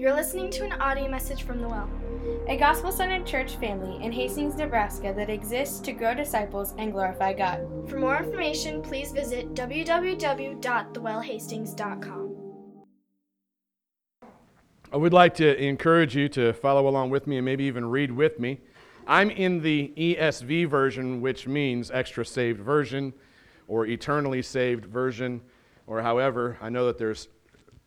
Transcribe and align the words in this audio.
You're 0.00 0.14
listening 0.14 0.48
to 0.52 0.64
an 0.64 0.72
audio 0.80 1.10
message 1.10 1.42
from 1.42 1.60
The 1.60 1.68
Well. 1.68 1.90
a 2.48 2.56
gospel 2.56 2.90
centered 2.90 3.26
church 3.26 3.56
family 3.56 4.02
in 4.02 4.12
Hastings, 4.12 4.56
Nebraska 4.56 5.12
that 5.14 5.28
exists 5.28 5.78
to 5.80 5.92
grow 5.92 6.14
disciples 6.14 6.72
and 6.78 6.90
glorify 6.90 7.34
God. 7.34 7.66
For 7.86 7.98
more 7.98 8.16
information, 8.16 8.80
please 8.80 9.12
visit 9.12 9.52
www.thewellhastings.com. 9.52 12.36
I 14.90 14.96
would 14.96 15.12
like 15.12 15.34
to 15.34 15.62
encourage 15.62 16.16
you 16.16 16.30
to 16.30 16.54
follow 16.54 16.88
along 16.88 17.10
with 17.10 17.26
me 17.26 17.36
and 17.36 17.44
maybe 17.44 17.64
even 17.64 17.84
read 17.84 18.10
with 18.10 18.40
me. 18.40 18.60
I'm 19.06 19.28
in 19.28 19.60
the 19.60 19.92
ESV 19.98 20.66
version, 20.66 21.20
which 21.20 21.46
means 21.46 21.90
extra 21.90 22.24
saved 22.24 22.60
version 22.60 23.12
or 23.68 23.84
eternally 23.84 24.40
saved 24.40 24.86
version, 24.86 25.42
or 25.86 26.00
however. 26.00 26.56
I 26.62 26.70
know 26.70 26.86
that 26.86 26.96
there's 26.96 27.28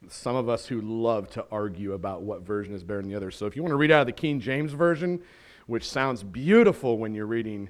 some 0.10 0.36
of 0.36 0.50
us 0.50 0.66
who 0.66 0.82
love 0.82 1.30
to 1.32 1.46
argue 1.52 1.94
about 1.94 2.22
what 2.22 2.42
version 2.42 2.74
is 2.74 2.84
better 2.84 3.02
than 3.02 3.10
the 3.10 3.16
other. 3.16 3.32
So 3.32 3.46
if 3.46 3.56
you 3.56 3.64
want 3.64 3.72
to 3.72 3.78
read 3.78 3.92
out 3.92 4.02
of 4.02 4.08
the 4.08 4.14
King 4.14 4.40
James 4.40 4.74
Version, 4.74 5.22
which 5.68 5.90
sounds 5.90 6.24
beautiful 6.24 6.98
when 6.98 7.14
you're 7.14 7.26
reading 7.26 7.70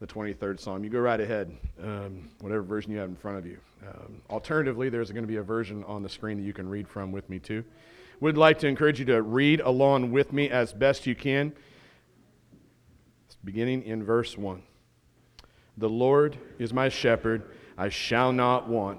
the 0.00 0.06
23rd 0.06 0.60
Psalm, 0.60 0.84
you 0.84 0.90
go 0.90 1.00
right 1.00 1.20
ahead, 1.20 1.56
um, 1.82 2.28
whatever 2.40 2.62
version 2.62 2.92
you 2.92 2.98
have 2.98 3.08
in 3.08 3.16
front 3.16 3.38
of 3.38 3.46
you. 3.46 3.58
Um, 3.86 4.22
alternatively, 4.30 4.88
there's 4.88 5.10
going 5.10 5.24
to 5.24 5.28
be 5.28 5.36
a 5.36 5.42
version 5.42 5.84
on 5.84 6.02
the 6.02 6.08
screen 6.08 6.38
that 6.38 6.44
you 6.44 6.52
can 6.52 6.68
read 6.68 6.88
from 6.88 7.12
with 7.12 7.28
me 7.28 7.38
too. 7.38 7.64
Would 8.20 8.36
like 8.36 8.58
to 8.60 8.66
encourage 8.66 8.98
you 8.98 9.04
to 9.06 9.22
read 9.22 9.60
along 9.60 10.10
with 10.10 10.32
me 10.32 10.50
as 10.50 10.72
best 10.72 11.06
you 11.06 11.14
can. 11.14 11.52
it's 13.26 13.36
Beginning 13.44 13.84
in 13.84 14.02
verse 14.04 14.36
1. 14.36 14.62
The 15.76 15.88
Lord 15.88 16.36
is 16.58 16.72
my 16.72 16.88
shepherd, 16.88 17.54
I 17.76 17.88
shall 17.88 18.32
not 18.32 18.68
want. 18.68 18.98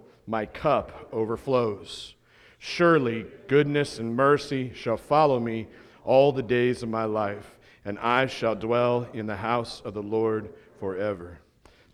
My 0.27 0.45
cup 0.45 1.09
overflows. 1.11 2.15
Surely 2.57 3.25
goodness 3.47 3.97
and 3.99 4.15
mercy 4.15 4.71
shall 4.73 4.97
follow 4.97 5.39
me 5.39 5.67
all 6.03 6.31
the 6.31 6.43
days 6.43 6.83
of 6.83 6.89
my 6.89 7.05
life, 7.05 7.57
and 7.85 7.97
I 7.99 8.27
shall 8.27 8.55
dwell 8.55 9.07
in 9.13 9.25
the 9.25 9.35
house 9.35 9.81
of 9.83 9.93
the 9.93 10.03
Lord 10.03 10.53
forever. 10.79 11.39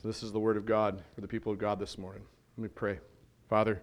So, 0.02 0.08
this 0.08 0.24
is 0.24 0.32
the 0.32 0.40
word 0.40 0.58
of 0.58 0.66
God 0.66 1.02
for 1.16 1.22
the 1.22 1.28
people 1.28 1.52
of 1.52 1.58
God 1.58 1.80
this 1.80 1.98
morning. 1.98 2.24
Let 2.58 2.64
me 2.64 2.70
pray. 2.70 3.00
Father, 3.50 3.82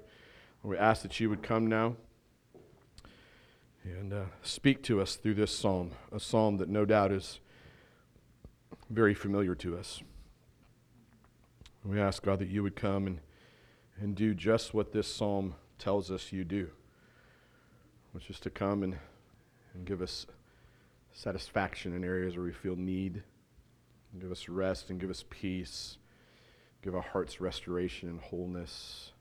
we 0.62 0.77
ask 0.77 1.03
that 1.03 1.19
you 1.20 1.28
would 1.31 1.42
come 1.42 1.67
now 1.67 1.97
and 3.84 4.12
uh, 4.12 4.25
speak 4.42 4.83
to 4.84 5.00
us 5.00 5.17
through 5.17 5.34
this 5.34 5.56
psalm, 5.56 5.92
a 6.12 6.20
psalm 6.20 6.56
that 6.59 6.69
no 6.69 6.84
doubt 6.84 7.12
is 7.12 7.41
very 8.91 9.15
familiar 9.15 9.55
to 9.55 9.77
us. 9.77 10.03
We 11.84 12.00
ask, 12.00 12.22
God, 12.22 12.39
that 12.39 12.48
you 12.48 12.62
would 12.62 12.77
come 12.77 13.06
and, 13.06 13.20
and 14.00 14.14
do 14.14 14.34
just 14.34 14.75
what 14.75 14.92
this 14.92 15.12
psalm 15.12 15.55
tells 15.78 16.11
us 16.11 16.33
you 16.33 16.45
do, 16.45 16.69
which 18.12 18.31
is 18.31 18.41
to 18.41 18.50
come 18.50 18.83
and, 18.83 18.97
and 19.75 19.84
give 19.84 20.03
us 20.03 20.27
satisfaction 21.12 21.95
in 21.95 22.05
areas 22.05 22.37
where 22.37 22.45
we 22.45 22.53
feel 22.53 22.77
need, 22.77 23.22
give 24.19 24.31
us 24.31 24.48
rest 24.48 24.91
and 24.91 25.00
give 25.00 25.11
us 25.11 25.25
peace, 25.31 25.98
give 26.83 26.94
our 26.94 27.03
hearts 27.03 27.41
restoration 27.41 28.09
and 28.09 28.21
wholeness. 28.21 29.12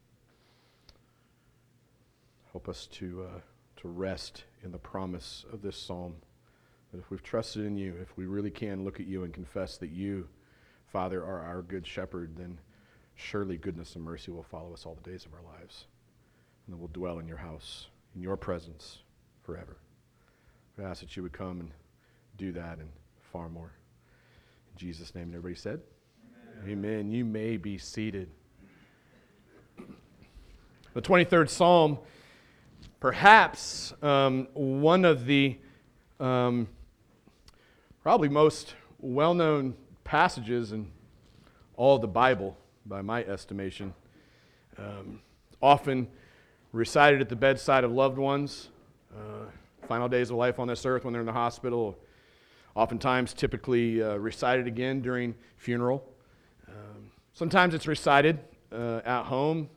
Help 2.52 2.70
us 2.70 2.88
to, 2.88 3.28
uh, 3.30 3.40
to 3.78 3.88
rest 3.88 4.44
in 4.64 4.72
the 4.72 4.78
promise 4.78 5.46
of 5.52 5.62
this 5.62 5.78
psalm. 5.78 6.16
That 6.92 7.00
if 7.00 7.10
we've 7.10 7.24
trusted 7.24 7.66
in 7.66 7.76
you, 7.76 7.96
if 8.00 8.16
we 8.16 8.26
really 8.26 8.52
can 8.52 8.84
look 8.84 9.00
at 9.00 9.08
you 9.08 9.24
and 9.24 9.34
confess 9.34 9.78
that 9.78 9.90
you, 9.90 10.28
Father, 10.88 11.24
are 11.24 11.42
our 11.42 11.64
good 11.64 11.88
shepherd, 11.88 12.36
then 12.38 12.60
surely 13.16 13.58
goodness 13.58 13.96
and 13.96 14.04
mercy 14.04 14.32
will 14.32 14.44
follow 14.44 14.74
us 14.74 14.86
all 14.86 14.96
the 14.96 15.10
days 15.10 15.26
of 15.26 15.34
our 15.34 15.42
lives. 15.58 15.86
And 16.66 16.74
then 16.74 16.80
we'll 16.80 16.90
dwell 16.90 17.20
in 17.20 17.28
your 17.28 17.38
house, 17.38 17.88
in 18.16 18.22
your 18.22 18.38
presence 18.38 19.00
forever. 19.44 19.78
We 20.78 20.84
ask 20.84 21.02
that 21.02 21.16
you 21.16 21.24
would 21.24 21.34
come 21.34 21.60
and 21.60 21.72
do 22.38 22.52
that 22.54 22.80
and 22.80 22.90
far 23.32 23.50
more. 23.50 23.72
In 24.72 24.78
Jesus' 24.78 25.14
name, 25.14 25.26
and 25.26 25.36
everybody 25.36 25.60
said, 25.60 25.82
Amen. 26.64 26.86
Amen. 26.86 27.12
You 27.12 27.26
may 27.26 27.58
be 27.58 27.78
seated. 27.78 28.30
The 30.94 31.02
23rd 31.02 31.50
Psalm, 31.50 32.00
perhaps 33.00 33.94
um, 34.04 34.48
one 34.54 35.06
of 35.06 35.26
the 35.26 35.58
um, 36.20 36.68
probably 38.04 38.30
most 38.30 38.76
well 39.00 39.34
known 39.34 39.74
passages 40.04 40.72
in 40.72 40.92
all 41.76 41.96
of 41.96 42.02
the 42.02 42.08
Bible, 42.08 42.56
by 42.86 43.02
my 43.02 43.24
estimation. 43.24 43.94
Um, 44.78 45.22
often 45.62 46.08
recited 46.72 47.22
at 47.22 47.30
the 47.30 47.36
bedside 47.36 47.84
of 47.84 47.92
loved 47.92 48.18
ones, 48.18 48.70
uh, 49.16 49.46
final 49.88 50.10
days 50.10 50.30
of 50.30 50.38
life 50.38 50.60
on 50.60 50.68
this 50.68 50.86
earth 50.86 51.04
when 51.04 51.14
they're 51.14 51.22
in 51.22 51.26
the 51.26 51.32
hospital. 51.32 51.98
Oftentimes, 52.76 53.34
typically 53.34 54.02
uh, 54.02 54.16
recited 54.16 54.68
again 54.68 55.02
during 55.02 55.36
funeral. 55.58 56.04
Um, 56.68 57.12
sometimes 57.34 57.74
it's 57.74 57.88
recited 57.88 58.40
uh, 58.72 59.02
at 59.06 59.24
home, 59.26 59.70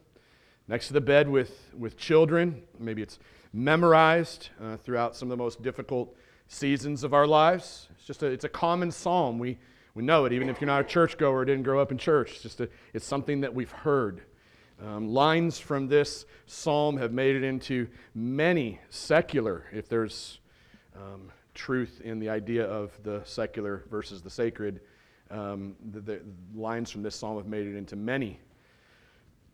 next 0.67 0.88
to 0.88 0.94
the 0.94 1.00
bed 1.00 1.28
with, 1.28 1.71
with 1.78 1.99
children. 1.99 2.62
Maybe 2.78 3.03
it's 3.03 3.19
memorized 3.53 4.49
uh, 4.62 4.77
throughout 4.78 5.15
some 5.15 5.31
of 5.31 5.37
the 5.37 5.43
most 5.43 5.62
difficult 5.62 6.17
seasons 6.49 7.05
of 7.05 7.12
our 7.12 7.27
lives. 7.27 7.88
It's 7.97 8.06
just 8.06 8.23
a, 8.23 8.27
it's 8.27 8.44
a 8.44 8.49
common 8.49 8.91
psalm. 8.91 9.38
We, 9.38 9.59
we 9.97 10.03
know 10.03 10.27
it, 10.27 10.33
even 10.34 10.51
if 10.51 10.61
you're 10.61 10.67
not 10.67 10.83
a 10.83 10.84
churchgoer, 10.84 11.47
didn't 11.47 11.62
grow 11.62 11.81
up 11.81 11.91
in 11.91 11.97
church. 11.97 12.33
It's 12.33 12.43
just 12.43 12.61
a, 12.61 12.69
it's 12.93 13.07
something 13.07 13.41
that 13.41 13.55
we've 13.55 13.71
heard. 13.71 14.21
Um, 14.84 15.09
lines 15.09 15.59
from 15.59 15.89
this 15.89 16.27
psalm 16.45 16.99
have 16.99 17.15
made 17.15 17.34
it 17.34 17.43
into 17.43 17.89
many 18.15 18.79
secular, 18.91 19.65
if 19.73 19.89
there's 19.89 20.39
um, 20.95 21.33
truth 21.55 22.03
in 22.05 22.19
the 22.19 22.29
idea 22.29 22.67
of 22.67 22.93
the 23.05 23.23
secular 23.25 23.85
versus 23.91 24.21
the 24.21 24.29
sacred, 24.29 24.83
um, 25.31 25.75
the, 25.93 26.01
the, 26.01 26.21
lines 26.55 26.91
from 26.91 27.03
this 27.03 27.17
psalm 27.17 27.39
have 27.39 27.47
made 27.47 27.67
it 27.67 27.75
into 27.75 27.97
many 27.97 28.39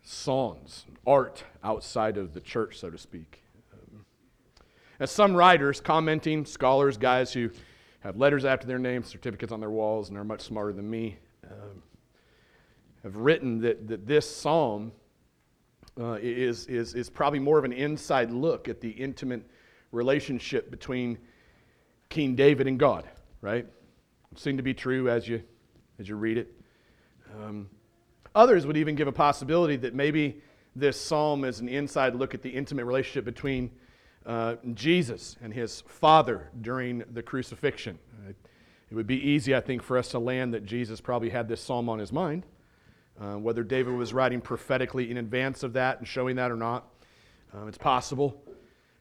songs, 0.02 0.86
art 1.06 1.44
outside 1.62 2.16
of 2.16 2.34
the 2.34 2.40
church, 2.40 2.80
so 2.80 2.90
to 2.90 2.98
speak. 2.98 3.44
Um, 3.72 4.04
as 4.98 5.12
some 5.12 5.36
writers, 5.36 5.80
commenting, 5.80 6.44
scholars, 6.44 6.96
guys 6.96 7.32
who 7.32 7.50
have 8.02 8.16
letters 8.16 8.44
after 8.44 8.66
their 8.66 8.78
names, 8.78 9.08
certificates 9.08 9.52
on 9.52 9.60
their 9.60 9.70
walls, 9.70 10.08
and 10.08 10.18
are 10.18 10.24
much 10.24 10.42
smarter 10.42 10.72
than 10.72 10.88
me, 10.88 11.18
um, 11.50 11.82
have 13.02 13.16
written 13.16 13.60
that, 13.60 13.86
that 13.88 14.06
this 14.06 14.28
psalm 14.28 14.92
uh, 16.00 16.18
is, 16.20 16.66
is, 16.66 16.94
is 16.94 17.10
probably 17.10 17.38
more 17.38 17.58
of 17.58 17.64
an 17.64 17.72
inside 17.72 18.30
look 18.30 18.68
at 18.68 18.80
the 18.80 18.90
intimate 18.90 19.42
relationship 19.92 20.70
between 20.70 21.18
King 22.08 22.34
David 22.34 22.66
and 22.66 22.78
God, 22.78 23.08
right? 23.40 23.66
Seem 24.36 24.56
to 24.56 24.62
be 24.62 24.74
true 24.74 25.08
as 25.08 25.28
you, 25.28 25.42
as 25.98 26.08
you 26.08 26.16
read 26.16 26.38
it. 26.38 26.52
Um, 27.40 27.68
others 28.34 28.66
would 28.66 28.76
even 28.76 28.94
give 28.94 29.08
a 29.08 29.12
possibility 29.12 29.76
that 29.76 29.94
maybe 29.94 30.40
this 30.74 31.00
psalm 31.00 31.44
is 31.44 31.60
an 31.60 31.68
inside 31.68 32.14
look 32.14 32.34
at 32.34 32.42
the 32.42 32.50
intimate 32.50 32.84
relationship 32.84 33.24
between 33.24 33.70
uh, 34.26 34.56
Jesus 34.74 35.36
and 35.42 35.52
his 35.52 35.82
Father 35.86 36.48
during 36.60 37.04
the 37.12 37.22
crucifixion. 37.22 37.98
It 38.92 38.94
would 38.94 39.06
be 39.06 39.26
easy, 39.26 39.56
I 39.56 39.60
think, 39.62 39.82
for 39.82 39.96
us 39.96 40.08
to 40.08 40.18
land 40.18 40.52
that 40.52 40.66
Jesus 40.66 41.00
probably 41.00 41.30
had 41.30 41.48
this 41.48 41.62
psalm 41.62 41.88
on 41.88 41.98
his 41.98 42.12
mind. 42.12 42.44
Uh, 43.18 43.38
whether 43.38 43.62
David 43.62 43.94
was 43.94 44.12
writing 44.12 44.42
prophetically 44.42 45.10
in 45.10 45.16
advance 45.16 45.62
of 45.62 45.72
that 45.72 45.98
and 45.98 46.06
showing 46.06 46.36
that 46.36 46.50
or 46.50 46.56
not, 46.56 46.92
um, 47.54 47.68
it's 47.68 47.78
possible. 47.78 48.42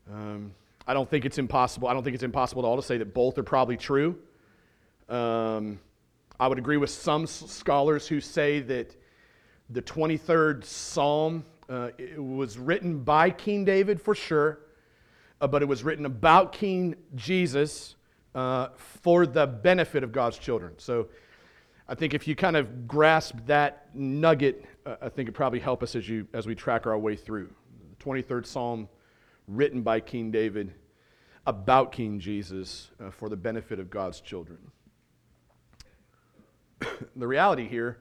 Um, 0.09 0.53
I 0.88 0.94
don't 0.94 1.09
think 1.09 1.25
it's 1.25 1.38
impossible. 1.38 1.89
I 1.89 1.94
don't 1.94 2.03
think 2.03 2.13
it's 2.13 2.24
impossible 2.24 2.63
at 2.63 2.69
all 2.69 2.77
to 2.77 2.81
say 2.81 3.00
that 3.00 3.13
both 3.13 3.38
are 3.38 3.44
probably 3.44 3.75
true. 3.75 4.17
Um, 5.09 5.77
I 6.39 6.47
would 6.47 6.57
agree 6.57 6.77
with 6.77 6.89
some 6.89 7.27
scholars 7.27 8.07
who 8.07 8.21
say 8.21 8.62
that 8.62 8.95
the 9.71 9.81
23rd 9.81 10.63
Psalm 10.63 11.44
uh, 11.67 11.89
was 12.17 12.57
written 12.57 13.03
by 13.03 13.29
King 13.29 13.65
David 13.65 14.01
for 14.01 14.15
sure, 14.15 14.59
uh, 15.41 15.47
but 15.47 15.61
it 15.61 15.67
was 15.67 15.83
written 15.83 16.05
about 16.05 16.53
King 16.53 16.95
Jesus 17.15 17.95
uh, 18.35 18.69
for 18.75 19.25
the 19.25 19.47
benefit 19.47 20.03
of 20.03 20.11
God's 20.11 20.38
children. 20.38 20.73
So 20.77 21.09
I 21.89 21.95
think 21.95 22.13
if 22.13 22.27
you 22.27 22.35
kind 22.35 22.55
of 22.55 22.88
grasp 22.88 23.35
that 23.47 23.89
nugget, 23.93 24.63
uh, 24.85 24.95
I 25.01 25.09
think 25.09 25.27
it 25.27 25.33
probably 25.33 25.59
help 25.59 25.83
us 25.83 25.95
as, 25.95 26.07
you, 26.07 26.27
as 26.31 26.45
we 26.45 26.55
track 26.55 26.85
our 26.88 26.97
way 26.97 27.15
through. 27.15 27.49
The 27.89 28.03
23rd 28.03 28.45
Psalm, 28.45 28.88
written 29.47 29.81
by 29.81 29.99
King 29.99 30.31
David, 30.31 30.73
about 31.47 31.91
King 31.91 32.19
Jesus 32.19 32.91
uh, 33.03 33.09
for 33.09 33.27
the 33.27 33.35
benefit 33.35 33.79
of 33.79 33.89
God's 33.89 34.21
children. 34.21 34.59
the 37.15 37.27
reality 37.27 37.67
here 37.67 37.97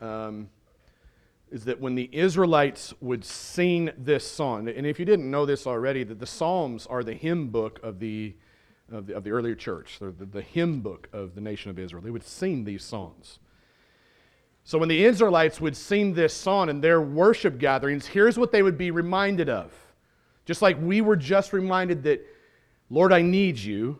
um, 0.00 0.48
is 1.50 1.64
that 1.64 1.80
when 1.80 1.94
the 1.94 2.08
Israelites 2.12 2.94
would 3.00 3.24
sing 3.24 3.90
this 3.96 4.28
song, 4.30 4.68
and 4.68 4.86
if 4.86 4.98
you 4.98 5.04
didn't 5.04 5.30
know 5.30 5.46
this 5.46 5.66
already, 5.66 6.04
that 6.04 6.18
the 6.18 6.26
Psalms 6.26 6.86
are 6.86 7.02
the 7.02 7.14
hymn 7.14 7.48
book 7.48 7.80
of 7.82 7.98
the, 7.98 8.34
of 8.90 9.06
the, 9.06 9.16
of 9.16 9.24
the 9.24 9.30
earlier 9.30 9.54
church, 9.54 9.98
the, 9.98 10.10
the 10.10 10.42
hymn 10.42 10.80
book 10.80 11.08
of 11.12 11.34
the 11.34 11.40
nation 11.40 11.70
of 11.70 11.78
Israel. 11.78 12.02
They 12.02 12.10
would 12.10 12.24
sing 12.24 12.64
these 12.64 12.84
songs. 12.84 13.38
So 14.64 14.78
when 14.78 14.88
the 14.88 15.04
Israelites 15.04 15.60
would 15.60 15.76
sing 15.76 16.12
this 16.12 16.34
song 16.34 16.68
in 16.68 16.80
their 16.80 17.00
worship 17.00 17.58
gatherings, 17.58 18.06
here's 18.06 18.38
what 18.38 18.52
they 18.52 18.62
would 18.62 18.76
be 18.76 18.90
reminded 18.90 19.48
of. 19.48 19.72
Just 20.44 20.62
like 20.62 20.76
we 20.80 21.00
were 21.00 21.16
just 21.16 21.52
reminded 21.52 22.02
that, 22.04 22.24
Lord, 22.90 23.12
I 23.12 23.22
need 23.22 23.58
you, 23.58 23.98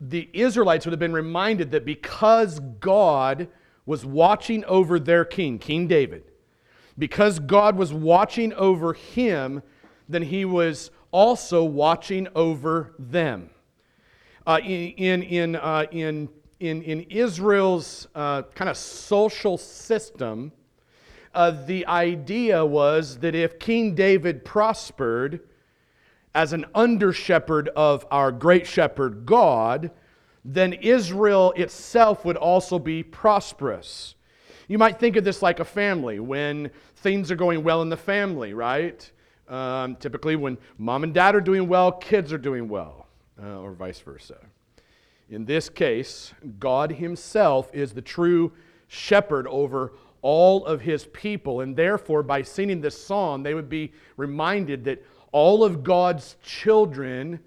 the 0.00 0.28
Israelites 0.32 0.84
would 0.84 0.92
have 0.92 1.00
been 1.00 1.12
reminded 1.12 1.70
that 1.72 1.84
because 1.84 2.60
God 2.80 3.48
was 3.86 4.04
watching 4.04 4.64
over 4.64 4.98
their 4.98 5.24
king, 5.24 5.58
King 5.58 5.86
David, 5.86 6.24
because 6.98 7.38
God 7.38 7.76
was 7.76 7.92
watching 7.92 8.52
over 8.54 8.92
him, 8.92 9.62
then 10.08 10.22
he 10.22 10.44
was 10.44 10.90
also 11.10 11.64
watching 11.64 12.28
over 12.34 12.94
them. 12.98 13.50
Uh, 14.46 14.58
in, 14.64 15.22
in, 15.22 15.56
uh, 15.56 15.86
in, 15.90 16.28
in, 16.60 16.82
in 16.82 17.00
Israel's 17.02 18.08
uh, 18.14 18.42
kind 18.54 18.68
of 18.68 18.76
social 18.76 19.56
system, 19.56 20.52
uh, 21.34 21.50
the 21.66 21.86
idea 21.86 22.64
was 22.64 23.18
that 23.18 23.34
if 23.34 23.58
King 23.58 23.94
David 23.94 24.44
prospered 24.44 25.40
as 26.34 26.52
an 26.52 26.64
under 26.74 27.12
shepherd 27.12 27.68
of 27.70 28.06
our 28.10 28.32
great 28.32 28.66
shepherd 28.66 29.26
God, 29.26 29.90
then 30.44 30.72
Israel 30.72 31.52
itself 31.56 32.24
would 32.24 32.36
also 32.36 32.78
be 32.78 33.02
prosperous. 33.02 34.14
You 34.68 34.78
might 34.78 34.98
think 34.98 35.16
of 35.16 35.24
this 35.24 35.42
like 35.42 35.60
a 35.60 35.64
family 35.64 36.18
when 36.18 36.70
things 36.96 37.30
are 37.30 37.36
going 37.36 37.62
well 37.62 37.82
in 37.82 37.88
the 37.88 37.96
family, 37.96 38.54
right? 38.54 39.10
Um, 39.48 39.96
typically, 39.96 40.36
when 40.36 40.56
mom 40.78 41.04
and 41.04 41.12
dad 41.12 41.34
are 41.34 41.40
doing 41.40 41.68
well, 41.68 41.92
kids 41.92 42.32
are 42.32 42.38
doing 42.38 42.68
well, 42.68 43.06
uh, 43.42 43.60
or 43.60 43.72
vice 43.72 44.00
versa. 44.00 44.38
In 45.28 45.44
this 45.44 45.68
case, 45.68 46.32
God 46.58 46.92
Himself 46.92 47.70
is 47.74 47.92
the 47.92 48.02
true 48.02 48.52
shepherd 48.88 49.46
over 49.48 49.92
all 50.22 50.64
of 50.64 50.80
His 50.80 51.06
people, 51.06 51.60
and 51.60 51.76
therefore, 51.76 52.22
by 52.22 52.42
singing 52.42 52.80
this 52.80 53.02
song, 53.02 53.42
they 53.42 53.54
would 53.54 53.68
be 53.68 53.92
reminded 54.16 54.84
that 54.84 55.04
all 55.32 55.64
of 55.64 55.82
God's 55.82 56.36
children, 56.42 57.40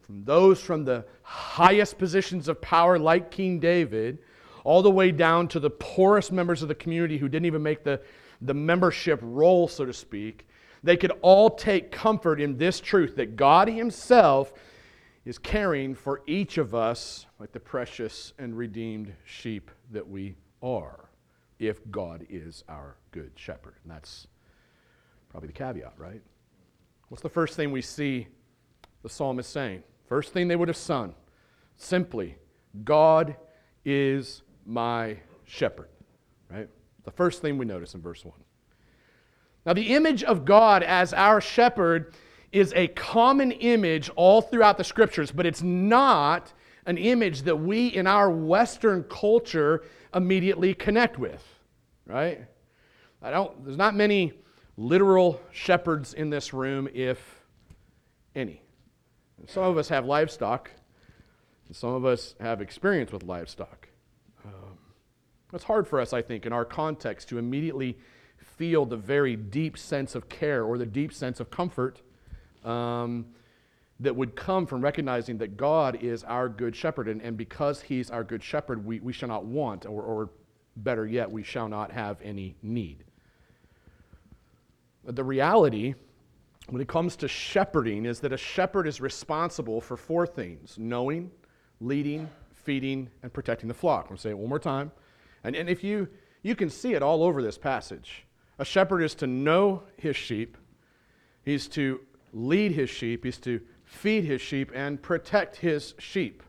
from 0.00 0.24
those 0.24 0.60
from 0.60 0.84
the 0.84 1.04
highest 1.22 1.98
positions 1.98 2.48
of 2.48 2.60
power, 2.60 2.98
like 2.98 3.30
King 3.30 3.58
David, 3.58 4.18
all 4.64 4.82
the 4.82 4.90
way 4.90 5.12
down 5.12 5.48
to 5.48 5.60
the 5.60 5.70
poorest 5.70 6.32
members 6.32 6.62
of 6.62 6.68
the 6.68 6.74
community 6.74 7.18
who 7.18 7.28
didn't 7.28 7.46
even 7.46 7.62
make 7.62 7.84
the, 7.84 8.00
the 8.42 8.54
membership 8.54 9.20
roll, 9.22 9.68
so 9.68 9.84
to 9.84 9.92
speak, 9.92 10.46
they 10.82 10.96
could 10.96 11.12
all 11.22 11.50
take 11.50 11.90
comfort 11.90 12.40
in 12.40 12.56
this 12.56 12.80
truth 12.80 13.16
that 13.16 13.36
God 13.36 13.68
Himself 13.68 14.52
is 15.24 15.38
caring 15.38 15.94
for 15.94 16.22
each 16.26 16.58
of 16.58 16.74
us 16.74 17.26
like 17.38 17.52
the 17.52 17.60
precious 17.60 18.32
and 18.38 18.56
redeemed 18.56 19.12
sheep 19.24 19.70
that 19.90 20.08
we 20.08 20.36
are, 20.62 21.08
if 21.58 21.80
God 21.90 22.26
is 22.30 22.62
our 22.68 22.96
good 23.10 23.32
shepherd. 23.34 23.74
And 23.82 23.92
that's 23.92 24.26
probably 25.28 25.48
the 25.48 25.52
caveat, 25.52 25.94
right? 25.96 26.22
What's 27.08 27.22
the 27.22 27.28
first 27.28 27.56
thing 27.56 27.72
we 27.72 27.82
see 27.82 28.28
the 29.02 29.08
psalmist 29.08 29.50
saying? 29.50 29.82
First 30.08 30.32
thing 30.32 30.48
they 30.48 30.56
would 30.56 30.68
have 30.68 30.76
sung 30.76 31.14
simply, 31.76 32.36
God 32.84 33.36
is 33.84 34.42
my 34.64 35.18
shepherd, 35.44 35.88
right? 36.50 36.68
The 37.04 37.10
first 37.10 37.42
thing 37.42 37.58
we 37.58 37.64
notice 37.64 37.94
in 37.94 38.02
verse 38.02 38.24
1. 38.24 38.34
Now, 39.64 39.72
the 39.72 39.94
image 39.94 40.22
of 40.22 40.44
God 40.44 40.82
as 40.82 41.12
our 41.12 41.40
shepherd 41.40 42.14
is 42.52 42.72
a 42.76 42.88
common 42.88 43.52
image 43.52 44.10
all 44.16 44.40
throughout 44.40 44.78
the 44.78 44.84
scriptures, 44.84 45.32
but 45.32 45.44
it's 45.44 45.62
not 45.62 46.52
an 46.86 46.98
image 46.98 47.42
that 47.42 47.56
we 47.56 47.88
in 47.88 48.06
our 48.06 48.30
Western 48.30 49.02
culture 49.04 49.82
immediately 50.14 50.72
connect 50.72 51.18
with, 51.18 51.44
right? 52.06 52.46
I 53.20 53.30
don't, 53.30 53.64
there's 53.64 53.76
not 53.76 53.94
many 53.94 54.32
literal 54.76 55.40
shepherds 55.50 56.14
in 56.14 56.30
this 56.30 56.52
room, 56.52 56.88
if 56.94 57.18
any. 58.34 58.62
Some 59.46 59.64
of 59.64 59.76
us 59.76 59.88
have 59.90 60.06
livestock, 60.06 60.70
some 61.70 61.90
of 61.90 62.04
us 62.04 62.34
have 62.40 62.60
experience 62.60 63.12
with 63.12 63.22
livestock. 63.22 63.88
Um, 64.44 64.78
it's 65.52 65.64
hard 65.64 65.86
for 65.86 66.00
us, 66.00 66.12
I 66.12 66.22
think, 66.22 66.46
in 66.46 66.52
our 66.52 66.64
context 66.64 67.28
to 67.28 67.38
immediately 67.38 67.98
feel 68.38 68.86
the 68.86 68.96
very 68.96 69.36
deep 69.36 69.76
sense 69.76 70.14
of 70.14 70.28
care 70.28 70.64
or 70.64 70.78
the 70.78 70.86
deep 70.86 71.12
sense 71.12 71.40
of 71.40 71.50
comfort 71.50 72.00
um, 72.64 73.26
that 74.00 74.14
would 74.14 74.34
come 74.34 74.66
from 74.66 74.80
recognizing 74.80 75.38
that 75.38 75.56
God 75.56 76.02
is 76.02 76.24
our 76.24 76.48
good 76.48 76.74
shepherd. 76.74 77.08
And, 77.08 77.20
and 77.20 77.36
because 77.36 77.82
he's 77.82 78.10
our 78.10 78.24
good 78.24 78.42
shepherd, 78.42 78.84
we, 78.84 79.00
we 79.00 79.12
shall 79.12 79.28
not 79.28 79.44
want, 79.44 79.86
or, 79.86 80.02
or 80.02 80.30
better 80.76 81.06
yet, 81.06 81.30
we 81.30 81.42
shall 81.42 81.68
not 81.68 81.92
have 81.92 82.20
any 82.22 82.56
need. 82.62 83.04
But 85.04 85.16
the 85.16 85.24
reality 85.24 85.94
when 86.68 86.82
it 86.82 86.88
comes 86.88 87.16
to 87.16 87.28
shepherding 87.28 88.06
is 88.06 88.20
that 88.20 88.32
a 88.32 88.36
shepherd 88.36 88.86
is 88.86 89.00
responsible 89.00 89.80
for 89.80 89.96
four 89.96 90.26
things 90.26 90.76
knowing, 90.78 91.30
leading, 91.80 92.28
feeding, 92.52 93.08
and 93.22 93.32
protecting 93.32 93.68
the 93.68 93.74
flock. 93.74 94.04
I'm 94.04 94.08
going 94.08 94.16
to 94.16 94.22
say 94.22 94.30
it 94.30 94.38
one 94.38 94.48
more 94.48 94.58
time. 94.58 94.90
And, 95.44 95.54
and 95.54 95.68
if 95.68 95.84
you, 95.84 96.08
you 96.42 96.56
can 96.56 96.68
see 96.68 96.94
it 96.94 97.02
all 97.02 97.22
over 97.22 97.42
this 97.42 97.56
passage. 97.56 98.24
A 98.58 98.64
shepherd 98.64 99.02
is 99.02 99.14
to 99.16 99.26
know 99.26 99.82
his 99.96 100.16
sheep, 100.16 100.56
he's 101.44 101.68
to 101.68 102.00
lead 102.32 102.72
his 102.72 102.90
sheep, 102.90 103.24
he's 103.24 103.38
to 103.38 103.60
feed 103.84 104.24
his 104.24 104.40
sheep, 104.40 104.72
and 104.74 105.00
protect 105.00 105.56
his 105.56 105.94
sheep. 105.98 106.42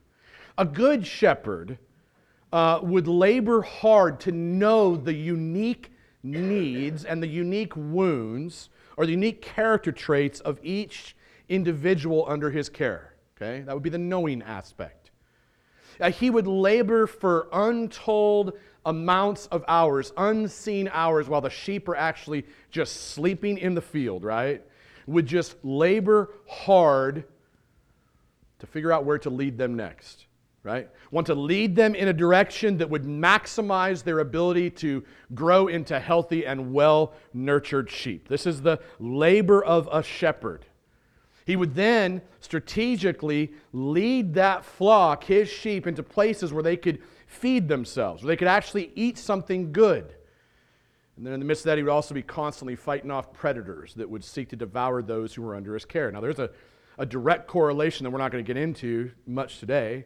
A 0.57 0.65
good 0.65 1.05
shepherd 1.05 1.77
uh, 2.51 2.79
would 2.81 3.07
labor 3.07 3.61
hard 3.61 4.19
to 4.21 4.31
know 4.31 4.95
the 4.95 5.13
unique 5.13 5.91
needs 6.23 7.05
and 7.05 7.21
the 7.21 7.27
unique 7.27 7.75
wounds 7.75 8.69
or 8.97 9.05
the 9.05 9.11
unique 9.11 9.41
character 9.41 9.91
traits 9.91 10.39
of 10.41 10.59
each 10.63 11.15
individual 11.47 12.25
under 12.27 12.49
his 12.49 12.67
care. 12.67 13.13
Okay? 13.35 13.61
That 13.61 13.73
would 13.73 13.83
be 13.83 13.89
the 13.89 13.97
knowing 13.97 14.41
aspect. 14.41 15.11
Uh, 16.01 16.11
he 16.11 16.29
would 16.29 16.47
labor 16.47 17.07
for 17.07 17.47
untold 17.51 18.53
amounts 18.85 19.47
of 19.47 19.63
hours, 19.67 20.11
unseen 20.17 20.89
hours, 20.91 21.27
while 21.27 21.41
the 21.41 21.49
sheep 21.49 21.87
are 21.87 21.95
actually 21.95 22.45
just 22.71 23.11
sleeping 23.11 23.57
in 23.57 23.75
the 23.75 23.81
field, 23.81 24.23
right? 24.23 24.63
Would 25.07 25.25
just 25.25 25.55
labor 25.63 26.33
hard 26.47 27.25
to 28.59 28.67
figure 28.67 28.91
out 28.91 29.05
where 29.05 29.17
to 29.19 29.29
lead 29.29 29.57
them 29.57 29.75
next, 29.75 30.26
right? 30.63 30.89
Want 31.11 31.27
to 31.27 31.35
lead 31.35 31.75
them 31.75 31.95
in 31.95 32.09
a 32.09 32.13
direction 32.13 32.77
that 32.77 32.89
would 32.89 33.03
maximize 33.03 34.03
their 34.03 34.19
ability 34.19 34.69
to 34.71 35.03
grow 35.33 35.67
into 35.67 35.99
healthy 35.99 36.45
and 36.45 36.73
well 36.73 37.13
nurtured 37.33 37.89
sheep. 37.89 38.27
This 38.27 38.45
is 38.45 38.61
the 38.61 38.79
labor 38.99 39.63
of 39.63 39.87
a 39.91 40.03
shepherd. 40.03 40.65
He 41.45 41.55
would 41.55 41.75
then 41.75 42.21
strategically 42.41 43.53
lead 43.71 44.33
that 44.33 44.65
flock, 44.65 45.23
his 45.23 45.47
sheep, 45.47 45.87
into 45.87 46.03
places 46.03 46.51
where 46.51 46.63
they 46.63 46.75
could 46.75 47.01
feed 47.25 47.69
themselves, 47.69 48.21
where 48.21 48.27
they 48.27 48.35
could 48.35 48.49
actually 48.49 48.91
eat 48.95 49.17
something 49.17 49.71
good. 49.71 50.13
And 51.15 51.25
then 51.25 51.33
in 51.33 51.39
the 51.39 51.45
midst 51.45 51.61
of 51.61 51.67
that, 51.67 51.77
he 51.77 51.83
would 51.83 51.91
also 51.91 52.13
be 52.13 52.21
constantly 52.21 52.75
fighting 52.75 53.09
off 53.09 53.31
predators 53.31 53.93
that 53.93 54.09
would 54.09 54.23
seek 54.23 54.49
to 54.49 54.57
devour 54.57 55.01
those 55.01 55.33
who 55.33 55.41
were 55.41 55.55
under 55.55 55.73
his 55.73 55.85
care. 55.85 56.11
Now, 56.11 56.19
there's 56.19 56.39
a, 56.39 56.49
a 56.97 57.05
direct 57.05 57.47
correlation 57.47 58.03
that 58.03 58.11
we're 58.11 58.19
not 58.19 58.31
going 58.33 58.43
to 58.43 58.47
get 58.47 58.61
into 58.61 59.11
much 59.25 59.59
today 59.59 60.05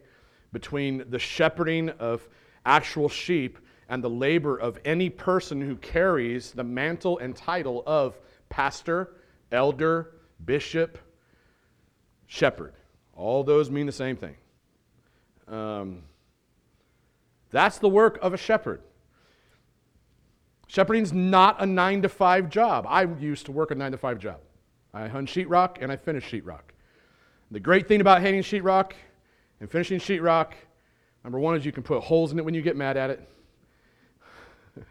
between 0.52 1.04
the 1.08 1.18
shepherding 1.18 1.88
of 1.90 2.28
actual 2.64 3.08
sheep 3.08 3.58
and 3.88 4.02
the 4.02 4.10
labor 4.10 4.56
of 4.56 4.78
any 4.84 5.10
person 5.10 5.60
who 5.60 5.76
carries 5.76 6.52
the 6.52 6.64
mantle 6.64 7.18
and 7.18 7.36
title 7.36 7.82
of 7.86 8.18
pastor, 8.48 9.14
elder, 9.50 10.14
bishop, 10.44 10.98
shepherd. 12.26 12.74
All 13.14 13.44
those 13.44 13.70
mean 13.70 13.86
the 13.86 13.92
same 13.92 14.16
thing. 14.16 14.36
Um, 15.48 16.02
that's 17.50 17.78
the 17.78 17.88
work 17.88 18.18
of 18.22 18.32
a 18.32 18.38
shepherd. 18.38 18.80
Shepherding's 20.66 21.12
not 21.12 21.60
a 21.60 21.66
nine 21.66 22.00
to 22.00 22.08
five 22.08 22.48
job. 22.48 22.86
I 22.88 23.02
used 23.02 23.44
to 23.46 23.52
work 23.52 23.70
a 23.70 23.74
nine 23.74 23.92
to 23.92 23.98
five 23.98 24.18
job. 24.18 24.40
I 24.94 25.08
hung 25.08 25.26
sheetrock 25.26 25.78
and 25.82 25.92
I 25.92 25.96
finished 25.96 26.32
sheetrock. 26.32 26.62
The 27.50 27.60
great 27.60 27.88
thing 27.88 28.00
about 28.00 28.22
hanging 28.22 28.42
sheetrock 28.42 28.92
and 29.62 29.70
finishing 29.70 30.00
sheetrock, 30.00 30.54
number 31.22 31.38
one, 31.38 31.54
is 31.54 31.64
you 31.64 31.70
can 31.70 31.84
put 31.84 32.02
holes 32.02 32.32
in 32.32 32.38
it 32.40 32.44
when 32.44 32.52
you 32.52 32.62
get 32.62 32.76
mad 32.76 32.96
at 32.96 33.10
it. 33.10 33.28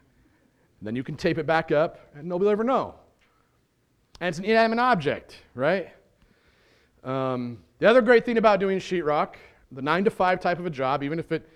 then 0.81 0.95
you 0.95 1.03
can 1.03 1.17
tape 1.17 1.37
it 1.37 1.45
back 1.45 1.73
up 1.73 1.99
and 2.15 2.25
nobody 2.25 2.45
will 2.45 2.51
ever 2.53 2.63
know. 2.63 2.95
And 4.21 4.29
it's 4.29 4.37
an 4.37 4.45
inanimate 4.45 4.79
object, 4.79 5.41
right? 5.55 5.91
Um, 7.03 7.57
the 7.79 7.89
other 7.89 8.01
great 8.01 8.23
thing 8.23 8.37
about 8.37 8.61
doing 8.61 8.79
sheetrock, 8.79 9.33
the 9.73 9.81
nine 9.81 10.05
to 10.05 10.09
five 10.09 10.39
type 10.39 10.57
of 10.57 10.65
a 10.65 10.69
job, 10.69 11.03
even 11.03 11.19
if 11.19 11.33
it 11.33 11.49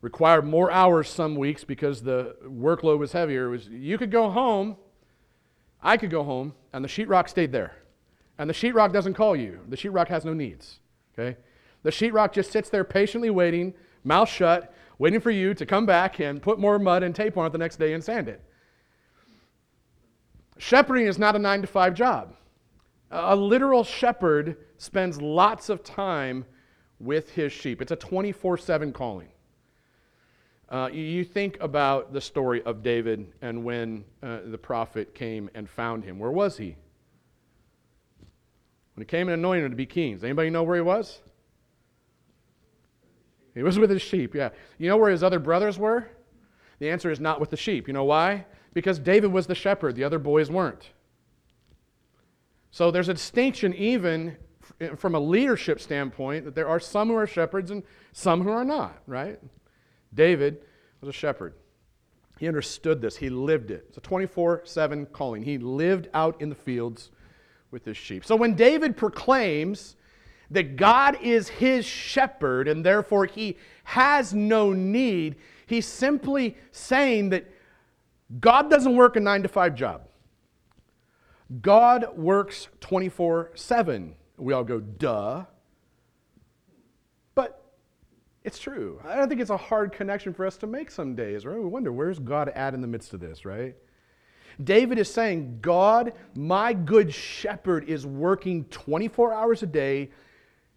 required 0.00 0.46
more 0.46 0.70
hours 0.70 1.10
some 1.10 1.36
weeks 1.36 1.62
because 1.62 2.00
the 2.00 2.36
workload 2.42 2.98
was 2.98 3.12
heavier, 3.12 3.50
was 3.50 3.68
you 3.68 3.98
could 3.98 4.10
go 4.10 4.30
home, 4.30 4.76
I 5.82 5.98
could 5.98 6.10
go 6.10 6.24
home, 6.24 6.54
and 6.72 6.82
the 6.82 6.88
sheetrock 6.88 7.28
stayed 7.28 7.52
there. 7.52 7.76
And 8.38 8.48
the 8.48 8.54
sheetrock 8.54 8.94
doesn't 8.94 9.12
call 9.12 9.36
you. 9.36 9.60
The 9.68 9.76
sheetrock 9.76 10.08
has 10.08 10.24
no 10.24 10.32
needs. 10.32 10.80
Okay? 11.12 11.36
The 11.86 11.92
sheetrock 11.92 12.32
just 12.32 12.50
sits 12.50 12.68
there 12.68 12.82
patiently 12.82 13.30
waiting, 13.30 13.72
mouth 14.02 14.28
shut, 14.28 14.74
waiting 14.98 15.20
for 15.20 15.30
you 15.30 15.54
to 15.54 15.64
come 15.64 15.86
back 15.86 16.18
and 16.18 16.42
put 16.42 16.58
more 16.58 16.80
mud 16.80 17.04
and 17.04 17.14
tape 17.14 17.36
on 17.36 17.46
it 17.46 17.50
the 17.50 17.58
next 17.58 17.76
day 17.76 17.92
and 17.92 18.02
sand 18.02 18.26
it. 18.26 18.42
Shepherding 20.58 21.06
is 21.06 21.16
not 21.16 21.36
a 21.36 21.38
nine 21.38 21.60
to 21.60 21.68
five 21.68 21.94
job. 21.94 22.34
A 23.12 23.36
literal 23.36 23.84
shepherd 23.84 24.56
spends 24.78 25.22
lots 25.22 25.68
of 25.68 25.84
time 25.84 26.44
with 26.98 27.30
his 27.30 27.52
sheep. 27.52 27.80
It's 27.80 27.92
a 27.92 27.96
24 27.96 28.58
7 28.58 28.92
calling. 28.92 29.28
Uh, 30.68 30.90
you 30.92 31.22
think 31.22 31.56
about 31.60 32.12
the 32.12 32.20
story 32.20 32.64
of 32.64 32.82
David 32.82 33.32
and 33.42 33.62
when 33.62 34.04
uh, 34.24 34.40
the 34.46 34.58
prophet 34.58 35.14
came 35.14 35.48
and 35.54 35.70
found 35.70 36.02
him. 36.02 36.18
Where 36.18 36.32
was 36.32 36.56
he? 36.56 36.74
When 38.94 39.02
he 39.02 39.04
came 39.04 39.28
and 39.28 39.34
anointed 39.38 39.66
him 39.66 39.70
to 39.70 39.76
be 39.76 39.86
king. 39.86 40.14
Does 40.14 40.24
anybody 40.24 40.50
know 40.50 40.64
where 40.64 40.74
he 40.74 40.82
was? 40.82 41.20
He 43.56 43.62
was 43.62 43.78
with 43.78 43.90
his 43.90 44.02
sheep, 44.02 44.34
yeah. 44.34 44.50
You 44.78 44.88
know 44.88 44.98
where 44.98 45.10
his 45.10 45.22
other 45.22 45.38
brothers 45.38 45.78
were? 45.78 46.06
The 46.78 46.90
answer 46.90 47.10
is 47.10 47.18
not 47.18 47.40
with 47.40 47.48
the 47.48 47.56
sheep. 47.56 47.88
You 47.88 47.94
know 47.94 48.04
why? 48.04 48.44
Because 48.74 48.98
David 48.98 49.32
was 49.32 49.46
the 49.46 49.54
shepherd, 49.54 49.96
the 49.96 50.04
other 50.04 50.18
boys 50.18 50.50
weren't. 50.50 50.90
So 52.70 52.90
there's 52.90 53.08
a 53.08 53.14
distinction, 53.14 53.72
even 53.74 54.36
from 54.96 55.14
a 55.14 55.18
leadership 55.18 55.80
standpoint, 55.80 56.44
that 56.44 56.54
there 56.54 56.68
are 56.68 56.78
some 56.78 57.08
who 57.08 57.14
are 57.14 57.26
shepherds 57.26 57.70
and 57.70 57.82
some 58.12 58.42
who 58.42 58.50
are 58.50 58.64
not, 58.64 59.00
right? 59.06 59.40
David 60.12 60.58
was 61.00 61.08
a 61.08 61.12
shepherd. 61.12 61.54
He 62.38 62.48
understood 62.48 63.00
this, 63.00 63.16
he 63.16 63.30
lived 63.30 63.70
it. 63.70 63.86
It's 63.88 63.96
a 63.96 64.02
24 64.02 64.62
7 64.64 65.06
calling. 65.06 65.42
He 65.42 65.56
lived 65.56 66.08
out 66.12 66.42
in 66.42 66.50
the 66.50 66.54
fields 66.54 67.10
with 67.70 67.86
his 67.86 67.96
sheep. 67.96 68.26
So 68.26 68.36
when 68.36 68.54
David 68.54 68.98
proclaims 68.98 69.96
that 70.50 70.76
God 70.76 71.18
is 71.22 71.48
his 71.48 71.84
shepherd 71.84 72.68
and 72.68 72.84
therefore 72.84 73.26
he 73.26 73.56
has 73.84 74.34
no 74.34 74.72
need, 74.72 75.36
he's 75.66 75.86
simply 75.86 76.56
saying 76.70 77.30
that 77.30 77.50
God 78.40 78.70
doesn't 78.70 78.96
work 78.96 79.16
a 79.16 79.20
nine 79.20 79.42
to 79.42 79.48
five 79.48 79.74
job. 79.74 80.02
God 81.60 82.16
works 82.16 82.68
24 82.80 83.52
7. 83.54 84.14
We 84.36 84.52
all 84.52 84.64
go, 84.64 84.80
duh. 84.80 85.44
But 87.34 87.62
it's 88.42 88.58
true. 88.58 89.00
I 89.04 89.16
don't 89.16 89.28
think 89.28 89.40
it's 89.40 89.50
a 89.50 89.56
hard 89.56 89.92
connection 89.92 90.34
for 90.34 90.44
us 90.44 90.56
to 90.58 90.66
make 90.66 90.90
some 90.90 91.14
days, 91.14 91.46
right? 91.46 91.58
We 91.58 91.66
wonder, 91.66 91.92
where's 91.92 92.18
God 92.18 92.48
at 92.48 92.74
in 92.74 92.80
the 92.80 92.86
midst 92.86 93.14
of 93.14 93.20
this, 93.20 93.44
right? 93.44 93.76
David 94.62 94.98
is 94.98 95.12
saying, 95.12 95.58
God, 95.60 96.14
my 96.34 96.72
good 96.72 97.12
shepherd, 97.12 97.88
is 97.88 98.06
working 98.06 98.64
24 98.64 99.32
hours 99.32 99.62
a 99.62 99.66
day, 99.66 100.10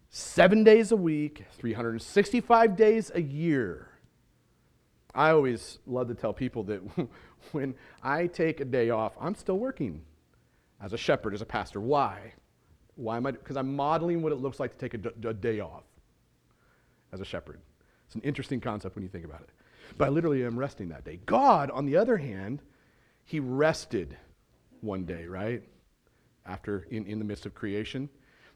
seven 0.09 0.63
days 0.63 0.91
a 0.91 0.95
week, 0.95 1.45
365 1.51 2.75
days 2.75 3.11
a 3.13 3.21
year. 3.21 3.89
I 5.13 5.31
always 5.31 5.79
love 5.85 6.07
to 6.07 6.15
tell 6.15 6.33
people 6.33 6.63
that 6.63 6.81
when 7.51 7.75
I 8.03 8.27
take 8.27 8.59
a 8.59 8.65
day 8.65 8.89
off, 8.89 9.13
I'm 9.19 9.35
still 9.35 9.57
working 9.57 10.01
as 10.81 10.93
a 10.93 10.97
shepherd, 10.97 11.33
as 11.33 11.41
a 11.41 11.45
pastor. 11.45 11.79
Why? 11.79 12.33
Why 12.95 13.17
am 13.17 13.25
I? 13.25 13.31
Because 13.31 13.57
I'm 13.57 13.75
modeling 13.75 14.21
what 14.21 14.31
it 14.31 14.37
looks 14.37 14.59
like 14.59 14.71
to 14.71 14.77
take 14.77 14.93
a, 14.93 15.33
day 15.33 15.59
off 15.59 15.83
as 17.11 17.21
a 17.21 17.25
shepherd. 17.25 17.59
It's 18.05 18.15
an 18.15 18.21
interesting 18.21 18.59
concept 18.59 18.95
when 18.95 19.03
you 19.03 19.09
think 19.09 19.25
about 19.25 19.41
it. 19.41 19.49
But 19.97 20.05
I 20.05 20.09
literally 20.09 20.43
am 20.43 20.57
resting 20.57 20.89
that 20.89 21.05
day. 21.05 21.19
God, 21.25 21.71
on 21.71 21.85
the 21.85 21.97
other 21.97 22.17
hand, 22.17 22.61
he 23.25 23.39
rested 23.39 24.17
one 24.81 25.05
day, 25.05 25.25
right? 25.25 25.63
After, 26.45 26.87
in, 26.91 27.05
in 27.05 27.19
the 27.19 27.25
midst 27.25 27.45
of 27.45 27.53
creation. 27.53 28.09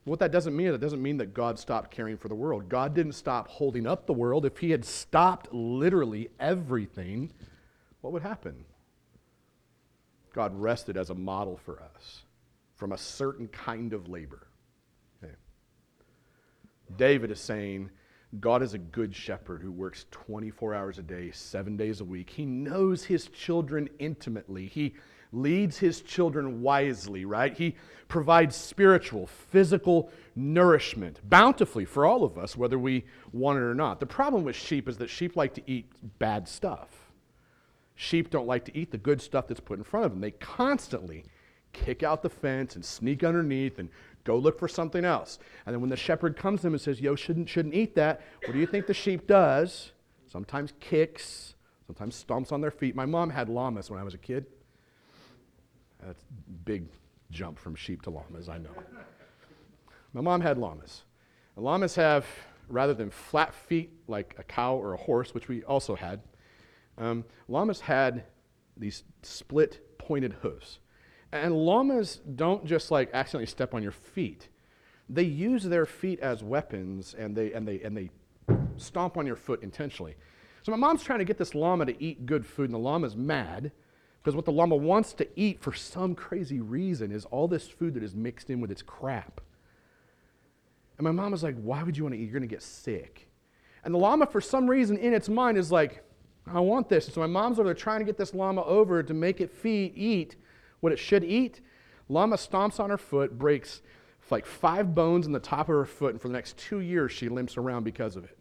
What 0.06 0.20
that 0.20 0.32
doesn't 0.32 0.56
mean, 0.56 0.68
it 0.68 0.80
doesn't 0.80 1.02
mean 1.02 1.18
that 1.18 1.34
God 1.34 1.58
stopped 1.58 1.90
caring 1.90 2.18
for 2.18 2.28
the 2.28 2.36
world. 2.36 2.68
God 2.68 2.94
didn't 2.94 3.14
stop 3.14 3.48
holding 3.48 3.88
up 3.88 4.06
the 4.06 4.14
world. 4.14 4.46
If 4.46 4.58
he 4.58 4.72
had 4.72 4.84
stopped 4.84 5.54
literally 5.54 6.30
everything, 6.40 7.32
what 8.02 8.12
would 8.12 8.22
happen? 8.22 8.66
God 10.34 10.60
rested 10.60 10.98
as 10.98 11.10
a 11.10 11.16
model 11.16 11.58
for 11.58 11.82
us 11.82 12.24
from 12.76 12.92
a 12.92 12.98
certain 12.98 13.48
kind 13.48 13.94
of 13.94 14.10
labor. 14.10 14.48
Okay. 15.24 15.34
David 16.98 17.32
is 17.32 17.40
saying, 17.40 17.90
God 18.40 18.64
is 18.64 18.74
a 18.74 18.80
good 18.80 19.16
shepherd 19.16 19.62
who 19.62 19.72
works 19.72 20.06
24 20.12 20.74
hours 20.74 20.98
a 20.98 21.04
day, 21.04 21.32
seven 21.32 21.78
days 21.78 22.02
a 22.02 22.06
week. 22.06 22.32
He 22.32 22.46
knows 22.46 23.06
his 23.06 23.28
children 23.28 23.88
intimately. 24.00 24.66
He 24.66 24.96
leads 25.34 25.78
his 25.78 26.02
children 26.02 26.62
wisely, 26.62 27.26
right? 27.26 27.54
He 27.54 27.76
provides 28.08 28.56
spiritual, 28.56 29.28
physical 29.28 30.12
nourishment 30.36 31.20
bountifully 31.30 31.86
for 31.86 32.06
all 32.06 32.24
of 32.24 32.38
us, 32.38 32.56
whether 32.56 32.78
we 32.78 33.06
want 33.32 33.58
it 33.58 33.64
or 33.64 33.74
not. 33.74 34.00
The 34.00 34.06
problem 34.06 34.44
with 34.44 34.56
sheep 34.56 34.88
is 34.88 34.98
that 34.98 35.10
sheep 35.10 35.36
like 35.36 35.54
to 35.56 35.62
eat 35.66 35.92
bad 36.20 36.48
stuff. 36.48 36.90
Sheep 37.96 38.30
don't 38.30 38.48
like 38.48 38.66
to 38.66 38.78
eat 38.78 38.92
the 38.92 38.98
good 38.98 39.22
stuff 39.22 39.48
that's 39.48 39.60
put 39.60 39.78
in 39.78 39.84
front 39.84 40.06
of 40.06 40.12
them. 40.12 40.22
They 40.22 40.32
constantly 40.32 41.26
kick 41.74 42.04
out 42.04 42.22
the 42.22 42.30
fence 42.30 42.76
and 42.76 42.86
sneak 42.86 43.24
underneath 43.24 43.80
and 43.80 43.90
go 44.24 44.38
look 44.38 44.60
for 44.60 44.68
something 44.68 45.06
else. 45.06 45.40
And 45.66 45.74
then 45.74 45.82
when 45.82 45.90
the 45.90 45.98
shepherd 45.98 46.38
comes 46.38 46.62
to 46.62 46.68
them 46.68 46.74
and 46.74 46.82
says, 46.82 47.02
Yo, 47.02 47.16
shouldn't, 47.16 47.50
shouldn't 47.50 47.74
eat 47.74 47.96
that, 47.96 48.22
what 48.46 48.54
do 48.54 48.60
you 48.60 48.68
think 48.68 48.88
the 48.88 48.94
sheep 48.94 49.28
does? 49.28 49.92
Sometimes 50.28 50.74
kicks, 50.80 51.56
sometimes 51.86 52.24
stomps 52.24 52.52
on 52.52 52.62
their 52.62 52.72
feet. 52.72 52.96
My 52.96 53.06
mom 53.06 53.30
had 53.30 53.50
llamas 53.50 53.90
when 53.90 54.00
I 54.00 54.04
was 54.04 54.14
a 54.14 54.20
kid. 54.20 54.46
That's 56.06 56.22
a 56.22 56.52
big 56.66 56.88
jump 57.32 57.58
from 57.58 57.76
sheep 57.76 58.02
to 58.04 58.10
llamas, 58.10 58.50
I 58.50 58.58
know. 58.58 58.76
My 60.14 60.22
mom 60.22 60.42
had 60.42 60.58
llamas. 60.58 61.04
Llamas 61.56 61.96
have, 61.96 62.26
rather 62.68 62.94
than 62.94 63.10
flat 63.10 63.54
feet 63.54 63.92
like 64.08 64.36
a 64.38 64.44
cow 64.44 64.76
or 64.76 64.94
a 64.94 64.98
horse, 64.98 65.34
which 65.34 65.48
we 65.48 65.64
also 65.64 65.96
had, 65.96 66.22
um, 66.98 67.26
llamas 67.48 67.82
had 67.82 68.26
these 68.78 69.04
split 69.22 69.98
pointed 69.98 70.34
hooves. 70.42 70.80
And 71.32 71.56
llamas 71.56 72.22
don't 72.36 72.66
just 72.66 72.92
like 72.92 73.10
accidentally 73.14 73.48
step 73.48 73.74
on 73.74 73.82
your 73.82 73.92
feet. 73.92 74.50
They 75.10 75.24
use 75.24 75.64
their 75.64 75.86
feet 75.86 76.20
as 76.20 76.44
weapons 76.44 77.16
and 77.18 77.36
they, 77.36 77.54
and 77.54 77.68
they, 77.68 77.82
and 77.82 77.98
they 77.98 78.10
stomp 78.78 79.18
on 79.18 79.26
your 79.26 79.36
foot 79.36 79.64
intentionally. 79.64 80.16
So 80.62 80.72
my 80.72 80.78
mom's 80.78 81.04
trying 81.04 81.20
to 81.20 81.26
get 81.26 81.38
this 81.38 81.56
llama 81.56 81.86
to 81.86 82.04
eat 82.04 82.26
good 82.26 82.46
food, 82.46 82.66
and 82.66 82.74
the 82.74 82.80
llama's 82.80 83.16
mad 83.16 83.72
because 84.24 84.36
what 84.36 84.46
the 84.46 84.52
llama 84.52 84.76
wants 84.76 85.12
to 85.14 85.28
eat 85.36 85.60
for 85.62 85.74
some 85.74 86.16
crazy 86.16 86.62
reason 86.62 87.12
is 87.12 87.26
all 87.26 87.48
this 87.48 87.68
food 87.68 87.94
that 87.96 88.04
is 88.04 88.16
mixed 88.16 88.50
in 88.50 88.62
with 88.62 88.72
its 88.72 88.82
crap. 88.82 89.42
And 90.98 91.04
my 91.04 91.12
mom 91.12 91.32
was 91.34 91.44
like, 91.44 91.56
Why 91.62 91.84
would 91.84 91.98
you 91.98 92.04
want 92.04 92.16
to 92.16 92.20
eat? 92.20 92.24
You're 92.24 92.40
going 92.40 92.48
to 92.48 92.48
get 92.48 92.64
sick. 92.64 93.30
And 93.84 93.94
the 93.94 93.98
llama, 93.98 94.26
for 94.28 94.40
some 94.40 94.70
reason, 94.70 94.98
in 94.98 95.14
its 95.14 95.28
mind, 95.28 95.58
is 95.58 95.72
like, 95.72 96.04
I 96.48 96.62
want 96.62 96.88
this. 96.88 97.08
So 97.08 97.20
my 97.20 97.28
mom's 97.28 97.60
over 97.60 97.68
there 97.68 97.74
trying 97.74 98.00
to 98.00 98.06
get 98.06 98.18
this 98.18 98.34
llama 98.34 98.64
over 98.64 99.04
to 99.04 99.14
make 99.14 99.42
it 99.42 99.52
feed, 99.52 99.94
eat 99.96 100.38
what 100.80 100.94
it 100.94 101.00
should 101.00 101.24
eat. 101.24 101.60
Llama 102.08 102.38
stomps 102.38 102.80
on 102.80 102.90
her 102.90 102.98
foot, 102.98 103.38
breaks 103.38 103.82
like 104.34 104.46
five 104.46 104.96
bones 104.96 105.28
in 105.28 105.32
the 105.32 105.40
top 105.40 105.70
of 105.70 105.76
her 105.76 105.86
foot, 105.86 106.12
and 106.12 106.22
for 106.22 106.28
the 106.28 106.34
next 106.34 106.58
two 106.58 106.80
years 106.80 107.12
she 107.12 107.30
limps 107.30 107.56
around 107.56 107.84
because 107.84 108.16
of 108.16 108.24
it. 108.24 108.38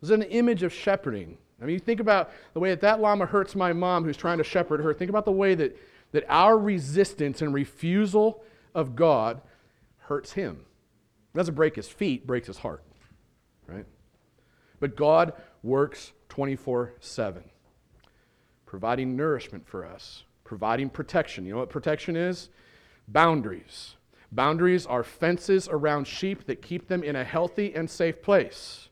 This 0.00 0.08
is 0.08 0.10
an 0.10 0.22
image 0.22 0.62
of 0.62 0.72
shepherding. 0.72 1.38
I 1.60 1.64
mean, 1.64 1.74
you 1.74 1.78
think 1.78 2.00
about 2.00 2.30
the 2.54 2.60
way 2.60 2.70
that 2.70 2.80
that 2.80 3.00
llama 3.00 3.26
hurts 3.26 3.54
my 3.54 3.72
mom 3.72 4.04
who's 4.04 4.16
trying 4.16 4.38
to 4.38 4.44
shepherd 4.44 4.80
her. 4.80 4.94
Think 4.94 5.10
about 5.10 5.24
the 5.24 5.32
way 5.32 5.54
that, 5.54 5.76
that 6.12 6.24
our 6.28 6.58
resistance 6.58 7.42
and 7.42 7.52
refusal 7.52 8.42
of 8.74 8.96
God 8.96 9.42
hurts 9.98 10.32
him. 10.32 10.64
It 11.34 11.38
doesn't 11.38 11.54
break 11.54 11.76
his 11.76 11.88
feet, 11.88 12.26
breaks 12.26 12.46
his 12.46 12.58
heart, 12.58 12.82
right? 13.66 13.84
But 14.80 14.96
God 14.96 15.34
works 15.62 16.12
24 16.30 16.94
7, 17.00 17.44
providing 18.66 19.14
nourishment 19.16 19.68
for 19.68 19.84
us, 19.84 20.24
providing 20.44 20.88
protection. 20.88 21.44
You 21.44 21.52
know 21.52 21.58
what 21.58 21.70
protection 21.70 22.16
is? 22.16 22.48
Boundaries. 23.06 23.96
Boundaries 24.32 24.86
are 24.86 25.02
fences 25.02 25.68
around 25.70 26.06
sheep 26.06 26.46
that 26.46 26.62
keep 26.62 26.88
them 26.88 27.02
in 27.02 27.16
a 27.16 27.24
healthy 27.24 27.74
and 27.74 27.90
safe 27.90 28.22
place. 28.22 28.89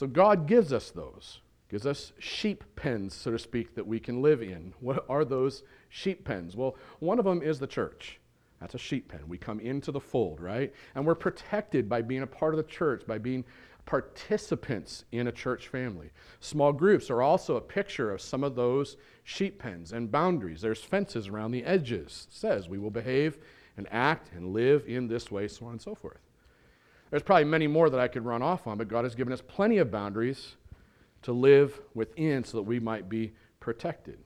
So 0.00 0.06
God 0.06 0.46
gives 0.46 0.72
us 0.72 0.90
those, 0.90 1.40
gives 1.68 1.84
us 1.84 2.14
sheep 2.18 2.64
pens, 2.74 3.12
so 3.12 3.32
to 3.32 3.38
speak, 3.38 3.74
that 3.74 3.86
we 3.86 4.00
can 4.00 4.22
live 4.22 4.40
in. 4.40 4.72
What 4.80 5.04
are 5.10 5.26
those 5.26 5.62
sheep 5.90 6.24
pens? 6.24 6.56
Well, 6.56 6.76
one 7.00 7.18
of 7.18 7.26
them 7.26 7.42
is 7.42 7.58
the 7.58 7.66
church. 7.66 8.18
That's 8.62 8.74
a 8.74 8.78
sheep 8.78 9.10
pen. 9.10 9.28
We 9.28 9.36
come 9.36 9.60
into 9.60 9.92
the 9.92 10.00
fold, 10.00 10.40
right? 10.40 10.72
And 10.94 11.04
we're 11.04 11.16
protected 11.16 11.86
by 11.86 12.00
being 12.00 12.22
a 12.22 12.26
part 12.26 12.54
of 12.54 12.56
the 12.56 12.72
church, 12.72 13.02
by 13.06 13.18
being 13.18 13.44
participants 13.84 15.04
in 15.12 15.26
a 15.26 15.32
church 15.32 15.68
family. 15.68 16.12
Small 16.40 16.72
groups 16.72 17.10
are 17.10 17.20
also 17.20 17.56
a 17.56 17.60
picture 17.60 18.10
of 18.10 18.22
some 18.22 18.42
of 18.42 18.54
those 18.54 18.96
sheep 19.24 19.58
pens 19.58 19.92
and 19.92 20.10
boundaries. 20.10 20.62
There's 20.62 20.82
fences 20.82 21.28
around 21.28 21.50
the 21.50 21.64
edges. 21.64 22.26
It 22.30 22.34
says 22.34 22.70
we 22.70 22.78
will 22.78 22.90
behave 22.90 23.36
and 23.76 23.86
act 23.90 24.30
and 24.34 24.54
live 24.54 24.82
in 24.86 25.08
this 25.08 25.30
way, 25.30 25.46
so 25.46 25.66
on 25.66 25.72
and 25.72 25.82
so 25.82 25.94
forth. 25.94 26.20
There's 27.10 27.22
probably 27.22 27.44
many 27.44 27.66
more 27.66 27.90
that 27.90 28.00
I 28.00 28.08
could 28.08 28.24
run 28.24 28.42
off 28.42 28.66
on, 28.66 28.78
but 28.78 28.88
God 28.88 29.04
has 29.04 29.14
given 29.14 29.32
us 29.32 29.42
plenty 29.46 29.78
of 29.78 29.90
boundaries 29.90 30.54
to 31.22 31.32
live 31.32 31.80
within 31.94 32.44
so 32.44 32.58
that 32.58 32.62
we 32.62 32.78
might 32.80 33.08
be 33.08 33.32
protected. 33.58 34.18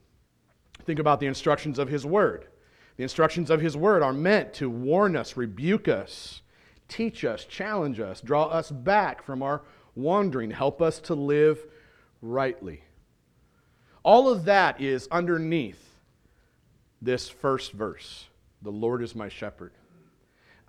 Think 0.85 0.99
about 0.99 1.19
the 1.19 1.25
instructions 1.25 1.79
of 1.79 1.89
His 1.89 2.05
Word. 2.05 2.47
The 2.97 3.03
instructions 3.03 3.49
of 3.49 3.59
His 3.59 3.75
Word 3.75 4.03
are 4.03 4.13
meant 4.13 4.53
to 4.55 4.69
warn 4.69 5.15
us, 5.15 5.35
rebuke 5.35 5.87
us, 5.87 6.41
teach 6.87 7.25
us, 7.25 7.43
challenge 7.45 7.99
us, 7.99 8.21
draw 8.21 8.45
us 8.45 8.69
back 8.69 9.23
from 9.23 9.41
our 9.41 9.63
wandering, 9.95 10.51
help 10.51 10.81
us 10.81 10.99
to 10.99 11.15
live 11.15 11.59
rightly. 12.21 12.83
All 14.03 14.29
of 14.29 14.45
that 14.45 14.79
is 14.79 15.07
underneath 15.09 15.81
this 17.01 17.27
first 17.27 17.71
verse 17.71 18.27
The 18.61 18.71
Lord 18.71 19.01
is 19.01 19.15
my 19.15 19.29
shepherd, 19.29 19.73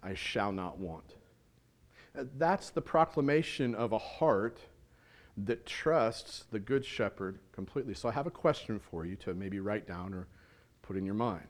I 0.03 0.15
shall 0.15 0.53
not 0.53 0.79
want. 0.79 1.15
That's 2.39 2.71
the 2.71 2.81
proclamation 2.81 3.75
of 3.75 3.93
a 3.93 3.99
heart 3.99 4.59
that 5.37 5.67
trusts 5.67 6.45
the 6.51 6.59
Good 6.59 6.85
Shepherd 6.85 7.39
completely. 7.53 7.95
So 7.95 8.09
I 8.09 8.13
have 8.13 8.27
a 8.27 8.31
question 8.31 8.79
for 8.79 9.05
you 9.05 9.17
to 9.17 9.35
maybe 9.35 9.61
write 9.61 9.87
down 9.87 10.15
or 10.15 10.29
put 10.83 10.97
in 10.97 11.05
your 11.05 11.15
mind. 11.15 11.47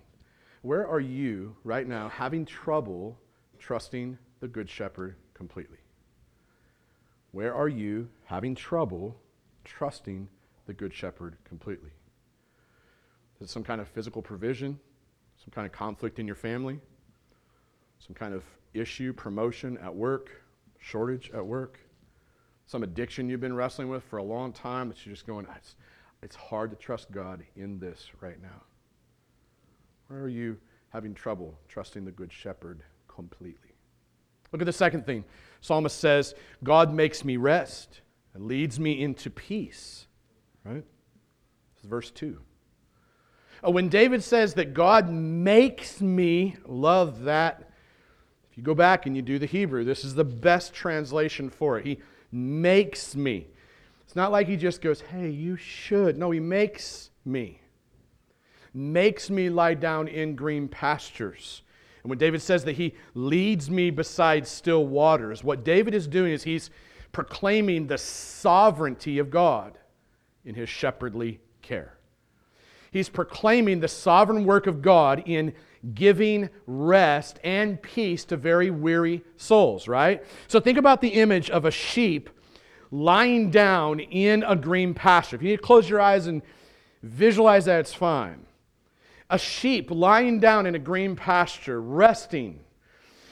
Where 0.62 0.88
are 0.88 1.00
you 1.00 1.56
right 1.62 1.86
now 1.86 2.08
having 2.08 2.44
trouble 2.44 3.16
trusting 3.58 4.18
the 4.40 4.48
Good 4.48 4.68
Shepherd 4.68 5.14
completely? 5.34 5.78
Where 7.30 7.54
are 7.54 7.68
you 7.68 8.08
having 8.24 8.54
trouble 8.54 9.16
trusting 9.64 10.28
the 10.66 10.72
Good 10.72 10.92
Shepherd 10.92 11.36
completely? 11.44 11.90
Is 13.40 13.48
it 13.48 13.50
some 13.50 13.62
kind 13.62 13.80
of 13.80 13.88
physical 13.88 14.22
provision? 14.22 14.80
Some 15.36 15.52
kind 15.54 15.66
of 15.66 15.72
conflict 15.72 16.18
in 16.18 16.26
your 16.26 16.34
family? 16.34 16.80
Some 17.98 18.14
kind 18.14 18.34
of 18.34 18.42
issue, 18.74 19.12
promotion 19.12 19.78
at 19.78 19.94
work, 19.94 20.30
shortage 20.86 21.30
at 21.34 21.44
work? 21.44 21.80
Some 22.66 22.82
addiction 22.82 23.28
you've 23.28 23.40
been 23.40 23.56
wrestling 23.56 23.88
with 23.88 24.04
for 24.04 24.18
a 24.18 24.22
long 24.22 24.52
time 24.52 24.88
that 24.88 25.04
you're 25.04 25.14
just 25.14 25.26
going, 25.26 25.46
it's, 25.56 25.74
it's 26.22 26.36
hard 26.36 26.70
to 26.70 26.76
trust 26.76 27.10
God 27.10 27.44
in 27.56 27.78
this 27.78 28.10
right 28.20 28.40
now. 28.40 28.62
Where 30.06 30.20
are 30.20 30.28
you 30.28 30.58
having 30.90 31.12
trouble 31.12 31.58
trusting 31.68 32.04
the 32.04 32.12
Good 32.12 32.32
Shepherd 32.32 32.82
completely? 33.08 33.70
Look 34.52 34.62
at 34.62 34.66
the 34.66 34.72
second 34.72 35.06
thing. 35.06 35.24
Psalmist 35.60 35.98
says, 35.98 36.34
God 36.62 36.92
makes 36.92 37.24
me 37.24 37.36
rest 37.36 38.00
and 38.32 38.46
leads 38.46 38.78
me 38.78 39.02
into 39.02 39.28
peace. 39.28 40.06
Right? 40.64 40.84
This 41.74 41.84
is 41.84 41.90
verse 41.90 42.10
2. 42.12 42.38
Uh, 43.66 43.70
when 43.72 43.88
David 43.88 44.22
says 44.22 44.54
that 44.54 44.72
God 44.72 45.10
makes 45.10 46.00
me, 46.00 46.56
love 46.64 47.24
that. 47.24 47.65
You 48.56 48.62
go 48.62 48.74
back 48.74 49.06
and 49.06 49.14
you 49.14 49.22
do 49.22 49.38
the 49.38 49.46
Hebrew, 49.46 49.84
this 49.84 50.04
is 50.04 50.14
the 50.14 50.24
best 50.24 50.72
translation 50.72 51.50
for 51.50 51.78
it. 51.78 51.86
He 51.86 51.98
makes 52.32 53.14
me. 53.14 53.46
It's 54.04 54.16
not 54.16 54.32
like 54.32 54.46
he 54.46 54.56
just 54.56 54.80
goes, 54.80 55.02
hey, 55.02 55.28
you 55.28 55.56
should. 55.56 56.16
No, 56.16 56.30
he 56.30 56.40
makes 56.40 57.10
me. 57.24 57.60
Makes 58.72 59.30
me 59.30 59.50
lie 59.50 59.74
down 59.74 60.08
in 60.08 60.34
green 60.34 60.68
pastures. 60.68 61.62
And 62.02 62.08
when 62.08 62.18
David 62.18 62.40
says 62.40 62.64
that 62.64 62.76
he 62.76 62.94
leads 63.14 63.68
me 63.68 63.90
beside 63.90 64.46
still 64.46 64.86
waters, 64.86 65.42
what 65.44 65.64
David 65.64 65.94
is 65.94 66.06
doing 66.06 66.32
is 66.32 66.44
he's 66.44 66.70
proclaiming 67.12 67.86
the 67.86 67.98
sovereignty 67.98 69.18
of 69.18 69.30
God 69.30 69.76
in 70.44 70.54
his 70.54 70.68
shepherdly 70.68 71.40
care. 71.62 71.98
He's 72.92 73.08
proclaiming 73.08 73.80
the 73.80 73.88
sovereign 73.88 74.44
work 74.44 74.66
of 74.66 74.80
God 74.80 75.24
in 75.26 75.52
giving 75.94 76.48
rest 76.66 77.38
and 77.44 77.80
peace 77.80 78.24
to 78.26 78.36
very 78.36 78.70
weary 78.70 79.22
souls, 79.36 79.88
right? 79.88 80.24
So 80.48 80.60
think 80.60 80.78
about 80.78 81.00
the 81.00 81.08
image 81.08 81.50
of 81.50 81.64
a 81.64 81.70
sheep 81.70 82.30
lying 82.90 83.50
down 83.50 84.00
in 84.00 84.42
a 84.42 84.56
green 84.56 84.94
pasture. 84.94 85.36
If 85.36 85.42
you 85.42 85.50
need 85.50 85.56
to 85.56 85.62
close 85.62 85.88
your 85.88 86.00
eyes 86.00 86.26
and 86.26 86.42
visualize 87.02 87.66
that, 87.66 87.80
it's 87.80 87.94
fine. 87.94 88.46
A 89.28 89.38
sheep 89.38 89.90
lying 89.90 90.38
down 90.38 90.66
in 90.66 90.74
a 90.74 90.78
green 90.78 91.16
pasture, 91.16 91.80
resting, 91.80 92.60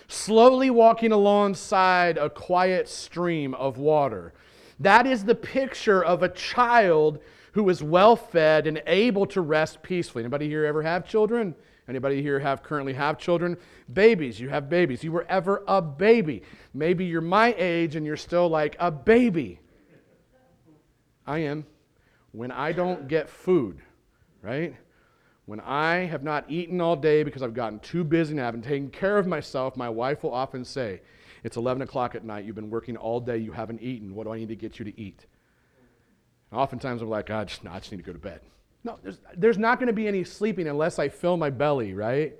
slowly 0.08 0.70
walking 0.70 1.12
alongside 1.12 2.18
a 2.18 2.28
quiet 2.28 2.88
stream 2.88 3.54
of 3.54 3.78
water. 3.78 4.34
That 4.80 5.06
is 5.06 5.24
the 5.24 5.36
picture 5.36 6.04
of 6.04 6.22
a 6.22 6.28
child 6.28 7.20
who 7.52 7.68
is 7.68 7.82
well 7.82 8.16
fed 8.16 8.66
and 8.66 8.82
able 8.86 9.26
to 9.26 9.40
rest 9.40 9.82
peacefully. 9.82 10.24
Anybody 10.24 10.48
here 10.48 10.64
ever 10.64 10.82
have 10.82 11.06
children? 11.06 11.54
Anybody 11.88 12.22
here 12.22 12.38
have 12.38 12.62
currently 12.62 12.94
have 12.94 13.18
children? 13.18 13.58
Babies, 13.92 14.40
you 14.40 14.48
have 14.48 14.70
babies. 14.70 15.04
You 15.04 15.12
were 15.12 15.26
ever 15.28 15.62
a 15.68 15.82
baby. 15.82 16.42
Maybe 16.72 17.04
you're 17.04 17.20
my 17.20 17.54
age 17.58 17.94
and 17.94 18.06
you're 18.06 18.16
still 18.16 18.48
like 18.48 18.74
a 18.78 18.90
baby. 18.90 19.60
I 21.26 21.38
am. 21.38 21.66
When 22.32 22.50
I 22.50 22.72
don't 22.72 23.06
get 23.06 23.28
food, 23.28 23.80
right? 24.42 24.74
When 25.46 25.60
I 25.60 26.06
have 26.06 26.22
not 26.22 26.50
eaten 26.50 26.80
all 26.80 26.96
day 26.96 27.22
because 27.22 27.42
I've 27.42 27.54
gotten 27.54 27.78
too 27.80 28.02
busy 28.02 28.32
and 28.32 28.40
I 28.40 28.44
haven't 28.44 28.62
taken 28.62 28.88
care 28.90 29.18
of 29.18 29.26
myself, 29.26 29.76
my 29.76 29.88
wife 29.88 30.22
will 30.22 30.32
often 30.32 30.64
say, 30.64 31.02
It's 31.42 31.58
11 31.58 31.82
o'clock 31.82 32.14
at 32.14 32.24
night. 32.24 32.46
You've 32.46 32.54
been 32.54 32.70
working 32.70 32.96
all 32.96 33.20
day. 33.20 33.36
You 33.36 33.52
haven't 33.52 33.82
eaten. 33.82 34.14
What 34.14 34.24
do 34.24 34.32
I 34.32 34.38
need 34.38 34.48
to 34.48 34.56
get 34.56 34.78
you 34.78 34.86
to 34.86 35.00
eat? 35.00 35.26
And 36.50 36.58
oftentimes 36.58 37.02
I'm 37.02 37.10
like, 37.10 37.30
I 37.30 37.44
just, 37.44 37.62
no, 37.62 37.72
I 37.72 37.78
just 37.78 37.92
need 37.92 37.98
to 37.98 38.04
go 38.04 38.14
to 38.14 38.18
bed. 38.18 38.40
No, 38.84 38.98
there's, 39.02 39.18
there's 39.34 39.58
not 39.58 39.78
going 39.78 39.86
to 39.86 39.94
be 39.94 40.06
any 40.06 40.24
sleeping 40.24 40.68
unless 40.68 40.98
I 40.98 41.08
fill 41.08 41.38
my 41.38 41.50
belly, 41.50 41.94
right? 41.94 42.34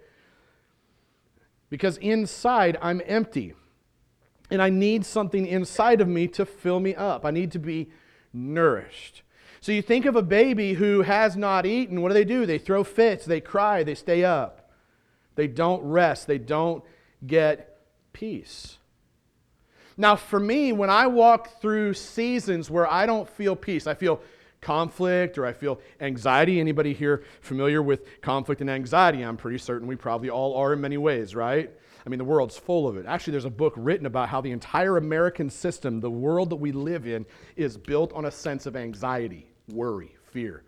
Because 1.70 1.96
inside 1.96 2.76
I'm 2.82 3.00
empty. 3.06 3.54
And 4.50 4.60
I 4.60 4.68
need 4.68 5.06
something 5.06 5.46
inside 5.46 6.02
of 6.02 6.06
me 6.06 6.28
to 6.28 6.44
fill 6.44 6.78
me 6.78 6.94
up. 6.94 7.24
I 7.24 7.30
need 7.30 7.50
to 7.52 7.58
be 7.58 7.90
nourished. 8.32 9.22
So 9.60 9.72
you 9.72 9.80
think 9.80 10.04
of 10.04 10.14
a 10.14 10.22
baby 10.22 10.74
who 10.74 11.00
has 11.00 11.36
not 11.36 11.64
eaten, 11.64 12.02
what 12.02 12.08
do 12.08 12.14
they 12.14 12.24
do? 12.24 12.44
They 12.44 12.58
throw 12.58 12.84
fits, 12.84 13.24
they 13.24 13.40
cry, 13.40 13.82
they 13.82 13.94
stay 13.94 14.22
up. 14.22 14.70
They 15.36 15.46
don't 15.46 15.82
rest, 15.82 16.26
they 16.26 16.36
don't 16.36 16.84
get 17.26 17.80
peace. 18.12 18.76
Now, 19.96 20.16
for 20.16 20.38
me, 20.38 20.72
when 20.72 20.90
I 20.90 21.06
walk 21.06 21.60
through 21.62 21.94
seasons 21.94 22.70
where 22.70 22.86
I 22.86 23.06
don't 23.06 23.28
feel 23.28 23.56
peace, 23.56 23.86
I 23.86 23.94
feel 23.94 24.20
conflict 24.64 25.38
or 25.38 25.46
I 25.46 25.52
feel 25.52 25.80
anxiety. 26.00 26.58
Anybody 26.58 26.92
here 26.92 27.22
familiar 27.40 27.82
with 27.82 28.20
conflict 28.20 28.60
and 28.60 28.70
anxiety? 28.70 29.22
I'm 29.22 29.36
pretty 29.36 29.58
certain 29.58 29.86
we 29.86 29.94
probably 29.94 30.30
all 30.30 30.56
are 30.56 30.72
in 30.72 30.80
many 30.80 30.96
ways, 30.96 31.34
right? 31.34 31.70
I 32.04 32.10
mean, 32.10 32.18
the 32.18 32.24
world's 32.24 32.56
full 32.58 32.86
of 32.86 32.96
it. 32.96 33.06
Actually, 33.06 33.32
there's 33.32 33.44
a 33.44 33.50
book 33.50 33.74
written 33.76 34.06
about 34.06 34.28
how 34.28 34.40
the 34.40 34.50
entire 34.50 34.96
American 34.96 35.48
system, 35.48 36.00
the 36.00 36.10
world 36.10 36.50
that 36.50 36.56
we 36.56 36.72
live 36.72 37.06
in, 37.06 37.24
is 37.56 37.76
built 37.76 38.12
on 38.12 38.26
a 38.26 38.30
sense 38.30 38.66
of 38.66 38.76
anxiety, 38.76 39.46
worry, 39.68 40.14
fear. 40.30 40.64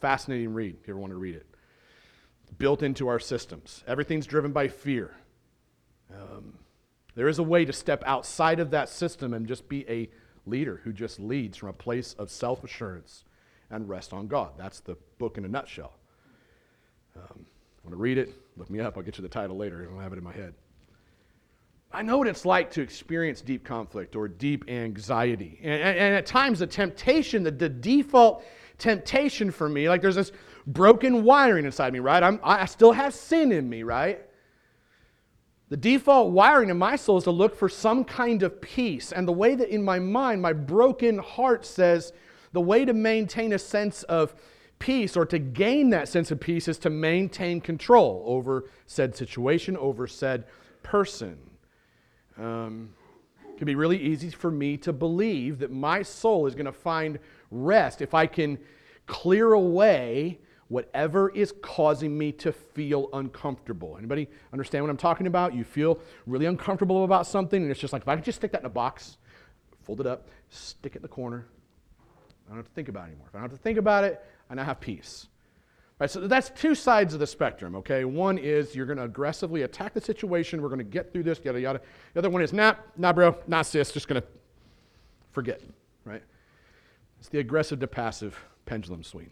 Fascinating 0.00 0.52
read 0.52 0.76
if 0.80 0.86
you 0.86 0.92
ever 0.92 1.00
want 1.00 1.12
to 1.12 1.18
read 1.18 1.34
it. 1.34 1.46
Built 2.58 2.82
into 2.82 3.08
our 3.08 3.18
systems. 3.18 3.82
Everything's 3.88 4.26
driven 4.26 4.52
by 4.52 4.68
fear. 4.68 5.16
Um, 6.12 6.58
there 7.16 7.26
is 7.26 7.38
a 7.38 7.42
way 7.42 7.64
to 7.64 7.72
step 7.72 8.04
outside 8.06 8.60
of 8.60 8.70
that 8.70 8.88
system 8.88 9.34
and 9.34 9.46
just 9.46 9.68
be 9.68 9.88
a 9.88 10.08
leader 10.46 10.80
who 10.84 10.92
just 10.92 11.18
leads 11.18 11.56
from 11.56 11.70
a 11.70 11.72
place 11.72 12.14
of 12.14 12.30
self 12.30 12.62
assurance 12.62 13.24
and 13.70 13.88
rest 13.88 14.12
on 14.12 14.26
God. 14.26 14.52
That's 14.56 14.80
the 14.80 14.96
book 15.18 15.38
in 15.38 15.44
a 15.44 15.48
nutshell. 15.48 15.92
Um, 17.16 17.46
want 17.84 17.92
to 17.92 17.96
read 17.96 18.18
it? 18.18 18.34
Look 18.56 18.70
me 18.70 18.80
up. 18.80 18.96
I'll 18.96 19.02
get 19.02 19.18
you 19.18 19.22
the 19.22 19.28
title 19.28 19.56
later. 19.56 19.82
I 19.82 19.92
don't 19.92 20.02
have 20.02 20.12
it 20.12 20.18
in 20.18 20.24
my 20.24 20.32
head. 20.32 20.54
I 21.92 22.02
know 22.02 22.18
what 22.18 22.26
it's 22.26 22.44
like 22.44 22.70
to 22.72 22.82
experience 22.82 23.40
deep 23.40 23.64
conflict 23.64 24.16
or 24.16 24.28
deep 24.28 24.68
anxiety. 24.68 25.58
And, 25.62 25.72
and, 25.72 25.98
and 25.98 26.14
at 26.14 26.26
times, 26.26 26.58
the 26.58 26.66
temptation, 26.66 27.42
the, 27.42 27.50
the, 27.50 27.68
default 27.68 28.44
temptation 28.76 29.50
for 29.50 29.68
me, 29.68 29.88
like 29.88 30.02
there's 30.02 30.16
this 30.16 30.32
broken 30.66 31.22
wiring 31.22 31.64
inside 31.64 31.92
me, 31.92 32.00
right? 32.00 32.22
I'm, 32.22 32.40
I 32.42 32.66
still 32.66 32.92
have 32.92 33.14
sin 33.14 33.52
in 33.52 33.68
me, 33.68 33.82
right? 33.82 34.20
The 35.68 35.76
default 35.76 36.32
wiring 36.32 36.70
in 36.70 36.76
my 36.76 36.96
soul 36.96 37.18
is 37.18 37.24
to 37.24 37.30
look 37.30 37.56
for 37.56 37.68
some 37.68 38.04
kind 38.04 38.42
of 38.42 38.60
peace. 38.60 39.12
And 39.12 39.26
the 39.26 39.32
way 39.32 39.54
that 39.54 39.68
in 39.68 39.82
my 39.82 39.98
mind, 39.98 40.42
my 40.42 40.52
broken 40.52 41.18
heart 41.18 41.64
says, 41.64 42.12
the 42.52 42.60
way 42.60 42.84
to 42.84 42.92
maintain 42.92 43.52
a 43.52 43.58
sense 43.58 44.02
of 44.04 44.34
peace 44.78 45.16
or 45.16 45.24
to 45.26 45.38
gain 45.38 45.90
that 45.90 46.08
sense 46.08 46.30
of 46.30 46.40
peace 46.40 46.68
is 46.68 46.78
to 46.78 46.90
maintain 46.90 47.60
control 47.60 48.22
over 48.26 48.68
said 48.86 49.14
situation, 49.16 49.76
over 49.76 50.06
said 50.06 50.44
person. 50.82 51.38
Um, 52.38 52.90
it 53.48 53.58
can 53.58 53.66
be 53.66 53.74
really 53.74 54.00
easy 54.00 54.30
for 54.30 54.50
me 54.50 54.76
to 54.78 54.92
believe 54.92 55.58
that 55.60 55.72
my 55.72 56.02
soul 56.02 56.46
is 56.46 56.54
going 56.54 56.66
to 56.66 56.72
find 56.72 57.18
rest 57.50 58.02
if 58.02 58.12
I 58.12 58.26
can 58.26 58.58
clear 59.06 59.52
away 59.52 60.38
whatever 60.68 61.30
is 61.30 61.54
causing 61.62 62.18
me 62.18 62.32
to 62.32 62.52
feel 62.52 63.08
uncomfortable. 63.12 63.96
Anybody 63.96 64.28
understand 64.52 64.84
what 64.84 64.90
I'm 64.90 64.96
talking 64.96 65.26
about? 65.26 65.54
You 65.54 65.64
feel 65.64 66.00
really 66.26 66.46
uncomfortable 66.46 67.04
about 67.04 67.26
something, 67.26 67.62
and 67.62 67.70
it's 67.70 67.80
just 67.80 67.92
like, 67.92 68.02
if 68.02 68.08
I 68.08 68.16
could 68.16 68.24
just 68.24 68.36
stick 68.36 68.52
that 68.52 68.60
in 68.60 68.66
a 68.66 68.70
box, 68.70 69.16
fold 69.84 70.00
it 70.00 70.06
up, 70.06 70.28
stick 70.50 70.92
it 70.92 70.96
in 70.96 71.02
the 71.02 71.08
corner, 71.08 71.46
I 72.46 72.50
don't 72.50 72.58
have 72.58 72.66
to 72.66 72.72
think 72.72 72.88
about 72.88 73.04
it 73.04 73.08
anymore. 73.08 73.26
If 73.28 73.34
I 73.34 73.38
don't 73.38 73.50
have 73.50 73.58
to 73.58 73.62
think 73.62 73.78
about 73.78 74.04
it, 74.04 74.24
I 74.48 74.54
now 74.54 74.64
have 74.64 74.80
peace. 74.80 75.26
Right, 75.98 76.10
so 76.10 76.28
that's 76.28 76.50
two 76.50 76.74
sides 76.74 77.14
of 77.14 77.20
the 77.20 77.26
spectrum, 77.26 77.74
okay? 77.76 78.04
One 78.04 78.36
is 78.36 78.74
you're 78.76 78.84
going 78.84 78.98
to 78.98 79.04
aggressively 79.04 79.62
attack 79.62 79.94
the 79.94 80.00
situation. 80.00 80.60
We're 80.60 80.68
going 80.68 80.78
to 80.78 80.84
get 80.84 81.10
through 81.10 81.22
this, 81.22 81.40
yada, 81.42 81.58
yada. 81.58 81.80
The 82.12 82.18
other 82.18 82.28
one 82.28 82.42
is, 82.42 82.52
nah, 82.52 82.74
nah, 82.98 83.14
bro, 83.14 83.38
nah, 83.46 83.62
sis, 83.62 83.92
just 83.92 84.06
going 84.06 84.20
to 84.20 84.28
forget, 85.32 85.62
right? 86.04 86.22
It's 87.18 87.30
the 87.30 87.38
aggressive 87.38 87.80
to 87.80 87.86
passive 87.86 88.38
pendulum 88.66 89.02
swing. 89.02 89.30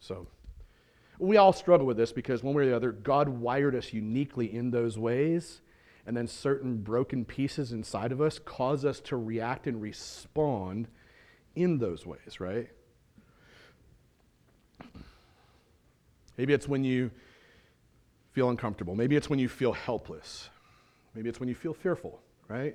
So 0.00 0.26
we 1.20 1.36
all 1.36 1.52
struggle 1.52 1.86
with 1.86 1.96
this 1.96 2.10
because 2.10 2.42
one 2.42 2.56
way 2.56 2.64
or 2.64 2.70
the 2.70 2.76
other, 2.76 2.90
God 2.90 3.28
wired 3.28 3.76
us 3.76 3.92
uniquely 3.92 4.52
in 4.52 4.72
those 4.72 4.98
ways, 4.98 5.60
and 6.06 6.16
then 6.16 6.26
certain 6.26 6.78
broken 6.78 7.24
pieces 7.24 7.70
inside 7.70 8.10
of 8.10 8.20
us 8.20 8.40
cause 8.40 8.84
us 8.84 8.98
to 9.02 9.16
react 9.16 9.68
and 9.68 9.80
respond 9.80 10.88
in 11.56 11.78
those 11.78 12.06
ways, 12.06 12.40
right? 12.40 12.68
Maybe 16.36 16.52
it's 16.52 16.66
when 16.66 16.84
you 16.84 17.10
feel 18.32 18.50
uncomfortable. 18.50 18.96
Maybe 18.96 19.16
it's 19.16 19.30
when 19.30 19.38
you 19.38 19.48
feel 19.48 19.72
helpless. 19.72 20.50
Maybe 21.14 21.28
it's 21.28 21.38
when 21.38 21.48
you 21.48 21.54
feel 21.54 21.74
fearful, 21.74 22.20
right? 22.48 22.74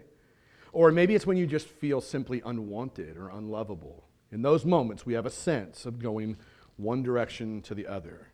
Or 0.71 0.91
maybe 0.91 1.15
it's 1.15 1.27
when 1.27 1.37
you 1.37 1.45
just 1.45 1.67
feel 1.67 1.99
simply 1.99 2.41
unwanted 2.45 3.17
or 3.17 3.29
unlovable. 3.29 4.05
In 4.31 4.41
those 4.41 4.63
moments, 4.63 5.05
we 5.05 5.13
have 5.13 5.25
a 5.25 5.31
sense 5.31 5.85
of 5.85 5.99
going 5.99 6.37
one 6.77 7.03
direction 7.03 7.61
to 7.63 7.75
the 7.75 7.87
other. 7.87 8.27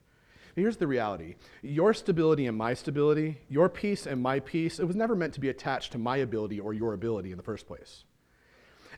Here's 0.55 0.77
the 0.77 0.88
reality 0.88 1.36
your 1.62 1.93
stability 1.93 2.45
and 2.45 2.58
my 2.58 2.73
stability, 2.73 3.39
your 3.49 3.67
peace 3.67 4.05
and 4.05 4.21
my 4.21 4.39
peace, 4.39 4.79
it 4.79 4.86
was 4.86 4.95
never 4.95 5.15
meant 5.15 5.34
to 5.34 5.39
be 5.39 5.49
attached 5.49 5.91
to 5.93 5.97
my 5.97 6.17
ability 6.17 6.60
or 6.60 6.73
your 6.73 6.93
ability 6.93 7.31
in 7.31 7.38
the 7.38 7.43
first 7.43 7.67
place. 7.67 8.03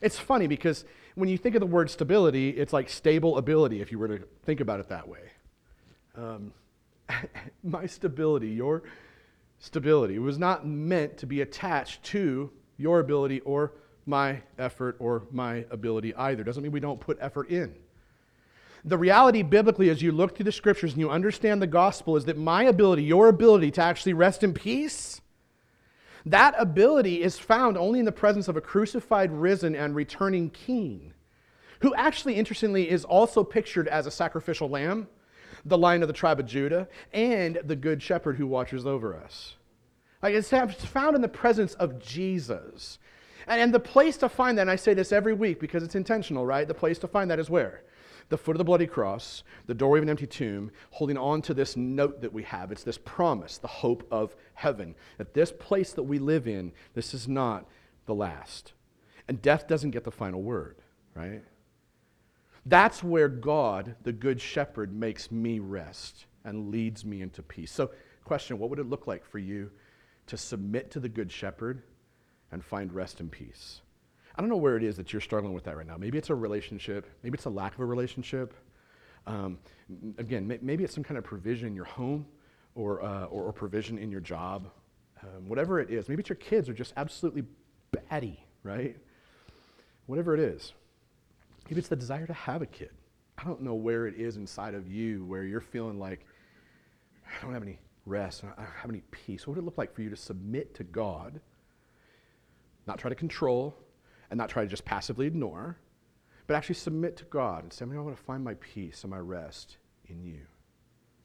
It's 0.00 0.18
funny 0.18 0.46
because 0.46 0.84
when 1.18 1.28
you 1.28 1.36
think 1.36 1.56
of 1.56 1.60
the 1.60 1.66
word 1.66 1.90
stability, 1.90 2.50
it's 2.50 2.72
like 2.72 2.88
stable 2.88 3.38
ability 3.38 3.80
if 3.80 3.90
you 3.90 3.98
were 3.98 4.06
to 4.06 4.20
think 4.44 4.60
about 4.60 4.78
it 4.78 4.88
that 4.88 5.08
way. 5.08 5.18
Um, 6.16 6.52
my 7.64 7.86
stability, 7.86 8.50
your 8.50 8.84
stability, 9.58 10.20
was 10.20 10.38
not 10.38 10.64
meant 10.64 11.18
to 11.18 11.26
be 11.26 11.40
attached 11.40 12.04
to 12.04 12.50
your 12.76 13.00
ability 13.00 13.40
or 13.40 13.72
my 14.06 14.40
effort 14.60 14.94
or 15.00 15.24
my 15.32 15.64
ability 15.72 16.14
either. 16.14 16.44
Doesn't 16.44 16.62
mean 16.62 16.70
we 16.70 16.78
don't 16.78 17.00
put 17.00 17.18
effort 17.20 17.50
in. 17.50 17.74
The 18.84 18.96
reality 18.96 19.42
biblically, 19.42 19.90
as 19.90 20.00
you 20.00 20.12
look 20.12 20.36
through 20.36 20.44
the 20.44 20.52
scriptures 20.52 20.92
and 20.92 21.00
you 21.00 21.10
understand 21.10 21.60
the 21.60 21.66
gospel, 21.66 22.16
is 22.16 22.26
that 22.26 22.38
my 22.38 22.62
ability, 22.62 23.02
your 23.02 23.28
ability 23.28 23.72
to 23.72 23.82
actually 23.82 24.12
rest 24.12 24.44
in 24.44 24.54
peace, 24.54 25.20
that 26.26 26.54
ability 26.58 27.22
is 27.22 27.38
found 27.38 27.76
only 27.76 27.98
in 27.98 28.04
the 28.04 28.12
presence 28.12 28.48
of 28.48 28.56
a 28.56 28.60
crucified, 28.60 29.32
risen, 29.32 29.74
and 29.74 29.94
returning 29.94 30.50
king, 30.50 31.12
who 31.80 31.94
actually, 31.94 32.34
interestingly, 32.34 32.90
is 32.90 33.04
also 33.04 33.44
pictured 33.44 33.88
as 33.88 34.06
a 34.06 34.10
sacrificial 34.10 34.68
lamb, 34.68 35.08
the 35.64 35.78
lion 35.78 36.02
of 36.02 36.08
the 36.08 36.14
tribe 36.14 36.40
of 36.40 36.46
Judah, 36.46 36.88
and 37.12 37.60
the 37.64 37.76
good 37.76 38.02
shepherd 38.02 38.36
who 38.36 38.46
watches 38.46 38.86
over 38.86 39.16
us. 39.16 39.54
Like 40.22 40.34
it's 40.34 40.50
found 40.50 41.14
in 41.14 41.22
the 41.22 41.28
presence 41.28 41.74
of 41.74 41.98
Jesus. 41.98 42.98
And, 43.46 43.60
and 43.60 43.74
the 43.74 43.80
place 43.80 44.16
to 44.18 44.28
find 44.28 44.58
that, 44.58 44.62
and 44.62 44.70
I 44.70 44.76
say 44.76 44.94
this 44.94 45.12
every 45.12 45.32
week 45.32 45.60
because 45.60 45.82
it's 45.82 45.94
intentional, 45.94 46.44
right? 46.44 46.66
The 46.66 46.74
place 46.74 46.98
to 47.00 47.08
find 47.08 47.30
that 47.30 47.38
is 47.38 47.48
where? 47.48 47.82
The 48.28 48.38
foot 48.38 48.56
of 48.56 48.58
the 48.58 48.64
bloody 48.64 48.86
cross, 48.86 49.42
the 49.66 49.74
doorway 49.74 49.98
of 49.98 50.02
an 50.02 50.10
empty 50.10 50.26
tomb, 50.26 50.70
holding 50.90 51.16
on 51.16 51.40
to 51.42 51.54
this 51.54 51.76
note 51.76 52.20
that 52.20 52.32
we 52.32 52.42
have. 52.42 52.70
It's 52.70 52.84
this 52.84 52.98
promise, 52.98 53.56
the 53.56 53.68
hope 53.68 54.06
of 54.10 54.36
heaven. 54.54 54.94
That 55.16 55.32
this 55.32 55.50
place 55.52 55.92
that 55.94 56.02
we 56.02 56.18
live 56.18 56.46
in, 56.46 56.72
this 56.94 57.14
is 57.14 57.26
not 57.26 57.66
the 58.06 58.14
last. 58.14 58.74
And 59.28 59.40
death 59.40 59.66
doesn't 59.66 59.92
get 59.92 60.04
the 60.04 60.10
final 60.10 60.42
word, 60.42 60.76
right? 61.14 61.42
That's 62.66 63.02
where 63.02 63.28
God, 63.28 63.96
the 64.02 64.12
Good 64.12 64.40
Shepherd, 64.40 64.92
makes 64.92 65.30
me 65.30 65.58
rest 65.58 66.26
and 66.44 66.70
leads 66.70 67.04
me 67.04 67.22
into 67.22 67.42
peace. 67.42 67.72
So, 67.72 67.90
question 68.24 68.58
what 68.58 68.68
would 68.68 68.78
it 68.78 68.88
look 68.88 69.06
like 69.06 69.24
for 69.24 69.38
you 69.38 69.70
to 70.26 70.36
submit 70.36 70.90
to 70.90 71.00
the 71.00 71.08
Good 71.08 71.32
Shepherd 71.32 71.82
and 72.52 72.62
find 72.62 72.92
rest 72.92 73.20
and 73.20 73.30
peace? 73.30 73.80
I 74.38 74.40
don't 74.40 74.50
know 74.50 74.56
where 74.56 74.76
it 74.76 74.84
is 74.84 74.96
that 74.96 75.12
you're 75.12 75.20
struggling 75.20 75.52
with 75.52 75.64
that 75.64 75.76
right 75.76 75.86
now. 75.86 75.96
Maybe 75.96 76.16
it's 76.16 76.30
a 76.30 76.34
relationship, 76.34 77.10
maybe 77.24 77.34
it's 77.34 77.46
a 77.46 77.50
lack 77.50 77.74
of 77.74 77.80
a 77.80 77.84
relationship. 77.84 78.54
Um, 79.26 79.58
again, 80.16 80.46
maybe 80.62 80.84
it's 80.84 80.94
some 80.94 81.02
kind 81.02 81.18
of 81.18 81.24
provision 81.24 81.66
in 81.66 81.74
your 81.74 81.84
home 81.84 82.24
or, 82.76 83.02
uh, 83.02 83.24
or, 83.24 83.42
or, 83.42 83.52
provision 83.52 83.98
in 83.98 84.10
your 84.10 84.20
job. 84.20 84.70
Um, 85.22 85.48
whatever 85.48 85.80
it 85.80 85.90
is, 85.90 86.08
maybe 86.08 86.20
it's 86.20 86.28
your 86.30 86.36
kids 86.36 86.68
are 86.68 86.72
just 86.72 86.94
absolutely 86.96 87.42
batty, 87.90 88.42
right? 88.62 88.96
Whatever 90.06 90.32
it 90.34 90.40
is. 90.40 90.72
Maybe 91.68 91.80
it's 91.80 91.88
the 91.88 91.96
desire 91.96 92.26
to 92.26 92.32
have 92.32 92.62
a 92.62 92.66
kid. 92.66 92.92
I 93.36 93.44
don't 93.44 93.60
know 93.60 93.74
where 93.74 94.06
it 94.06 94.14
is 94.14 94.36
inside 94.36 94.74
of 94.74 94.88
you 94.88 95.24
where 95.26 95.42
you're 95.42 95.60
feeling 95.60 95.98
like, 95.98 96.24
I 97.26 97.42
don't 97.42 97.52
have 97.52 97.62
any 97.62 97.80
rest, 98.06 98.44
I 98.44 98.62
don't 98.62 98.72
have 98.80 98.90
any 98.90 99.02
peace. 99.10 99.46
What 99.46 99.56
would 99.56 99.62
it 99.62 99.66
look 99.66 99.76
like 99.76 99.92
for 99.92 100.00
you 100.00 100.10
to 100.10 100.16
submit 100.16 100.74
to 100.76 100.84
God, 100.84 101.40
not 102.86 102.98
try 102.98 103.10
to 103.10 103.16
control, 103.16 103.76
and 104.30 104.38
not 104.38 104.48
try 104.48 104.62
to 104.62 104.68
just 104.68 104.84
passively 104.84 105.26
ignore, 105.26 105.76
but 106.46 106.54
actually 106.54 106.74
submit 106.76 107.16
to 107.18 107.24
God 107.24 107.62
and 107.62 107.72
say, 107.72 107.84
I, 107.84 107.88
want 108.00 108.16
to 108.16 108.22
find 108.22 108.42
my 108.42 108.54
peace 108.54 109.04
and 109.04 109.10
my 109.10 109.18
rest 109.18 109.76
in 110.06 110.22
you. 110.22 110.40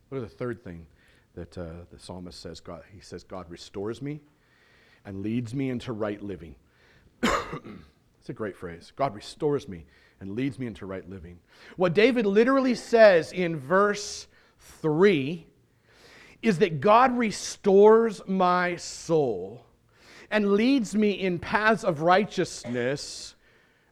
What 0.09 0.19
is 0.19 0.23
the 0.23 0.37
third 0.37 0.63
thing 0.63 0.85
that 1.35 1.57
uh, 1.57 1.85
the 1.91 1.99
psalmist 1.99 2.39
says? 2.39 2.59
God, 2.59 2.83
he 2.93 2.99
says, 2.99 3.23
God 3.23 3.49
restores 3.49 4.01
me 4.01 4.21
and 5.05 5.21
leads 5.21 5.53
me 5.53 5.69
into 5.69 5.93
right 5.93 6.21
living. 6.21 6.55
It's 8.23 8.29
a 8.29 8.33
great 8.33 8.55
phrase. 8.55 8.93
God 8.95 9.13
restores 9.15 9.67
me 9.67 9.85
and 10.21 10.33
leads 10.33 10.57
me 10.57 10.65
into 10.65 10.85
right 10.85 11.07
living. 11.09 11.39
What 11.75 11.93
David 11.93 12.25
literally 12.25 12.73
says 12.73 13.33
in 13.33 13.57
verse 13.57 14.27
3 14.79 15.45
is 16.41 16.59
that 16.59 16.79
God 16.79 17.17
restores 17.17 18.21
my 18.25 18.77
soul 18.77 19.65
and 20.33 20.53
leads 20.53 20.95
me 20.95 21.11
in 21.11 21.39
paths 21.39 21.83
of 21.83 22.01
righteousness, 22.01 23.35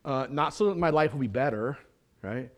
uh, 0.03 0.27
not 0.29 0.53
so 0.53 0.67
that 0.67 0.77
my 0.77 0.89
life 0.89 1.13
will 1.13 1.21
be 1.21 1.27
better, 1.27 1.77
right? 2.21 2.49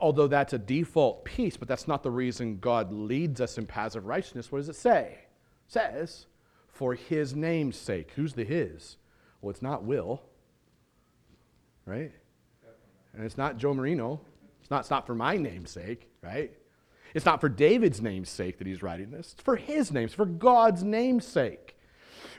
Although 0.00 0.28
that's 0.28 0.54
a 0.54 0.58
default 0.58 1.24
piece, 1.24 1.58
but 1.58 1.68
that's 1.68 1.86
not 1.86 2.02
the 2.02 2.10
reason 2.10 2.58
God 2.58 2.92
leads 2.92 3.40
us 3.40 3.58
in 3.58 3.66
paths 3.66 3.96
of 3.96 4.06
righteousness. 4.06 4.50
What 4.50 4.58
does 4.58 4.70
it 4.70 4.76
say? 4.76 5.18
It 5.66 5.72
says, 5.72 6.26
for 6.68 6.94
his 6.94 7.36
name's 7.36 7.76
sake. 7.76 8.12
Who's 8.16 8.32
the 8.32 8.44
his? 8.44 8.96
Well, 9.42 9.50
it's 9.50 9.60
not 9.60 9.84
Will 9.84 10.22
right? 11.86 12.12
And 13.14 13.24
it's 13.24 13.38
not 13.38 13.56
Joe 13.56 13.74
Marino. 13.74 14.20
It's 14.60 14.70
not, 14.70 14.80
it's 14.80 14.90
not 14.90 15.06
for 15.06 15.14
my 15.14 15.36
name's 15.36 15.70
sake, 15.70 16.08
right? 16.22 16.52
It's 17.14 17.26
not 17.26 17.40
for 17.40 17.48
David's 17.48 18.00
name's 18.00 18.30
sake 18.30 18.58
that 18.58 18.66
he's 18.66 18.82
writing 18.82 19.10
this. 19.10 19.32
It's 19.34 19.42
for 19.42 19.56
his 19.56 19.92
name, 19.92 20.04
it's 20.04 20.14
for 20.14 20.26
God's 20.26 20.82
name's 20.82 21.26
sake. 21.26 21.73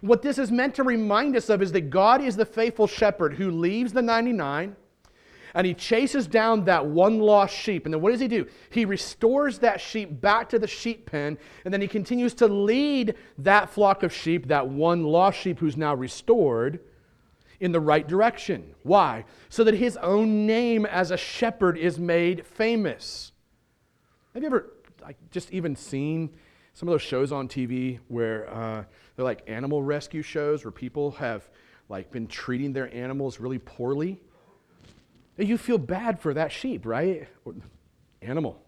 What 0.06 0.22
this 0.22 0.38
is 0.38 0.52
meant 0.52 0.76
to 0.76 0.84
remind 0.84 1.36
us 1.36 1.50
of 1.50 1.62
is 1.62 1.72
that 1.72 1.89
God 1.89 2.22
is 2.22 2.36
the 2.36 2.46
faithful 2.46 2.86
shepherd 2.86 3.34
who 3.34 3.50
leaves 3.50 3.91
the 3.91 4.02
99 4.02 4.76
and 5.56 5.65
he 5.65 5.74
chases 5.74 6.28
down 6.28 6.65
that 6.65 6.86
one 6.86 7.20
lost 7.20 7.56
sheep. 7.56 7.86
And 7.86 7.94
then 7.94 8.02
what 8.02 8.12
does 8.12 8.20
he 8.20 8.28
do? 8.28 8.46
He 8.70 8.84
restores 8.84 9.60
that 9.60 9.80
sheep 9.80 10.20
back 10.20 10.50
to 10.50 10.60
the 10.60 10.68
sheep 10.68 11.10
pen, 11.10 11.38
and 11.63 11.74
then 11.74 11.80
he 11.80 11.88
continues 11.88 12.34
to 12.36 12.48
lead 12.48 13.15
that 13.38 13.70
flock 13.70 14.04
of 14.04 14.13
sheep, 14.13 14.50
that 14.50 14.68
one 14.68 15.04
lost 15.06 15.39
sheep 15.39 15.60
who's 15.60 15.78
now 15.78 15.96
restored, 15.96 16.82
in 17.62 17.72
the 17.72 17.80
right 17.80 18.06
direction. 18.06 18.76
Why? 18.84 19.24
So 19.48 19.63
that 19.63 19.76
his 19.76 19.96
own 19.98 20.46
name 20.46 20.86
as 20.86 21.10
a 21.12 21.18
shepherd 21.18 21.78
is 21.78 21.98
made 21.98 22.46
famous. 22.46 23.32
Have 24.34 24.44
you 24.44 24.48
ever 24.48 24.74
like, 25.02 25.15
just 25.32 25.54
even 25.54 25.78
seen 25.78 26.32
some 26.74 26.89
of 26.89 26.94
those 26.94 27.02
shows 27.02 27.32
on 27.32 27.48
TV 27.48 28.00
where 28.10 28.54
uh, 28.54 28.84
they're 29.15 29.25
like 29.25 29.43
animal 29.47 29.82
rescue 29.82 30.21
shows 30.21 30.63
where 30.65 30.71
people 30.71 31.12
have 31.12 31.49
like 31.89 32.12
been 32.12 32.28
treating 32.28 32.73
their 32.73 32.93
animals 32.93 33.39
really 33.39 33.60
poorly? 33.60 34.19
You 35.38 35.58
feel 35.58 35.78
bad 35.78 36.19
for 36.19 36.34
that 36.34 36.51
sheep, 36.51 36.86
right? 36.86 37.28
Animal, 38.21 38.62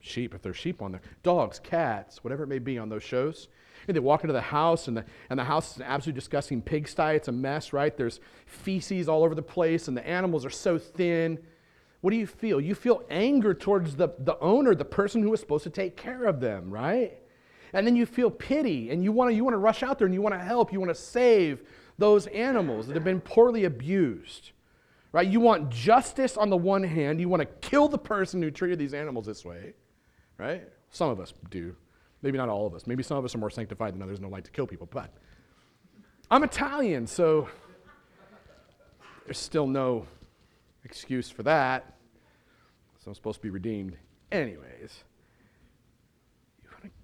sheep, 0.00 0.34
if 0.34 0.42
there's 0.42 0.56
sheep 0.56 0.80
on 0.80 0.92
there, 0.92 1.02
dogs, 1.22 1.58
cats, 1.58 2.22
whatever 2.22 2.44
it 2.44 2.48
may 2.48 2.60
be 2.60 2.78
on 2.78 2.88
those 2.88 3.02
shows. 3.02 3.48
And 3.88 3.96
they 3.96 4.00
walk 4.00 4.22
into 4.22 4.32
the 4.32 4.40
house, 4.40 4.86
and 4.86 4.96
the, 4.96 5.04
and 5.28 5.38
the 5.38 5.44
house 5.44 5.72
is 5.72 5.76
an 5.78 5.82
absolutely 5.82 6.20
disgusting 6.20 6.62
pigsty. 6.62 7.16
It's 7.16 7.26
a 7.26 7.32
mess, 7.32 7.72
right? 7.72 7.96
There's 7.96 8.20
feces 8.46 9.08
all 9.08 9.24
over 9.24 9.34
the 9.34 9.42
place, 9.42 9.88
and 9.88 9.96
the 9.96 10.06
animals 10.06 10.46
are 10.46 10.50
so 10.50 10.78
thin. 10.78 11.40
What 12.00 12.12
do 12.12 12.16
you 12.16 12.28
feel? 12.28 12.60
You 12.60 12.76
feel 12.76 13.02
anger 13.10 13.54
towards 13.54 13.96
the, 13.96 14.10
the 14.20 14.38
owner, 14.38 14.76
the 14.76 14.84
person 14.84 15.22
who 15.22 15.30
was 15.30 15.40
supposed 15.40 15.64
to 15.64 15.70
take 15.70 15.96
care 15.96 16.24
of 16.26 16.38
them, 16.38 16.70
right? 16.70 17.18
And 17.72 17.86
then 17.86 17.96
you 17.96 18.04
feel 18.04 18.30
pity, 18.30 18.90
and 18.90 19.02
you 19.02 19.12
want 19.12 19.30
to 19.30 19.34
you 19.34 19.44
want 19.44 19.54
to 19.54 19.58
rush 19.58 19.82
out 19.82 19.98
there 19.98 20.06
and 20.06 20.14
you 20.14 20.20
want 20.20 20.34
to 20.34 20.40
help. 20.40 20.72
You 20.72 20.80
want 20.80 20.90
to 20.90 21.00
save 21.00 21.62
those 21.98 22.26
animals 22.28 22.86
that 22.86 22.94
have 22.94 23.04
been 23.04 23.20
poorly 23.20 23.64
abused, 23.64 24.52
right? 25.12 25.26
You 25.26 25.40
want 25.40 25.70
justice 25.70 26.36
on 26.36 26.50
the 26.50 26.56
one 26.56 26.82
hand. 26.82 27.20
You 27.20 27.28
want 27.28 27.40
to 27.40 27.68
kill 27.68 27.88
the 27.88 27.98
person 27.98 28.42
who 28.42 28.50
treated 28.50 28.78
these 28.78 28.94
animals 28.94 29.26
this 29.26 29.44
way, 29.44 29.74
right? 30.38 30.68
Some 30.90 31.10
of 31.10 31.20
us 31.20 31.32
do. 31.50 31.74
Maybe 32.22 32.38
not 32.38 32.48
all 32.48 32.66
of 32.66 32.74
us. 32.74 32.86
Maybe 32.86 33.02
some 33.02 33.16
of 33.16 33.24
us 33.24 33.34
are 33.34 33.38
more 33.38 33.50
sanctified 33.50 33.94
than 33.94 34.02
others 34.02 34.18
and 34.18 34.24
don't 34.24 34.32
like 34.32 34.44
to 34.44 34.50
kill 34.50 34.66
people. 34.66 34.88
But 34.90 35.12
I'm 36.30 36.44
Italian, 36.44 37.06
so 37.06 37.48
there's 39.24 39.38
still 39.38 39.66
no 39.66 40.06
excuse 40.84 41.30
for 41.30 41.42
that. 41.44 41.94
So 42.98 43.10
I'm 43.10 43.14
supposed 43.14 43.38
to 43.38 43.42
be 43.42 43.50
redeemed. 43.50 43.96
Anyways, 44.30 45.04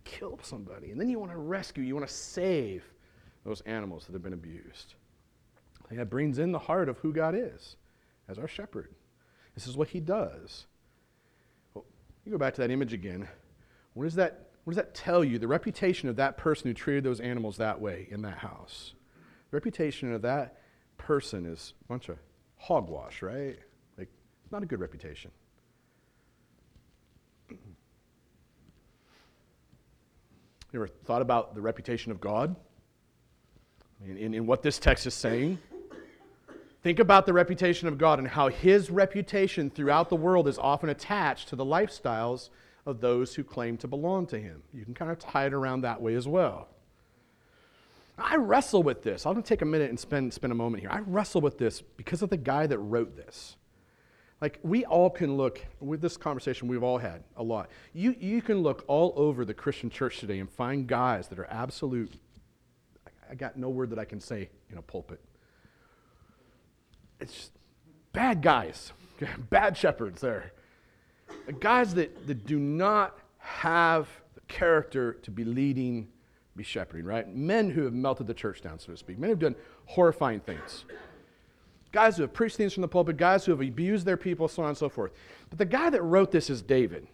kill 0.09 0.38
somebody. 0.42 0.90
And 0.90 1.01
then 1.01 1.09
you 1.09 1.18
want 1.18 1.33
to 1.33 1.38
rescue, 1.38 1.85
you 1.85 1.94
want 1.94 2.09
to 2.09 2.12
save 2.12 2.85
those 3.44 3.61
animals 3.62 4.07
that 4.07 4.12
have 4.14 4.23
been 4.23 4.33
abused. 4.33 4.94
That 5.90 6.11
brings 6.11 6.38
in 6.38 6.53
the 6.53 6.59
heart 6.59 6.88
of 6.88 6.99
who 6.99 7.12
God 7.12 7.35
is 7.35 7.77
as 8.29 8.38
our 8.38 8.49
shepherd. 8.49 8.94
This 9.55 9.66
is 9.66 9.77
what 9.77 9.88
he 9.88 10.01
does. 10.01 10.66
Well, 11.73 11.85
you 12.25 12.33
go 12.33 12.38
back 12.38 12.55
to 12.55 12.61
that 12.61 12.71
image 12.71 12.92
again. 12.92 13.27
What 13.94 14.05
does 14.05 14.14
that, 14.16 14.51
what 14.64 14.75
does 14.75 14.77
that 14.77 14.94
tell 14.94 15.25
you? 15.25 15.38
The 15.38 15.49
reputation 15.49 16.09
of 16.09 16.16
that 16.16 16.37
person 16.37 16.68
who 16.68 16.75
treated 16.75 17.05
those 17.05 17.21
animals 17.21 17.57
that 17.57 17.81
way 17.81 18.07
in 18.11 18.23
that 18.23 18.38
house. 18.38 18.92
The 19.51 19.57
reputation 19.57 20.12
of 20.12 20.23
that 20.23 20.59
person 20.99 21.47
is 21.47 21.73
a 21.83 21.88
bunch 21.88 22.11
of 22.11 22.18
hogwash, 22.57 23.23
right? 23.23 23.59
Like, 23.97 24.09
not 24.51 24.62
a 24.62 24.66
good 24.66 24.81
reputation. 24.81 25.31
You 30.72 30.81
ever 30.81 30.88
thought 30.88 31.22
about 31.22 31.54
the 31.54 31.61
reputation 31.61 32.12
of 32.12 32.20
God? 32.20 32.54
In, 34.04 34.16
in, 34.16 34.35
in, 34.35 34.46
what 34.46 34.62
this 34.62 34.78
text 34.78 35.07
is 35.07 35.14
saying? 35.14 35.59
Think 36.83 36.98
about 36.98 37.26
the 37.26 37.33
reputation 37.33 37.88
of 37.88 37.98
God 37.98 38.18
and 38.18 38.28
how 38.28 38.48
his 38.48 38.90
reputation 38.90 39.70
throughout 39.70 40.09
the 40.09 40.16
world 40.16 40.46
is 40.46 40.59
often 40.59 40.90
attached 40.90 41.48
to 41.48 41.57
the 41.57 41.64
lifestyles 41.64 42.50
of 42.87 43.00
those 43.00 43.35
who 43.35 43.42
claim 43.42 43.76
to 43.78 43.88
belong 43.88 44.26
to 44.26 44.38
him. 44.38 44.62
You 44.72 44.85
can 44.85 44.94
kind 44.94 45.11
of 45.11 45.18
tie 45.18 45.46
it 45.46 45.54
around 45.54 45.81
that 45.81 46.00
way 46.00 46.14
as 46.14 46.28
well. 46.28 46.68
I 48.18 48.37
wrestle 48.37 48.83
with 48.83 49.02
this. 49.02 49.26
I'm 49.26 49.33
going 49.33 49.42
to 49.42 49.48
take 49.48 49.62
a 49.62 49.66
minute 49.66 49.90
and 49.90 49.98
spend, 49.98 50.33
spend 50.35 50.52
a 50.52 50.57
moment 50.57 50.83
here. 50.83 50.90
I 50.90 51.00
wrestle 51.00 51.40
with 51.40 51.59
this 51.59 51.81
because 51.81 52.22
of 52.22 52.31
the 52.31 52.37
guy 52.37 52.66
that 52.66 52.78
wrote 52.78 53.16
this. 53.16 53.57
Like, 54.40 54.61
we 54.62 54.85
all 54.85 55.11
can 55.11 55.37
look, 55.37 55.64
with 55.81 56.01
this 56.01 56.16
conversation 56.16 56.68
we've 56.68 56.83
all 56.83 56.98
had 56.98 57.24
a 57.37 57.42
lot. 57.42 57.70
You, 57.92 58.14
you 58.20 58.40
can 58.40 58.59
look 58.59 58.85
all 58.87 59.12
over 59.16 59.44
the 59.44 59.55
Christian 59.55 59.90
church 59.90 60.20
today 60.20 60.38
and 60.38 60.48
find 60.48 60.87
guys 60.87 61.27
that 61.29 61.38
are 61.40 61.48
absolute, 61.51 62.12
I 63.29 63.35
got 63.35 63.57
no 63.57 63.68
word 63.68 63.90
that 63.90 63.98
I 63.98 64.05
can 64.05 64.20
say 64.20 64.48
in 64.70 64.79
a 64.79 64.83
pulpit. 64.83 65.20
It's 67.20 67.35
just 67.35 67.53
bad 68.12 68.40
guys, 68.40 68.92
bad 69.51 69.77
shepherds 69.77 70.20
there. 70.20 70.53
Guys 71.59 71.94
that, 71.94 72.27
that 72.29 72.46
do 72.46 72.61
not 72.61 73.18
have 73.38 74.09
the 74.35 74.40
character 74.42 75.14
to 75.14 75.33
be 75.33 75.44
leading, 75.44 76.09
be 76.55 76.62
shepherding, 76.62 77.05
right? 77.05 77.29
Men 77.35 77.70
who 77.70 77.83
have 77.83 77.92
melted 77.92 78.29
the 78.29 78.35
church 78.35 78.62
down, 78.62 78.79
so 78.79 78.92
to 78.92 78.96
speak. 78.96 79.18
Men 79.18 79.29
who 79.29 79.33
have 79.33 79.40
done 79.40 79.57
horrifying 79.87 80.40
things 80.40 80.85
guys 81.92 82.16
who 82.16 82.22
have 82.22 82.33
preached 82.33 82.57
things 82.57 82.72
from 82.72 82.83
the 82.83 82.88
pulpit, 82.88 83.16
guys 83.16 83.44
who 83.44 83.53
have 83.53 83.61
abused 83.61 84.07
their 84.07 84.16
people, 84.16 84.48
so 84.48 84.62
on 84.62 84.70
and 84.70 84.79
so 84.79 84.88
forth. 84.88 85.12
But 85.51 85.59
the 85.59 85.64
guy 85.64 85.90
that 85.90 86.03
wrote 86.03 86.31
this 86.31 86.51
is 86.51 86.62
David. 86.62 87.07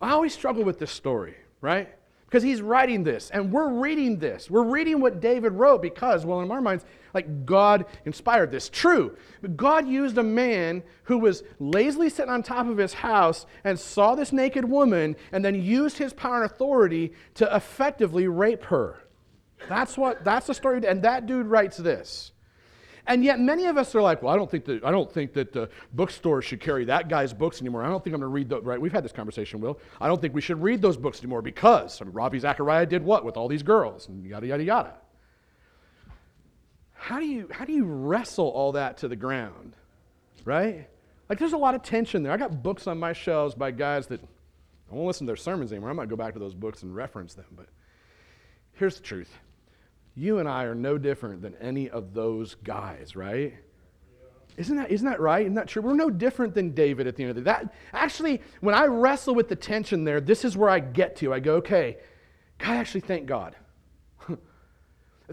I 0.00 0.10
always 0.10 0.32
struggle 0.32 0.64
with 0.64 0.78
this 0.78 0.90
story, 0.90 1.34
right? 1.60 1.88
Because 2.26 2.42
he's 2.42 2.60
writing 2.60 3.04
this, 3.04 3.30
and 3.30 3.50
we're 3.50 3.72
reading 3.72 4.18
this. 4.18 4.50
We're 4.50 4.62
reading 4.62 5.00
what 5.00 5.20
David 5.20 5.52
wrote 5.52 5.80
because, 5.80 6.26
well, 6.26 6.42
in 6.42 6.50
our 6.50 6.60
minds, 6.60 6.84
like 7.14 7.46
God 7.46 7.86
inspired 8.04 8.50
this. 8.50 8.68
True. 8.68 9.16
But 9.40 9.56
God 9.56 9.88
used 9.88 10.18
a 10.18 10.22
man 10.22 10.82
who 11.04 11.18
was 11.18 11.42
lazily 11.58 12.10
sitting 12.10 12.30
on 12.30 12.42
top 12.42 12.68
of 12.68 12.76
his 12.76 12.92
house 12.92 13.46
and 13.64 13.78
saw 13.78 14.14
this 14.14 14.30
naked 14.30 14.66
woman 14.66 15.16
and 15.32 15.42
then 15.42 15.54
used 15.54 15.96
his 15.96 16.12
power 16.12 16.42
and 16.42 16.44
authority 16.44 17.14
to 17.34 17.56
effectively 17.56 18.28
rape 18.28 18.64
her. 18.64 18.98
That's 19.68 19.96
what 19.96 20.22
that's 20.22 20.48
the 20.48 20.54
story. 20.54 20.86
And 20.86 21.02
that 21.02 21.26
dude 21.26 21.46
writes 21.46 21.78
this. 21.78 22.32
And 23.08 23.24
yet, 23.24 23.40
many 23.40 23.64
of 23.64 23.78
us 23.78 23.94
are 23.94 24.02
like, 24.02 24.22
well, 24.22 24.34
I 24.34 24.36
don't 24.36 24.50
think 24.50 24.66
that, 24.66 24.84
I 24.84 24.90
don't 24.90 25.10
think 25.10 25.32
that 25.32 25.50
the 25.50 25.70
bookstores 25.94 26.44
should 26.44 26.60
carry 26.60 26.84
that 26.84 27.08
guy's 27.08 27.32
books 27.32 27.62
anymore. 27.62 27.82
I 27.82 27.88
don't 27.88 28.04
think 28.04 28.12
I'm 28.12 28.20
going 28.20 28.30
to 28.30 28.34
read 28.34 28.50
those, 28.50 28.62
right? 28.62 28.78
We've 28.78 28.92
had 28.92 29.02
this 29.02 29.12
conversation, 29.12 29.60
Will. 29.60 29.80
I 29.98 30.08
don't 30.08 30.20
think 30.20 30.34
we 30.34 30.42
should 30.42 30.62
read 30.62 30.82
those 30.82 30.98
books 30.98 31.20
anymore 31.20 31.40
because 31.40 32.02
I 32.02 32.04
mean, 32.04 32.12
Ravi 32.12 32.38
Zacharias 32.38 32.90
did 32.90 33.02
what 33.02 33.24
with 33.24 33.38
all 33.38 33.48
these 33.48 33.62
girls 33.62 34.08
and 34.08 34.26
yada, 34.26 34.46
yada, 34.46 34.62
yada. 34.62 34.94
How 36.92 37.18
do, 37.18 37.24
you, 37.24 37.48
how 37.50 37.64
do 37.64 37.72
you 37.72 37.84
wrestle 37.84 38.48
all 38.48 38.72
that 38.72 38.98
to 38.98 39.08
the 39.08 39.16
ground, 39.16 39.72
right? 40.44 40.86
Like, 41.30 41.38
there's 41.38 41.54
a 41.54 41.58
lot 41.58 41.74
of 41.74 41.82
tension 41.82 42.22
there. 42.22 42.32
I 42.32 42.36
got 42.36 42.62
books 42.62 42.86
on 42.86 42.98
my 42.98 43.14
shelves 43.14 43.54
by 43.54 43.70
guys 43.70 44.06
that 44.08 44.20
I 44.22 44.94
won't 44.94 45.06
listen 45.06 45.26
to 45.26 45.30
their 45.30 45.36
sermons 45.36 45.72
anymore. 45.72 45.88
I 45.88 45.94
might 45.94 46.10
go 46.10 46.16
back 46.16 46.34
to 46.34 46.38
those 46.38 46.54
books 46.54 46.82
and 46.82 46.94
reference 46.94 47.32
them. 47.32 47.46
But 47.56 47.68
here's 48.74 48.96
the 48.96 49.02
truth 49.02 49.30
you 50.18 50.38
and 50.40 50.48
I 50.48 50.64
are 50.64 50.74
no 50.74 50.98
different 50.98 51.42
than 51.42 51.54
any 51.60 51.88
of 51.88 52.12
those 52.12 52.56
guys, 52.64 53.14
right? 53.14 53.54
Isn't 54.56 54.76
that, 54.76 54.90
isn't 54.90 55.08
that 55.08 55.20
right? 55.20 55.42
Isn't 55.42 55.54
that 55.54 55.68
true? 55.68 55.80
We're 55.80 55.94
no 55.94 56.10
different 56.10 56.54
than 56.54 56.70
David 56.72 57.06
at 57.06 57.14
the 57.14 57.22
end 57.22 57.30
of 57.30 57.36
the 57.36 57.42
day. 57.42 57.44
That, 57.44 57.72
actually, 57.92 58.42
when 58.60 58.74
I 58.74 58.86
wrestle 58.86 59.36
with 59.36 59.48
the 59.48 59.54
tension 59.54 60.02
there, 60.02 60.20
this 60.20 60.44
is 60.44 60.56
where 60.56 60.68
I 60.68 60.80
get 60.80 61.14
to. 61.16 61.32
I 61.32 61.38
go, 61.38 61.54
okay, 61.56 61.98
God, 62.58 62.72
actually, 62.72 63.02
thank 63.02 63.26
God. 63.26 63.54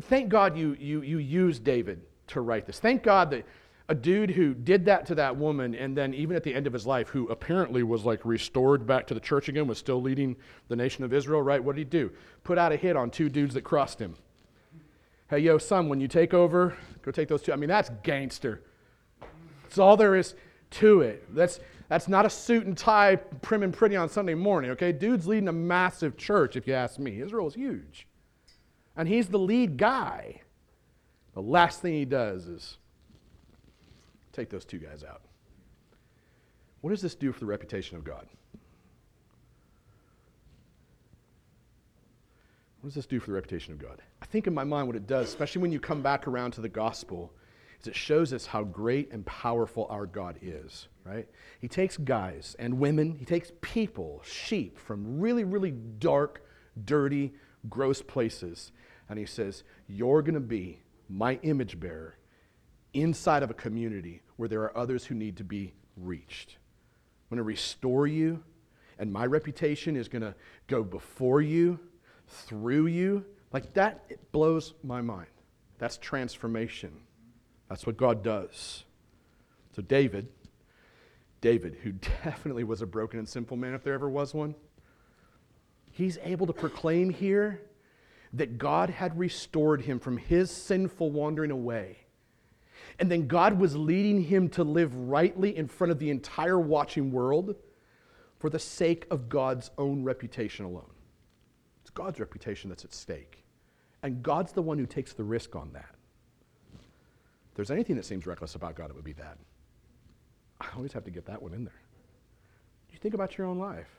thank 0.01 0.29
God 0.29 0.55
you, 0.55 0.77
you, 0.79 1.01
you 1.01 1.17
used 1.17 1.63
David 1.63 2.01
to 2.27 2.41
write 2.41 2.67
this. 2.67 2.79
Thank 2.79 3.01
God 3.01 3.31
that 3.31 3.47
a 3.89 3.95
dude 3.95 4.29
who 4.29 4.53
did 4.53 4.85
that 4.85 5.07
to 5.07 5.15
that 5.15 5.35
woman, 5.35 5.73
and 5.73 5.97
then 5.97 6.13
even 6.13 6.35
at 6.35 6.43
the 6.43 6.53
end 6.53 6.67
of 6.67 6.73
his 6.73 6.85
life, 6.85 7.09
who 7.09 7.27
apparently 7.29 7.81
was 7.81 8.05
like 8.05 8.23
restored 8.23 8.85
back 8.85 9.07
to 9.07 9.15
the 9.15 9.19
church 9.19 9.49
again, 9.49 9.65
was 9.65 9.79
still 9.79 10.01
leading 10.01 10.35
the 10.67 10.75
nation 10.75 11.03
of 11.03 11.11
Israel, 11.11 11.41
right? 11.41 11.63
What 11.63 11.75
did 11.75 11.81
he 11.81 11.85
do? 11.85 12.11
Put 12.43 12.59
out 12.59 12.71
a 12.71 12.75
hit 12.75 12.95
on 12.95 13.09
two 13.09 13.29
dudes 13.29 13.55
that 13.55 13.63
crossed 13.63 13.97
him 13.97 14.15
hey, 15.29 15.39
yo, 15.39 15.57
son, 15.57 15.89
when 15.89 15.99
you 15.99 16.07
take 16.07 16.33
over, 16.33 16.77
go 17.01 17.11
take 17.11 17.27
those 17.27 17.41
two. 17.41 17.53
I 17.53 17.55
mean, 17.55 17.69
that's 17.69 17.89
gangster. 18.03 18.63
That's 19.63 19.77
all 19.77 19.97
there 19.97 20.15
is 20.15 20.35
to 20.71 21.01
it. 21.01 21.33
That's, 21.33 21.59
that's 21.89 22.07
not 22.07 22.25
a 22.25 22.29
suit 22.29 22.65
and 22.65 22.77
tie, 22.77 23.15
prim 23.15 23.63
and 23.63 23.73
pretty 23.73 23.95
on 23.95 24.09
Sunday 24.09 24.33
morning, 24.33 24.71
okay? 24.71 24.91
Dude's 24.91 25.27
leading 25.27 25.47
a 25.47 25.53
massive 25.53 26.17
church, 26.17 26.55
if 26.55 26.67
you 26.67 26.73
ask 26.73 26.99
me. 26.99 27.21
Israel 27.21 27.47
is 27.47 27.55
huge. 27.55 28.07
And 28.95 29.07
he's 29.07 29.27
the 29.27 29.39
lead 29.39 29.77
guy. 29.77 30.41
The 31.33 31.41
last 31.41 31.81
thing 31.81 31.93
he 31.93 32.05
does 32.05 32.47
is 32.47 32.77
take 34.31 34.49
those 34.49 34.65
two 34.65 34.79
guys 34.79 35.03
out. 35.03 35.21
What 36.81 36.91
does 36.91 37.01
this 37.01 37.15
do 37.15 37.31
for 37.31 37.39
the 37.39 37.45
reputation 37.45 37.97
of 37.97 38.03
God? 38.03 38.27
What 42.85 42.89
does 42.89 42.97
this 42.97 43.07
do 43.07 43.19
for 43.19 43.31
the 43.31 43.33
reputation 43.33 43.73
of 43.73 43.79
God? 43.79 43.99
I 44.21 44.27
think 44.27 44.45
in 44.45 44.53
my 44.53 44.63
mind, 44.63 44.85
what 44.85 44.95
it 44.95 45.07
does, 45.07 45.27
especially 45.27 45.63
when 45.63 45.71
you 45.71 45.79
come 45.79 46.03
back 46.03 46.27
around 46.27 46.51
to 46.51 46.61
the 46.61 46.69
gospel, 46.69 47.33
is 47.81 47.87
it 47.87 47.95
shows 47.95 48.31
us 48.31 48.45
how 48.45 48.63
great 48.63 49.11
and 49.11 49.25
powerful 49.25 49.87
our 49.89 50.05
God 50.05 50.37
is, 50.39 50.87
right? 51.03 51.27
He 51.59 51.67
takes 51.67 51.97
guys 51.97 52.55
and 52.59 52.77
women, 52.77 53.15
he 53.15 53.25
takes 53.25 53.51
people, 53.61 54.21
sheep, 54.23 54.77
from 54.77 55.19
really, 55.19 55.43
really 55.43 55.71
dark, 55.71 56.45
dirty, 56.85 57.33
gross 57.69 58.03
places, 58.03 58.71
and 59.09 59.17
he 59.17 59.25
says, 59.25 59.63
You're 59.87 60.21
going 60.21 60.35
to 60.35 60.39
be 60.39 60.77
my 61.09 61.39
image 61.41 61.79
bearer 61.79 62.19
inside 62.93 63.41
of 63.41 63.49
a 63.49 63.55
community 63.55 64.21
where 64.35 64.47
there 64.47 64.61
are 64.61 64.77
others 64.77 65.05
who 65.05 65.15
need 65.15 65.37
to 65.37 65.43
be 65.43 65.73
reached. 65.97 66.57
I'm 67.31 67.37
going 67.37 67.43
to 67.43 67.43
restore 67.43 68.05
you, 68.05 68.43
and 68.99 69.11
my 69.11 69.25
reputation 69.25 69.95
is 69.95 70.07
going 70.07 70.21
to 70.21 70.35
go 70.67 70.83
before 70.83 71.41
you 71.41 71.79
through 72.27 72.87
you. 72.87 73.25
Like 73.51 73.73
that 73.73 74.03
it 74.09 74.31
blows 74.31 74.73
my 74.83 75.01
mind. 75.01 75.27
That's 75.77 75.97
transformation. 75.97 76.91
That's 77.69 77.85
what 77.85 77.97
God 77.97 78.23
does. 78.23 78.83
So, 79.75 79.81
David, 79.81 80.29
David, 81.41 81.77
who 81.83 81.91
definitely 82.23 82.63
was 82.63 82.81
a 82.81 82.85
broken 82.85 83.19
and 83.19 83.27
sinful 83.27 83.57
man 83.57 83.73
if 83.73 83.83
there 83.83 83.93
ever 83.93 84.09
was 84.09 84.33
one, 84.33 84.55
he's 85.91 86.17
able 86.23 86.47
to 86.47 86.53
proclaim 86.53 87.09
here 87.09 87.61
that 88.33 88.57
God 88.57 88.89
had 88.89 89.17
restored 89.17 89.81
him 89.81 89.99
from 89.99 90.17
his 90.17 90.51
sinful 90.51 91.11
wandering 91.11 91.51
away. 91.51 91.97
And 92.99 93.11
then 93.11 93.27
God 93.27 93.59
was 93.59 93.75
leading 93.75 94.23
him 94.23 94.49
to 94.49 94.63
live 94.63 94.93
rightly 94.95 95.55
in 95.55 95.67
front 95.67 95.91
of 95.91 95.99
the 95.99 96.09
entire 96.09 96.59
watching 96.59 97.11
world 97.11 97.55
for 98.39 98.49
the 98.49 98.59
sake 98.59 99.05
of 99.09 99.29
God's 99.29 99.71
own 99.77 100.03
reputation 100.03 100.65
alone. 100.65 100.94
God's 101.95 102.19
reputation 102.19 102.69
that's 102.69 102.85
at 102.85 102.93
stake. 102.93 103.43
And 104.03 104.21
God's 104.21 104.51
the 104.51 104.61
one 104.61 104.77
who 104.77 104.85
takes 104.85 105.13
the 105.13 105.23
risk 105.23 105.55
on 105.55 105.71
that. 105.73 105.95
If 107.49 107.55
there's 107.55 107.71
anything 107.71 107.95
that 107.95 108.05
seems 108.05 108.27
reckless 108.27 108.53
about 108.53 108.75
God, 108.75 108.91
it 108.91 108.95
would 108.95 109.03
be 109.03 109.13
that. 109.13 109.37
I 110.61 110.67
always 110.75 110.93
have 110.93 111.03
to 111.05 111.11
get 111.11 111.25
that 111.25 111.41
one 111.41 111.53
in 111.53 111.65
there. 111.65 111.81
You 112.91 112.99
think 112.99 113.15
about 113.15 113.37
your 113.37 113.47
own 113.47 113.57
life. 113.57 113.89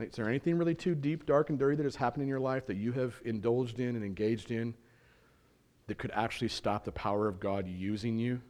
Is 0.00 0.16
there 0.16 0.28
anything 0.28 0.58
really 0.58 0.74
too 0.74 0.94
deep, 0.94 1.24
dark, 1.24 1.50
and 1.50 1.58
dirty 1.58 1.76
that 1.76 1.84
has 1.84 1.96
happened 1.96 2.22
in 2.22 2.28
your 2.28 2.40
life 2.40 2.66
that 2.66 2.76
you 2.76 2.92
have 2.92 3.14
indulged 3.24 3.80
in 3.80 3.96
and 3.96 4.04
engaged 4.04 4.50
in 4.50 4.74
that 5.86 5.98
could 5.98 6.10
actually 6.12 6.48
stop 6.48 6.84
the 6.84 6.92
power 6.92 7.28
of 7.28 7.38
God 7.38 7.68
using 7.68 8.18
you 8.18 8.40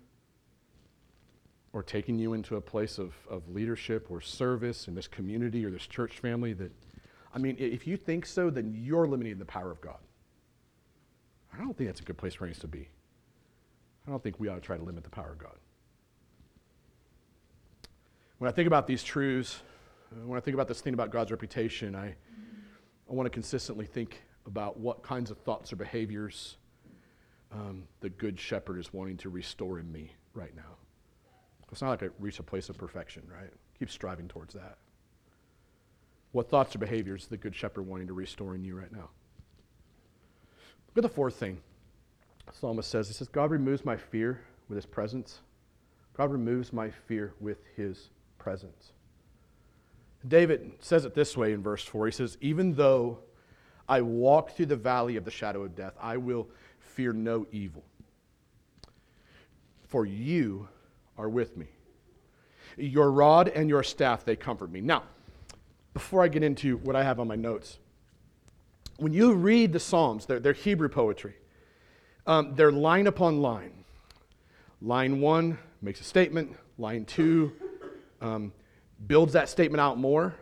or 1.73 1.83
taking 1.83 2.19
you 2.19 2.33
into 2.33 2.57
a 2.57 2.61
place 2.61 2.99
of, 2.99 3.15
of 3.29 3.49
leadership 3.49 4.07
or 4.09 4.21
service 4.21 4.89
in 4.89 4.95
this 4.95 5.09
community 5.09 5.65
or 5.65 5.71
this 5.71 5.87
church 5.87 6.19
family 6.19 6.53
that 6.55 6.73
I 7.35 7.39
mean, 7.39 7.57
if 7.59 7.87
you 7.87 7.97
think 7.97 8.27
so, 8.27 8.49
then 8.49 8.73
you're 8.73 9.09
limiting 9.09 9.39
the 9.39 9.45
power 9.45 9.71
of 9.73 9.81
God. 9.81 9.99
I 11.53 11.59
don't 11.59 11.77
think 11.77 11.89
that's 11.89 12.01
a 12.01 12.05
good 12.05 12.17
place 12.17 12.35
for 12.35 12.49
us 12.49 12.59
to 12.61 12.69
be. 12.69 12.89
I 14.07 14.11
don't 14.11 14.23
think 14.23 14.39
we 14.39 14.49
ought 14.49 14.55
to 14.55 14.61
try 14.61 14.77
to 14.77 14.83
limit 14.83 15.03
the 15.03 15.11
power 15.11 15.33
of 15.33 15.39
God. 15.39 15.57
When 18.39 18.49
I 18.49 18.53
think 18.53 18.67
about 18.67 18.87
these 18.87 19.03
truths, 19.03 19.63
uh, 20.13 20.27
when 20.27 20.37
I 20.37 20.41
think 20.41 20.55
about 20.55 20.69
this 20.69 20.81
thing 20.81 20.95
about 20.95 21.11
God's 21.11 21.31
reputation, 21.31 21.97
I, 21.97 22.09
I 22.09 23.13
want 23.13 23.27
to 23.27 23.31
consistently 23.31 23.87
think 23.87 24.23
about 24.47 24.79
what 24.79 25.03
kinds 25.03 25.31
of 25.31 25.39
thoughts 25.39 25.73
or 25.73 25.77
behaviors 25.77 26.57
um, 27.53 27.85
the 28.01 28.11
Good 28.11 28.39
Shepherd 28.39 28.79
is 28.79 28.93
wanting 28.93 29.17
to 29.19 29.31
restore 29.31 29.79
in 29.79 29.91
me 29.91 30.13
right 30.35 30.55
now. 30.55 30.77
It's 31.73 31.83
not 31.83 31.91
like 31.91 32.03
I 32.05 32.09
reach 32.21 32.39
a 32.39 32.43
place 32.43 32.69
of 32.69 32.79
perfection, 32.79 33.23
right? 33.29 33.51
Keep 33.79 33.91
striving 33.91 34.29
towards 34.29 34.55
that. 34.55 34.79
What 36.35 36.51
thoughts 36.51 36.75
or 36.75 36.81
behaviors 36.81 37.23
is 37.23 37.29
the 37.29 37.37
Good 37.37 37.55
Shepherd 37.55 37.87
wanting 37.87 38.09
to 38.09 38.13
restore 38.13 38.57
in 38.57 38.65
you 38.65 38.77
right 38.77 38.91
now? 38.91 39.09
Look 40.89 41.05
at 41.05 41.09
the 41.09 41.09
fourth 41.09 41.37
thing. 41.37 41.59
Psalmist 42.53 42.91
says, 42.91 43.07
He 43.07 43.15
says, 43.15 43.29
God 43.29 43.53
removes 43.53 43.85
my 43.85 43.97
fear 43.97 44.41
with 44.69 44.75
his 44.75 44.85
presence. 44.85 45.43
God 46.17 46.33
removes 46.33 46.73
my 46.73 46.91
fear 46.91 47.35
with 47.39 47.59
his 47.77 48.11
presence. 48.37 48.91
David 50.27 50.73
says 50.81 51.05
it 51.05 51.15
this 51.15 51.37
way 51.37 51.53
in 51.53 51.63
verse 51.63 51.85
4. 51.85 52.07
He 52.07 52.13
says, 52.13 52.37
Even 52.41 52.75
though 52.75 53.21
I 53.89 54.01
walk 54.01 54.57
through 54.57 54.67
the 54.67 54.75
valley 54.75 55.15
of 55.15 55.25
the 55.25 55.31
shadow 55.31 55.63
of 55.63 55.77
death, 55.77 55.95
I 56.01 56.17
will 56.17 56.49
fear 56.81 57.13
no 57.13 57.47
evil. 57.53 57.85
For 59.87 60.05
you 60.05 60.67
are 61.17 61.29
with 61.29 61.57
me. 61.57 61.67
Your 62.77 63.13
rod 63.13 63.47
and 63.51 63.69
your 63.69 63.85
staff, 63.85 64.25
they 64.25 64.35
comfort 64.35 64.73
me. 64.73 64.81
Now, 64.81 65.05
before 65.95 66.23
I 66.23 66.29
get 66.29 66.43
into 66.43 66.77
what 66.79 66.97
I 66.97 67.05
have 67.05 67.21
on 67.21 67.29
my 67.29 67.37
notes, 67.37 67.79
when 68.99 69.13
you 69.13 69.33
read 69.33 69.73
the 69.73 69.81
Psalms, 69.81 70.27
they're, 70.27 70.41
they're 70.41 70.53
Hebrew 70.53 70.89
poetry, 70.89 71.35
um, 72.27 72.55
they're 72.55 72.73
line 72.73 73.07
upon 73.07 73.41
line. 73.41 73.73
Line 74.83 75.21
one 75.21 75.59
makes 75.81 76.01
a 76.01 76.05
statement, 76.05 76.57
line 76.79 77.05
two 77.05 77.53
um, 78.21 78.53
builds 79.07 79.33
that 79.33 79.49
statement 79.49 79.81
out 79.81 79.99
more 79.99 80.35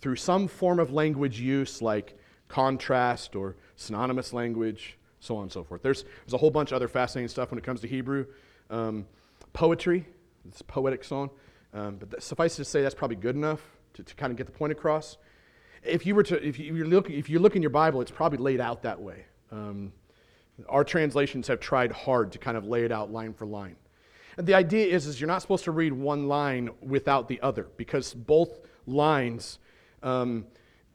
through 0.00 0.16
some 0.16 0.46
form 0.46 0.78
of 0.78 0.92
language 0.92 1.40
use 1.40 1.82
like 1.82 2.16
contrast 2.48 3.34
or 3.34 3.56
synonymous 3.76 4.32
language, 4.32 4.96
so 5.20 5.36
on 5.36 5.44
and 5.44 5.52
so 5.52 5.64
forth. 5.64 5.82
There's, 5.82 6.04
there's 6.24 6.34
a 6.34 6.38
whole 6.38 6.50
bunch 6.50 6.70
of 6.70 6.76
other 6.76 6.88
fascinating 6.88 7.28
stuff 7.28 7.50
when 7.50 7.58
it 7.58 7.64
comes 7.64 7.80
to 7.80 7.88
Hebrew. 7.88 8.26
Um, 8.70 9.06
poetry, 9.52 10.06
it's 10.46 10.62
poetic 10.62 11.02
song, 11.02 11.30
um, 11.74 11.96
but 11.96 12.22
suffice 12.22 12.56
to 12.56 12.64
say 12.64 12.82
that's 12.82 12.94
probably 12.94 13.16
good 13.16 13.34
enough 13.36 13.60
to, 13.98 14.04
to 14.04 14.14
kind 14.14 14.30
of 14.30 14.36
get 14.36 14.46
the 14.46 14.52
point 14.52 14.70
across. 14.70 15.18
If 15.82 16.06
you 16.06 16.14
were 16.14 16.22
to, 16.24 16.46
if 16.46 16.58
you, 16.58 16.84
look, 16.84 17.10
if 17.10 17.28
you 17.28 17.40
look 17.40 17.56
in 17.56 17.62
your 17.62 17.70
Bible, 17.70 18.00
it's 18.00 18.10
probably 18.10 18.38
laid 18.38 18.60
out 18.60 18.82
that 18.82 19.00
way. 19.00 19.24
Um, 19.50 19.92
our 20.68 20.84
translations 20.84 21.48
have 21.48 21.60
tried 21.60 21.92
hard 21.92 22.32
to 22.32 22.38
kind 22.38 22.56
of 22.56 22.64
lay 22.64 22.84
it 22.84 22.92
out 22.92 23.12
line 23.12 23.32
for 23.32 23.46
line. 23.46 23.76
And 24.36 24.46
the 24.46 24.54
idea 24.54 24.86
is, 24.86 25.06
is 25.06 25.20
you're 25.20 25.28
not 25.28 25.42
supposed 25.42 25.64
to 25.64 25.72
read 25.72 25.92
one 25.92 26.28
line 26.28 26.70
without 26.80 27.26
the 27.26 27.40
other 27.40 27.66
because 27.76 28.14
both 28.14 28.60
lines 28.86 29.58
um, 30.02 30.46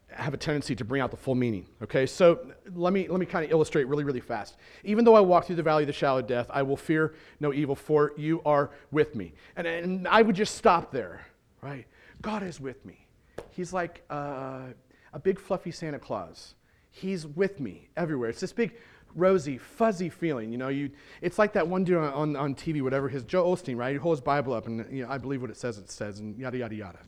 have 0.08 0.32
a 0.32 0.38
tendency 0.38 0.74
to 0.76 0.84
bring 0.84 1.02
out 1.02 1.10
the 1.10 1.16
full 1.16 1.34
meaning. 1.34 1.66
Okay, 1.82 2.06
so 2.06 2.40
let 2.74 2.92
me 2.94 3.06
let 3.08 3.20
me 3.20 3.26
kind 3.26 3.44
of 3.44 3.50
illustrate 3.50 3.86
really 3.86 4.04
really 4.04 4.20
fast. 4.20 4.56
Even 4.82 5.04
though 5.04 5.14
I 5.14 5.20
walk 5.20 5.46
through 5.46 5.56
the 5.56 5.62
valley 5.62 5.82
of 5.82 5.88
the 5.88 5.92
shadow 5.92 6.18
of 6.18 6.26
death, 6.26 6.46
I 6.50 6.62
will 6.62 6.76
fear 6.76 7.14
no 7.40 7.52
evil, 7.52 7.74
for 7.74 8.12
you 8.16 8.40
are 8.46 8.70
with 8.90 9.14
me. 9.14 9.34
And, 9.56 9.66
and 9.66 10.08
I 10.08 10.22
would 10.22 10.36
just 10.36 10.54
stop 10.54 10.90
there, 10.90 11.26
right? 11.60 11.86
God 12.24 12.42
is 12.42 12.58
with 12.58 12.84
me. 12.86 13.06
He's 13.50 13.72
like 13.72 14.02
uh, 14.10 14.68
a 15.12 15.18
big 15.22 15.38
fluffy 15.38 15.70
Santa 15.70 15.98
Claus. 15.98 16.54
He's 16.90 17.26
with 17.26 17.60
me 17.60 17.88
everywhere. 17.96 18.30
It's 18.30 18.40
this 18.40 18.52
big 18.52 18.74
rosy, 19.14 19.58
fuzzy 19.58 20.08
feeling. 20.08 20.50
You 20.50 20.56
know, 20.58 20.68
you, 20.68 20.90
it's 21.20 21.38
like 21.38 21.52
that 21.52 21.68
one 21.68 21.84
dude 21.84 21.98
on, 21.98 22.12
on, 22.12 22.36
on 22.36 22.54
TV, 22.54 22.80
whatever, 22.80 23.10
his 23.10 23.24
Joel 23.24 23.54
Osteen, 23.54 23.76
right? 23.76 23.92
He 23.92 23.98
holds 23.98 24.20
his 24.20 24.24
Bible 24.24 24.54
up 24.54 24.66
and, 24.66 24.86
you 24.90 25.04
know, 25.04 25.10
I 25.10 25.18
believe 25.18 25.42
what 25.42 25.50
it 25.50 25.58
says 25.58 25.76
it 25.76 25.90
says, 25.90 26.18
and 26.18 26.38
yada, 26.38 26.56
yada, 26.56 26.74
yada, 26.74 26.98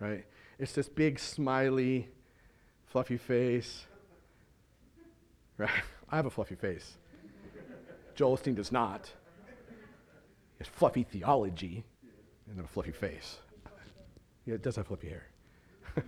right? 0.00 0.26
It's 0.58 0.72
this 0.72 0.88
big, 0.88 1.18
smiley, 1.18 2.08
fluffy 2.84 3.16
face, 3.16 3.86
right? 5.56 5.70
I 6.10 6.16
have 6.16 6.26
a 6.26 6.30
fluffy 6.30 6.56
face. 6.56 6.98
Joel 8.14 8.36
Osteen 8.36 8.54
does 8.54 8.70
not. 8.70 9.06
He 10.58 10.64
has 10.64 10.68
fluffy 10.68 11.04
theology 11.04 11.84
and 12.50 12.60
a 12.60 12.68
fluffy 12.68 12.92
face. 12.92 13.38
Yeah, 14.48 14.54
it 14.54 14.62
does 14.62 14.76
have 14.76 14.86
fluffy 14.86 15.10
hair. 15.10 15.26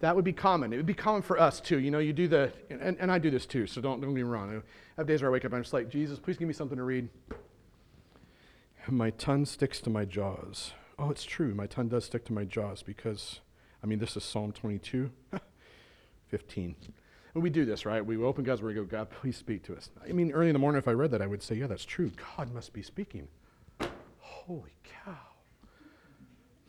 that 0.00 0.14
would 0.14 0.24
be 0.24 0.34
common. 0.34 0.74
It 0.74 0.76
would 0.76 0.84
be 0.84 0.92
common 0.92 1.22
for 1.22 1.40
us 1.40 1.60
too. 1.60 1.78
You 1.78 1.90
know, 1.90 1.98
you 1.98 2.12
do 2.12 2.28
the, 2.28 2.52
and, 2.68 2.98
and 3.00 3.10
I 3.10 3.18
do 3.18 3.30
this 3.30 3.46
too, 3.46 3.66
so 3.66 3.80
don't, 3.80 4.02
don't 4.02 4.10
get 4.10 4.16
me 4.16 4.22
wrong. 4.22 4.54
I 4.54 4.60
have 4.98 5.06
days 5.06 5.22
where 5.22 5.30
I 5.30 5.32
wake 5.32 5.46
up 5.46 5.52
and 5.52 5.56
I'm 5.56 5.62
just 5.62 5.72
like, 5.72 5.88
Jesus, 5.88 6.18
please 6.18 6.36
give 6.36 6.46
me 6.46 6.52
something 6.52 6.76
to 6.76 6.84
read. 6.84 7.08
My 8.86 9.08
tongue 9.08 9.46
sticks 9.46 9.80
to 9.80 9.88
my 9.88 10.04
jaws. 10.04 10.72
Oh, 10.98 11.10
it's 11.10 11.24
true. 11.24 11.54
My 11.54 11.66
tongue 11.66 11.88
does 11.88 12.04
stick 12.04 12.26
to 12.26 12.34
my 12.34 12.44
jaws 12.44 12.82
because, 12.82 13.40
I 13.82 13.86
mean, 13.86 13.98
this 13.98 14.14
is 14.14 14.24
Psalm 14.24 14.52
22, 14.52 15.10
15. 16.28 16.76
And 17.32 17.42
we 17.42 17.48
do 17.48 17.64
this, 17.64 17.86
right? 17.86 18.04
We 18.04 18.18
open 18.18 18.44
God's 18.44 18.60
word 18.60 18.76
and 18.76 18.90
go, 18.90 18.98
God, 18.98 19.08
please 19.08 19.38
speak 19.38 19.62
to 19.64 19.74
us. 19.74 19.88
I 20.06 20.12
mean, 20.12 20.32
early 20.32 20.50
in 20.50 20.52
the 20.52 20.58
morning, 20.58 20.78
if 20.78 20.88
I 20.88 20.92
read 20.92 21.12
that, 21.12 21.22
I 21.22 21.26
would 21.26 21.42
say, 21.42 21.54
yeah, 21.54 21.66
that's 21.66 21.86
true. 21.86 22.12
God 22.36 22.52
must 22.52 22.74
be 22.74 22.82
speaking. 22.82 23.28
Holy 24.18 24.74
cow. 24.84 25.27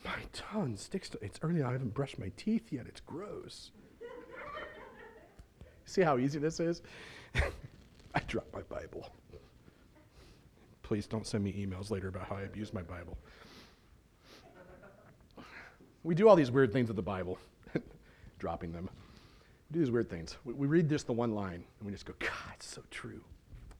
My 0.06 0.20
tongue 0.34 0.78
sticks 0.78 1.10
to 1.10 1.20
it's 1.24 1.40
early. 1.42 1.62
I 1.62 1.72
haven't 1.72 1.94
brushed 1.94 2.20
my 2.20 2.32
teeth 2.38 2.72
yet. 2.72 2.86
It's 2.88 3.02
gross. 3.02 3.72
See 5.86 6.02
how 6.02 6.18
easy 6.18 6.40
this 6.40 6.60
is? 6.60 6.82
I 8.16 8.20
dropped 8.28 8.54
my 8.54 8.62
Bible. 8.62 9.12
Please 10.84 11.08
don't 11.08 11.26
send 11.26 11.44
me 11.44 11.54
emails 11.54 11.92
later 11.92 12.08
about 12.08 12.28
how 12.28 12.36
I 12.36 12.42
abused 12.42 12.74
my 12.74 12.82
Bible. 12.82 13.18
We 16.04 16.16
do 16.16 16.30
all 16.30 16.36
these 16.36 16.52
weird 16.52 16.72
things 16.72 16.88
with 16.88 16.96
the 16.96 17.02
Bible, 17.02 17.38
dropping 18.40 18.72
them. 18.72 18.90
We 19.70 19.74
do 19.74 19.80
these 19.80 19.92
weird 19.92 20.10
things. 20.10 20.38
We, 20.46 20.54
we 20.54 20.68
read 20.68 20.90
just 20.90 21.08
the 21.08 21.14
one 21.14 21.34
line 21.34 21.64
and 21.80 21.86
we 21.86 21.92
just 21.92 22.06
go, 22.06 22.14
God, 22.20 22.54
it's 22.56 22.68
so 22.68 22.82
true. 22.90 23.22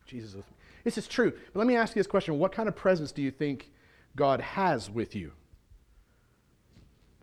Jesus, 0.06 0.36
this 0.84 0.98
is 0.98 1.08
true. 1.08 1.32
But 1.32 1.60
let 1.60 1.68
me 1.68 1.76
ask 1.76 1.96
you 1.96 2.00
this 2.00 2.08
question 2.08 2.40
What 2.40 2.52
kind 2.52 2.68
of 2.68 2.76
presence 2.76 3.12
do 3.12 3.22
you 3.22 3.32
think 3.32 3.72
God 4.16 4.42
has 4.42 4.90
with 4.90 5.16
you? 5.16 5.32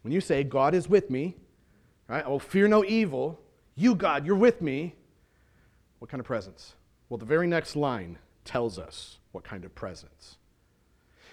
When 0.07 0.13
you 0.13 0.21
say, 0.21 0.45
God 0.45 0.73
is 0.73 0.89
with 0.89 1.11
me, 1.11 1.35
right? 2.07 2.25
I 2.25 2.29
will 2.29 2.39
fear 2.39 2.69
no 2.69 2.85
evil. 2.85 3.41
You, 3.75 3.97
God, 3.97 4.25
you're 4.25 4.37
with 4.37 4.63
me. 4.63 4.95
What 5.99 6.09
kind 6.09 6.21
of 6.21 6.25
presence? 6.25 6.77
Well, 7.09 7.19
the 7.19 7.25
very 7.25 7.49
next 7.49 7.75
line 7.75 8.19
tells 8.45 8.79
us 8.79 9.19
what 9.33 9.43
kind 9.43 9.65
of 9.65 9.75
presence. 9.75 10.37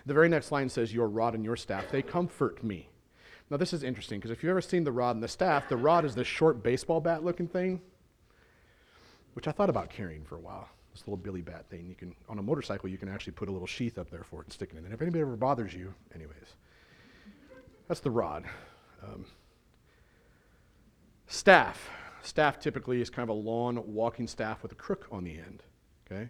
The 0.08 0.16
very 0.16 0.28
next 0.28 0.52
line 0.52 0.70
says, 0.70 0.92
Your 0.92 1.08
rod 1.08 1.36
and 1.36 1.46
your 1.46 1.56
staff, 1.56 1.92
they 1.92 2.02
comfort 2.02 2.64
me. 2.64 2.90
Now, 3.52 3.58
this 3.58 3.74
is 3.74 3.84
interesting 3.84 4.18
because 4.18 4.32
if 4.32 4.42
you've 4.42 4.50
ever 4.50 4.60
seen 4.60 4.86
the 4.86 4.92
rod 4.92 5.18
and 5.18 5.24
the 5.24 5.28
staff, 5.28 5.70
the 5.70 5.78
rod 5.78 6.04
is 6.04 6.16
this 6.16 6.26
short 6.26 6.64
baseball 6.64 7.00
bat 7.00 7.24
looking 7.24 7.48
thing, 7.48 7.80
which 9.34 9.48
I 9.48 9.52
thought 9.52 9.70
about 9.70 9.92
carrying 9.92 10.24
for 10.24 10.38
a 10.38 10.42
while. 10.42 10.68
This 10.94 11.02
little 11.02 11.18
billy 11.18 11.44
bat 11.44 11.70
thing. 11.70 11.86
You 11.88 11.94
can, 11.94 12.16
on 12.28 12.40
a 12.40 12.42
motorcycle, 12.42 12.90
you 12.90 12.98
can 12.98 13.08
actually 13.08 13.34
put 13.34 13.50
a 13.50 13.52
little 13.52 13.68
sheath 13.68 14.00
up 14.00 14.10
there 14.10 14.24
for 14.24 14.42
it 14.42 14.48
and 14.48 14.54
stick 14.54 14.72
it 14.74 14.80
in. 14.80 14.86
And 14.86 14.96
if 14.96 15.02
anybody 15.04 15.22
ever 15.22 15.36
bothers 15.36 15.76
you, 15.76 15.94
anyways, 16.16 16.56
that's 17.88 18.00
the 18.00 18.12
rod. 18.12 18.46
Um, 19.04 19.26
staff. 21.28 21.90
Staff 22.22 22.60
typically 22.60 23.02
is 23.02 23.10
kind 23.10 23.30
of 23.30 23.36
a 23.36 23.40
long 23.40 23.84
walking 23.86 24.28
staff 24.28 24.64
with 24.64 24.72
a 24.72 24.76
crook 24.76 25.08
on 25.12 25.24
the 25.24 25.38
end. 25.38 25.64
Okay? 26.06 26.30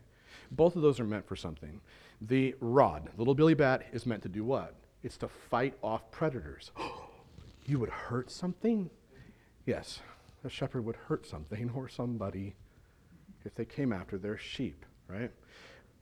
Both 0.52 0.76
of 0.76 0.82
those 0.82 1.00
are 1.00 1.06
meant 1.06 1.28
for 1.28 1.36
something. 1.36 1.82
The 2.22 2.56
rod, 2.60 3.10
little 3.18 3.36
billy 3.36 3.54
bat, 3.54 3.86
is 3.92 4.06
meant 4.06 4.24
to 4.24 4.30
do 4.30 4.44
what? 4.44 4.76
It's 5.04 5.18
to 5.18 5.28
fight 5.28 5.76
off 5.84 6.10
predators. 6.12 6.72
you 7.66 7.80
would 7.80 7.90
hurt 7.90 8.32
something? 8.32 8.90
Yes, 9.66 10.00
a 10.44 10.50
shepherd 10.50 10.86
would 10.86 10.96
hurt 10.96 11.26
something 11.26 11.72
or 11.76 11.88
somebody 11.88 12.56
if 13.46 13.56
they 13.56 13.66
came 13.66 13.92
after 13.92 14.18
their 14.18 14.38
sheep, 14.38 14.86
right? 15.08 15.32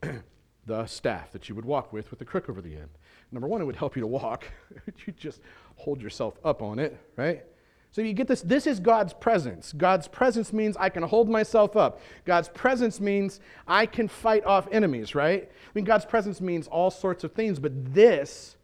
the 0.65 0.86
staff 0.86 1.32
that 1.32 1.50
you 1.50 1.56
would 1.56 1.65
walk 1.65 1.91
with 1.91 2.10
with 2.10 2.19
the 2.19 2.26
crook 2.26 2.50
over 2.50 2.62
the 2.62 2.76
end. 2.76 2.89
Number 3.32 3.47
one, 3.47 3.62
it 3.62 3.65
would 3.65 3.76
help 3.76 3.95
you 3.95 4.02
to 4.02 4.08
walk. 4.08 4.45
you 5.06 5.13
just 5.13 5.41
hold 5.76 6.02
yourself 6.02 6.38
up 6.44 6.62
on 6.62 6.79
it, 6.79 6.98
right? 7.15 7.44
So 7.92 8.02
you 8.02 8.13
get 8.13 8.27
this. 8.27 8.42
This 8.42 8.67
is 8.67 8.79
God's 8.79 9.13
presence. 9.13 9.73
God's 9.73 10.08
presence 10.08 10.54
means 10.54 10.77
I 10.77 10.90
can 10.90 11.04
hold 11.04 11.29
myself 11.29 11.75
up. 11.75 12.00
God's 12.23 12.48
presence 12.48 13.02
means 13.02 13.42
I 13.67 13.85
can 13.85 14.08
fight 14.08 14.46
off 14.46 14.67
enemies, 14.71 15.13
right? 15.13 15.44
I 15.44 15.69
mean, 15.73 15.83
God's 15.83 16.06
presence 16.06 16.40
means 16.40 16.67
all 16.67 16.90
sorts 16.90 17.25
of 17.25 17.33
things, 17.33 17.60
but 17.60 17.94
this 17.94 18.56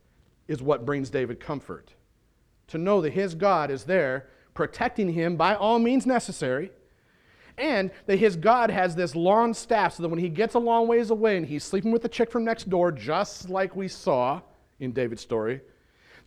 is 0.47 0.61
what 0.61 0.85
brings 0.85 1.09
David 1.09 1.41
comfort. 1.41 1.93
To 2.67 2.77
know 2.77 3.01
that 3.01 3.13
his 3.13 3.35
God 3.35 3.69
is 3.69 3.83
there 3.83 4.27
protecting 4.53 5.13
him 5.13 5.35
by 5.35 5.55
all 5.55 5.77
means 5.77 6.05
necessary 6.05 6.71
and 7.57 7.91
that 8.05 8.17
his 8.17 8.35
God 8.35 8.69
has 8.69 8.95
this 8.95 9.15
long 9.15 9.53
staff 9.53 9.95
so 9.95 10.03
that 10.03 10.09
when 10.09 10.19
he 10.19 10.29
gets 10.29 10.53
a 10.53 10.59
long 10.59 10.87
ways 10.87 11.09
away 11.09 11.37
and 11.37 11.45
he's 11.45 11.63
sleeping 11.63 11.91
with 11.91 12.01
the 12.01 12.09
chick 12.09 12.31
from 12.31 12.43
next 12.43 12.69
door, 12.69 12.91
just 12.91 13.49
like 13.49 13.75
we 13.75 13.87
saw 13.87 14.41
in 14.79 14.91
David's 14.91 15.21
story, 15.21 15.61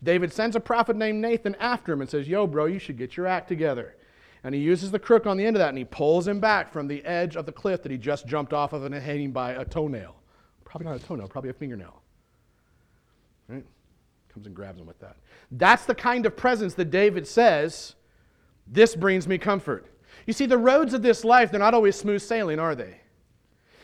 David 0.03 0.33
sends 0.33 0.57
a 0.57 0.61
prophet 0.61 0.97
named 0.97 1.21
Nathan 1.21 1.55
after 1.57 1.93
him 1.93 2.01
and 2.01 2.11
says, 2.11 2.27
Yo, 2.27 2.47
bro, 2.47 2.65
you 2.65 2.79
should 2.79 2.97
get 2.97 3.17
your 3.17 3.27
act 3.27 3.49
together. 3.49 3.97
And 4.43 4.55
he 4.55 4.61
uses 4.61 4.91
the 4.91 4.99
crook 4.99 5.27
on 5.27 5.37
the 5.37 5.45
end 5.45 5.57
of 5.57 5.61
that 5.61 5.69
and 5.69 5.79
he 5.79 5.85
pulls 5.85 6.27
him 6.27 6.41
back 6.41 6.73
from 6.73 6.89
the 6.89 7.05
edge 7.05 7.37
of 7.37 7.45
the 7.47 7.53
cliff 7.53 7.83
that 7.83 7.93
he 7.93 7.99
just 7.99 8.27
jumped 8.27 8.53
off 8.53 8.73
of 8.73 8.85
and 8.85 8.95
hanging 8.95 9.33
by 9.33 9.53
a 9.53 9.65
toenail. 9.65 10.17
Probably 10.65 10.87
not 10.87 10.97
a 10.97 11.05
toenail, 11.05 11.29
probably 11.29 11.51
a 11.51 11.55
fingernail. 11.55 12.01
Right? 13.49 13.65
Comes 14.33 14.47
and 14.47 14.55
grabs 14.55 14.81
him 14.81 14.87
with 14.87 14.99
that. 15.01 15.17
That's 15.51 15.85
the 15.85 15.95
kind 15.95 16.25
of 16.25 16.37
presence 16.37 16.75
that 16.75 16.91
David 16.91 17.27
says 17.27 17.95
This 18.67 18.97
brings 18.97 19.29
me 19.29 19.37
comfort. 19.37 19.87
You 20.27 20.33
see, 20.33 20.47
the 20.47 20.59
roads 20.59 20.95
of 20.95 21.03
this 21.03 21.25
life, 21.25 21.51
they're 21.51 21.61
not 21.61 21.75
always 21.75 21.97
smooth 21.97 22.23
sailing, 22.23 22.59
are 22.59 22.75
they? 22.75 23.01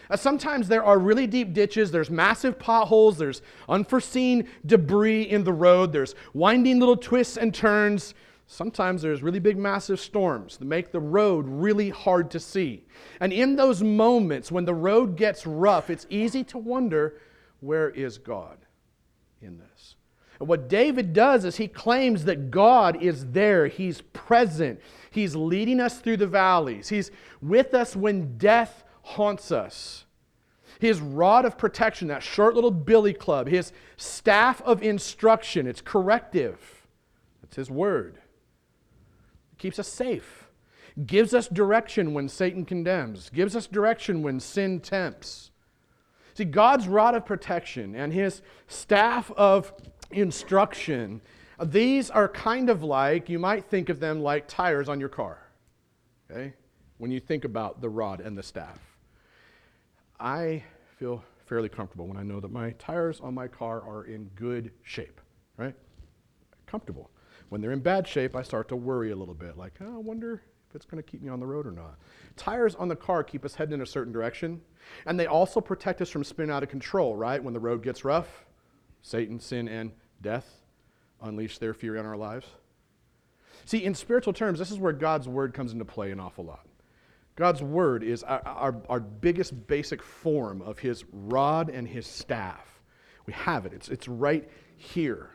Uh, 0.08 0.16
sometimes 0.16 0.68
there 0.68 0.84
are 0.84 0.98
really 0.98 1.26
deep 1.26 1.52
ditches, 1.52 1.90
there's 1.90 2.10
massive 2.10 2.58
potholes, 2.58 3.18
there's 3.18 3.42
unforeseen 3.68 4.48
debris 4.64 5.22
in 5.22 5.42
the 5.42 5.52
road, 5.52 5.92
there's 5.92 6.14
winding 6.32 6.78
little 6.78 6.96
twists 6.96 7.36
and 7.36 7.54
turns. 7.54 8.14
Sometimes 8.46 9.02
there's 9.02 9.24
really 9.24 9.40
big, 9.40 9.58
massive 9.58 9.98
storms 9.98 10.56
that 10.58 10.66
make 10.66 10.92
the 10.92 11.00
road 11.00 11.44
really 11.48 11.90
hard 11.90 12.30
to 12.30 12.38
see. 12.38 12.84
And 13.20 13.32
in 13.32 13.56
those 13.56 13.82
moments 13.82 14.52
when 14.52 14.64
the 14.64 14.74
road 14.74 15.16
gets 15.16 15.44
rough, 15.46 15.90
it's 15.90 16.06
easy 16.08 16.44
to 16.44 16.58
wonder 16.58 17.20
where 17.60 17.90
is 17.90 18.18
God 18.18 18.58
in 19.42 19.58
this? 19.58 19.96
And 20.38 20.48
what 20.48 20.68
David 20.68 21.12
does 21.12 21.44
is 21.44 21.56
he 21.56 21.66
claims 21.66 22.24
that 22.24 22.50
God 22.50 23.02
is 23.02 23.26
there, 23.30 23.66
He's 23.66 24.02
present, 24.12 24.80
He's 25.16 25.34
leading 25.34 25.80
us 25.80 25.98
through 25.98 26.18
the 26.18 26.26
valleys, 26.26 26.88
He's 26.88 27.10
with 27.42 27.74
us 27.74 27.96
when 27.96 28.38
death 28.38 28.84
haunts 29.02 29.50
us. 29.50 30.04
His 30.78 31.00
rod 31.00 31.44
of 31.44 31.56
protection, 31.56 32.08
that 32.08 32.22
short 32.22 32.54
little 32.54 32.70
billy 32.70 33.14
club, 33.14 33.48
his 33.48 33.72
staff 33.96 34.60
of 34.62 34.82
instruction, 34.82 35.66
it's 35.66 35.80
corrective. 35.80 36.86
That's 37.40 37.56
his 37.56 37.70
word 37.70 38.18
It 39.52 39.58
keeps 39.58 39.78
us 39.78 39.88
safe, 39.88 40.48
gives 41.06 41.32
us 41.32 41.48
direction 41.48 42.12
when 42.12 42.28
Satan 42.28 42.64
condemns, 42.64 43.30
gives 43.30 43.56
us 43.56 43.66
direction 43.66 44.22
when 44.22 44.38
sin 44.38 44.80
tempts. 44.80 45.50
See, 46.34 46.44
God's 46.44 46.88
rod 46.88 47.14
of 47.14 47.24
protection 47.24 47.94
and 47.94 48.12
his 48.12 48.42
staff 48.66 49.30
of 49.30 49.72
instruction, 50.10 51.22
these 51.64 52.10
are 52.10 52.28
kind 52.28 52.68
of 52.68 52.82
like, 52.82 53.28
you 53.28 53.38
might 53.38 53.64
think 53.64 53.88
of 53.88 54.00
them 54.00 54.20
like 54.20 54.46
tires 54.46 54.88
on 54.88 55.00
your 55.00 55.08
car, 55.08 55.38
okay? 56.30 56.54
When 56.98 57.10
you 57.10 57.20
think 57.20 57.44
about 57.44 57.80
the 57.80 57.88
rod 57.88 58.20
and 58.20 58.36
the 58.36 58.42
staff. 58.42 58.78
I 60.18 60.62
feel 60.98 61.22
fairly 61.46 61.68
comfortable 61.68 62.06
when 62.06 62.16
I 62.16 62.22
know 62.22 62.40
that 62.40 62.50
my 62.50 62.70
tires 62.72 63.20
on 63.20 63.34
my 63.34 63.48
car 63.48 63.82
are 63.82 64.04
in 64.04 64.24
good 64.34 64.70
shape, 64.82 65.20
right? 65.56 65.74
Comfortable. 66.66 67.10
When 67.48 67.60
they're 67.60 67.72
in 67.72 67.80
bad 67.80 68.08
shape, 68.08 68.34
I 68.34 68.42
start 68.42 68.68
to 68.68 68.76
worry 68.76 69.12
a 69.12 69.16
little 69.16 69.34
bit, 69.34 69.56
like, 69.56 69.74
oh, 69.80 69.94
I 69.94 69.98
wonder 69.98 70.42
if 70.68 70.74
it's 70.74 70.84
going 70.84 71.02
to 71.02 71.08
keep 71.08 71.22
me 71.22 71.28
on 71.28 71.38
the 71.38 71.46
road 71.46 71.66
or 71.66 71.70
not. 71.70 71.96
Tires 72.36 72.74
on 72.74 72.88
the 72.88 72.96
car 72.96 73.22
keep 73.22 73.44
us 73.44 73.54
heading 73.54 73.74
in 73.74 73.82
a 73.82 73.86
certain 73.86 74.12
direction, 74.12 74.60
and 75.06 75.18
they 75.18 75.26
also 75.26 75.60
protect 75.60 76.02
us 76.02 76.10
from 76.10 76.24
spinning 76.24 76.50
out 76.50 76.62
of 76.62 76.68
control, 76.68 77.14
right? 77.14 77.42
When 77.42 77.54
the 77.54 77.60
road 77.60 77.82
gets 77.82 78.04
rough, 78.04 78.44
Satan, 79.02 79.38
sin, 79.38 79.68
and 79.68 79.92
death 80.20 80.60
unleash 81.26 81.58
their 81.58 81.74
fury 81.74 81.98
on 81.98 82.06
our 82.06 82.16
lives. 82.16 82.46
See, 83.64 83.84
in 83.84 83.94
spiritual 83.94 84.32
terms, 84.32 84.58
this 84.58 84.70
is 84.70 84.78
where 84.78 84.92
God's 84.92 85.28
word 85.28 85.52
comes 85.52 85.72
into 85.72 85.84
play 85.84 86.12
an 86.12 86.20
awful 86.20 86.44
lot. 86.44 86.66
God's 87.36 87.62
word 87.62 88.02
is 88.02 88.22
our, 88.22 88.40
our, 88.46 88.82
our, 88.88 89.00
biggest 89.00 89.66
basic 89.66 90.02
form 90.02 90.62
of 90.62 90.78
his 90.78 91.04
rod 91.12 91.68
and 91.68 91.86
his 91.86 92.06
staff. 92.06 92.80
We 93.26 93.34
have 93.34 93.66
it, 93.66 93.74
it's, 93.74 93.88
it's 93.88 94.08
right 94.08 94.48
here. 94.76 95.30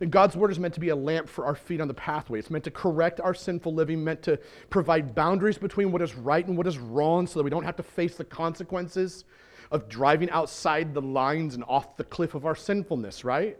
And 0.00 0.10
God's 0.10 0.36
word 0.36 0.50
is 0.50 0.58
meant 0.58 0.74
to 0.74 0.80
be 0.80 0.88
a 0.88 0.96
lamp 0.96 1.28
for 1.28 1.44
our 1.44 1.54
feet 1.54 1.80
on 1.80 1.88
the 1.88 1.94
pathway. 1.94 2.38
It's 2.38 2.50
meant 2.50 2.64
to 2.64 2.70
correct 2.70 3.20
our 3.20 3.34
sinful 3.34 3.74
living, 3.74 4.02
meant 4.02 4.22
to 4.22 4.38
provide 4.70 5.14
boundaries 5.14 5.58
between 5.58 5.92
what 5.92 6.02
is 6.02 6.14
right 6.14 6.46
and 6.46 6.56
what 6.56 6.66
is 6.66 6.78
wrong 6.78 7.26
so 7.26 7.38
that 7.38 7.44
we 7.44 7.50
don't 7.50 7.64
have 7.64 7.76
to 7.76 7.82
face 7.82 8.16
the 8.16 8.24
consequences 8.24 9.24
of 9.70 9.88
driving 9.88 10.30
outside 10.30 10.94
the 10.94 11.02
lines 11.02 11.54
and 11.54 11.64
off 11.68 11.96
the 11.96 12.04
cliff 12.04 12.34
of 12.34 12.46
our 12.46 12.56
sinfulness, 12.56 13.24
right? 13.24 13.58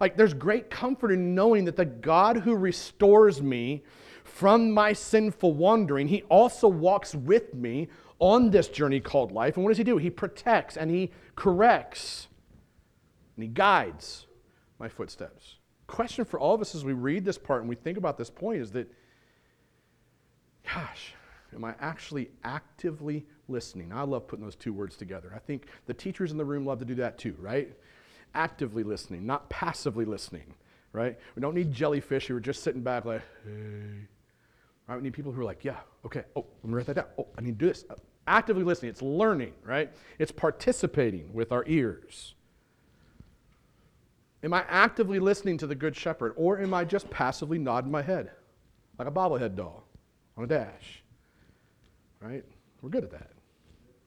Like, 0.00 0.16
there's 0.16 0.34
great 0.34 0.70
comfort 0.70 1.12
in 1.12 1.34
knowing 1.34 1.64
that 1.66 1.76
the 1.76 1.84
God 1.84 2.38
who 2.38 2.56
restores 2.56 3.42
me 3.42 3.84
from 4.24 4.72
my 4.72 4.92
sinful 4.92 5.54
wandering, 5.54 6.08
he 6.08 6.22
also 6.22 6.68
walks 6.68 7.14
with 7.14 7.54
me 7.54 7.88
on 8.18 8.50
this 8.50 8.68
journey 8.68 9.00
called 9.00 9.32
life. 9.32 9.56
And 9.56 9.64
what 9.64 9.70
does 9.70 9.78
he 9.78 9.84
do? 9.84 9.98
He 9.98 10.10
protects 10.10 10.76
and 10.76 10.90
he 10.90 11.10
corrects 11.36 12.28
and 13.36 13.42
he 13.44 13.48
guides 13.48 14.26
my 14.78 14.88
footsteps 14.88 15.56
question 15.90 16.24
for 16.24 16.38
all 16.38 16.54
of 16.54 16.60
us 16.60 16.74
as 16.74 16.84
we 16.84 16.92
read 16.92 17.24
this 17.24 17.36
part 17.36 17.60
and 17.60 17.68
we 17.68 17.74
think 17.74 17.98
about 17.98 18.16
this 18.16 18.30
point 18.30 18.62
is 18.62 18.70
that, 18.70 18.90
gosh, 20.72 21.14
am 21.54 21.64
I 21.64 21.74
actually 21.80 22.30
actively 22.44 23.26
listening? 23.48 23.92
I 23.92 24.02
love 24.02 24.28
putting 24.28 24.44
those 24.44 24.56
two 24.56 24.72
words 24.72 24.96
together. 24.96 25.32
I 25.34 25.40
think 25.40 25.66
the 25.86 25.94
teachers 25.94 26.30
in 26.30 26.38
the 26.38 26.44
room 26.44 26.64
love 26.64 26.78
to 26.78 26.84
do 26.84 26.94
that 26.96 27.18
too, 27.18 27.34
right? 27.40 27.76
Actively 28.34 28.82
listening, 28.82 29.26
not 29.26 29.48
passively 29.50 30.04
listening, 30.04 30.54
right? 30.92 31.18
We 31.34 31.40
don't 31.40 31.54
need 31.54 31.72
jellyfish 31.72 32.26
who 32.26 32.36
are 32.36 32.40
just 32.40 32.62
sitting 32.62 32.82
back 32.82 33.04
like, 33.04 33.22
hey. 33.44 34.06
Right? 34.86 34.96
We 34.96 35.02
need 35.02 35.14
people 35.14 35.32
who 35.32 35.40
are 35.40 35.44
like, 35.44 35.64
yeah, 35.64 35.78
okay, 36.04 36.24
oh, 36.36 36.44
let 36.62 36.70
me 36.70 36.74
write 36.74 36.86
that 36.86 36.96
down. 36.96 37.06
Oh, 37.18 37.26
I 37.38 37.42
need 37.42 37.58
to 37.58 37.64
do 37.64 37.68
this. 37.68 37.84
Actively 38.26 38.62
listening, 38.64 38.90
it's 38.90 39.02
learning, 39.02 39.52
right? 39.64 39.90
It's 40.18 40.32
participating 40.32 41.32
with 41.32 41.52
our 41.52 41.64
ears. 41.66 42.34
Am 44.42 44.54
I 44.54 44.64
actively 44.68 45.18
listening 45.18 45.58
to 45.58 45.66
the 45.66 45.74
Good 45.74 45.94
Shepherd, 45.94 46.32
or 46.36 46.58
am 46.58 46.72
I 46.72 46.84
just 46.84 47.10
passively 47.10 47.58
nodding 47.58 47.90
my 47.90 48.02
head 48.02 48.30
like 48.98 49.06
a 49.06 49.10
bobblehead 49.10 49.54
doll 49.54 49.84
on 50.36 50.44
a 50.44 50.46
dash? 50.46 51.02
Right? 52.20 52.44
We're 52.80 52.90
good 52.90 53.04
at 53.04 53.10
that. 53.10 53.30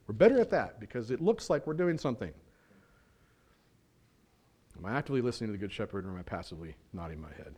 We're 0.07 0.15
better 0.15 0.39
at 0.39 0.49
that 0.49 0.79
because 0.79 1.11
it 1.11 1.21
looks 1.21 1.49
like 1.49 1.65
we're 1.67 1.73
doing 1.73 1.97
something. 1.97 2.31
Am 4.83 4.91
I 4.91 4.97
actively 4.97 5.21
listening 5.21 5.49
to 5.49 5.51
the 5.53 5.57
Good 5.57 5.71
Shepherd, 5.71 6.05
or 6.05 6.09
am 6.09 6.17
I 6.17 6.23
passively 6.23 6.75
nodding 6.91 7.21
my 7.21 7.29
head? 7.37 7.55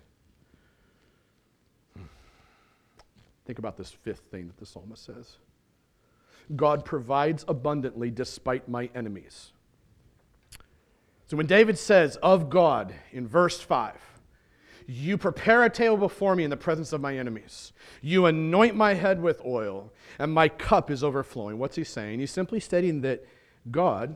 Hmm. 1.98 2.04
Think 3.46 3.58
about 3.58 3.78
this 3.78 3.92
fifth 3.92 4.26
thing 4.30 4.48
that 4.48 4.58
the 4.58 4.66
psalmist 4.66 5.04
says 5.04 5.38
God 6.56 6.86
provides 6.86 7.44
abundantly 7.48 8.12
despite 8.12 8.70
my 8.70 8.90
enemies. 8.94 9.54
So 11.28 11.38
when 11.38 11.48
David 11.48 11.80
says 11.80 12.18
of 12.18 12.52
God 12.52 12.94
in 13.12 13.28
verse 13.28 13.60
5, 13.60 13.96
you 14.86 15.18
prepare 15.18 15.64
a 15.64 15.70
table 15.72 15.98
before 15.98 16.36
me 16.36 16.44
in 16.44 16.52
the 16.52 16.58
presence 16.58 16.94
of 16.94 17.02
my 17.02 17.18
enemies. 17.18 17.74
You 18.04 18.28
anoint 18.28 18.76
my 18.76 18.94
head 18.94 19.20
with 19.20 19.44
oil, 19.44 19.92
and 20.20 20.32
my 20.32 20.48
cup 20.48 20.92
is 20.92 21.04
overflowing. 21.04 21.58
What's 21.58 21.76
he 21.76 21.84
saying? 21.84 22.20
He's 22.20 22.30
simply 22.30 22.60
stating 22.60 23.02
that 23.02 23.26
God 23.72 24.16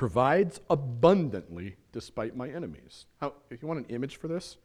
provides 0.00 0.62
abundantly 0.70 1.76
despite 1.92 2.34
my 2.34 2.48
enemies. 2.48 3.04
How, 3.20 3.34
if 3.50 3.60
you 3.60 3.68
want 3.68 3.80
an 3.80 3.94
image 3.94 4.16
for 4.16 4.28
this 4.28 4.56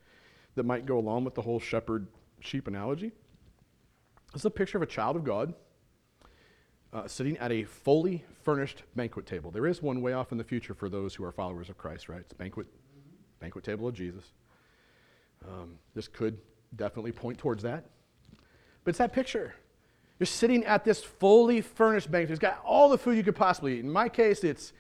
that 0.56 0.64
might 0.64 0.86
go 0.86 0.98
along 0.98 1.26
with 1.26 1.36
the 1.36 1.42
whole 1.42 1.60
shepherd 1.60 2.08
sheep 2.40 2.70
analogy, 2.70 3.12
this 4.32 4.44
is 4.44 4.46
a 4.46 4.50
picture 4.50 4.78
of 4.78 4.82
a 4.82 4.86
child 4.86 5.18
of 5.18 5.26
God 5.26 5.54
uh, 6.94 7.06
sitting 7.06 7.38
at 7.40 7.52
a 7.52 7.66
fully 7.66 8.24
furnished 8.44 8.84
banquet 8.96 9.26
table. 9.26 9.52
There 9.52 9.68
is 9.68 9.82
one 9.82 10.02
way 10.02 10.14
off 10.14 10.32
in 10.32 10.38
the 10.38 10.44
future 10.46 10.74
for 10.74 10.88
those 10.88 11.14
who 11.14 11.26
are 11.26 11.34
followers 11.34 11.68
of 11.68 11.78
Christ, 11.78 12.08
right? 12.08 12.22
It's 12.22 12.32
banquet, 12.32 12.68
banquet 13.42 13.66
table 13.66 13.90
of 13.90 13.94
Jesus. 13.94 14.32
Um, 15.46 15.80
this 15.96 16.08
could 16.08 16.38
definitely 16.78 17.12
point 17.12 17.40
towards 17.40 17.62
that. 17.64 17.84
But 18.86 18.92
it's 18.92 19.00
that 19.00 19.12
picture. 19.12 19.54
You're 20.18 20.28
sitting 20.28 20.64
at 20.64 20.86
this 20.86 21.04
fully 21.04 21.60
furnished 21.60 22.10
banquet. 22.10 22.32
It's 22.32 22.40
got 22.40 22.62
all 22.64 22.88
the 22.88 22.98
food 22.98 23.18
you 23.18 23.24
could 23.24 23.36
possibly 23.36 23.80
eat. 23.80 23.84
In 23.84 23.92
my 23.92 24.08
case, 24.08 24.46
it's, 24.46 24.72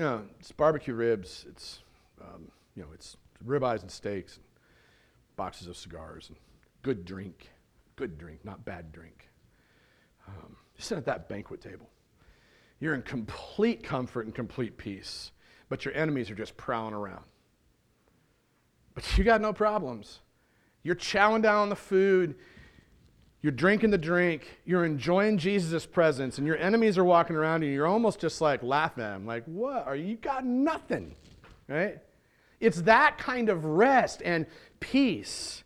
you 0.00 0.06
know, 0.06 0.22
it's 0.38 0.50
barbecue 0.50 0.94
ribs. 0.94 1.44
It's, 1.46 1.80
um, 2.22 2.50
you 2.74 2.82
know, 2.82 2.88
it's 2.94 3.18
ribeyes 3.46 3.82
and 3.82 3.90
steaks, 3.90 4.36
and 4.36 4.44
boxes 5.36 5.68
of 5.68 5.76
cigars, 5.76 6.30
and 6.30 6.38
good 6.80 7.04
drink. 7.04 7.50
Good 7.96 8.16
drink, 8.16 8.42
not 8.42 8.64
bad 8.64 8.92
drink. 8.92 9.28
Um, 10.26 10.56
you 10.74 10.82
sit 10.82 10.96
at 10.96 11.04
that 11.04 11.28
banquet 11.28 11.60
table. 11.60 11.90
You're 12.80 12.94
in 12.94 13.02
complete 13.02 13.82
comfort 13.82 14.24
and 14.24 14.34
complete 14.34 14.78
peace, 14.78 15.32
but 15.68 15.84
your 15.84 15.92
enemies 15.92 16.30
are 16.30 16.34
just 16.34 16.56
prowling 16.56 16.94
around. 16.94 17.24
But 18.94 19.18
you 19.18 19.24
got 19.24 19.42
no 19.42 19.52
problems. 19.52 20.20
You're 20.82 20.94
chowing 20.94 21.42
down 21.42 21.56
on 21.56 21.68
the 21.68 21.76
food. 21.76 22.36
You're 23.42 23.52
drinking 23.52 23.90
the 23.90 23.98
drink. 23.98 24.58
You're 24.64 24.84
enjoying 24.84 25.38
Jesus' 25.38 25.86
presence, 25.86 26.36
and 26.38 26.46
your 26.46 26.58
enemies 26.58 26.98
are 26.98 27.04
walking 27.04 27.36
around 27.36 27.62
you. 27.62 27.70
You're 27.70 27.86
almost 27.86 28.20
just 28.20 28.40
like 28.40 28.62
laughing 28.62 29.02
at 29.02 29.12
them, 29.12 29.26
like, 29.26 29.44
"What? 29.46 29.86
Are 29.86 29.96
you 29.96 30.16
got 30.16 30.44
nothing?" 30.44 31.16
Right? 31.66 32.00
It's 32.58 32.82
that 32.82 33.16
kind 33.16 33.48
of 33.48 33.64
rest 33.64 34.20
and 34.22 34.46
peace 34.80 35.64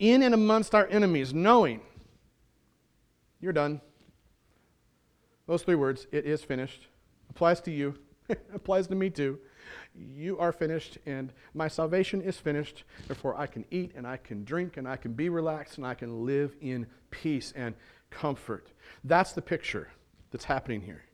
in 0.00 0.22
and 0.22 0.34
amongst 0.34 0.74
our 0.74 0.86
enemies, 0.88 1.32
knowing 1.32 1.80
you're 3.40 3.52
done. 3.52 3.80
Those 5.46 5.62
three 5.62 5.76
words, 5.76 6.08
it 6.10 6.26
is 6.26 6.42
finished, 6.42 6.88
applies 7.30 7.60
to 7.62 7.70
you, 7.70 7.94
applies 8.54 8.88
to 8.88 8.96
me 8.96 9.10
too. 9.10 9.38
You 9.94 10.38
are 10.38 10.52
finished, 10.52 10.98
and 11.06 11.32
my 11.54 11.68
salvation 11.68 12.20
is 12.20 12.36
finished. 12.36 12.84
Therefore, 13.06 13.38
I 13.38 13.46
can 13.46 13.64
eat 13.70 13.92
and 13.94 14.06
I 14.06 14.16
can 14.16 14.44
drink 14.44 14.76
and 14.76 14.88
I 14.88 14.96
can 14.96 15.12
be 15.12 15.28
relaxed 15.28 15.76
and 15.76 15.86
I 15.86 15.94
can 15.94 16.24
live 16.24 16.56
in 16.60 16.86
peace 17.12 17.52
and 17.54 17.76
comfort. 18.10 18.72
That's 19.04 19.32
the 19.32 19.42
picture 19.42 19.88
that's 20.32 20.44
happening 20.44 20.80
here. 20.80 21.04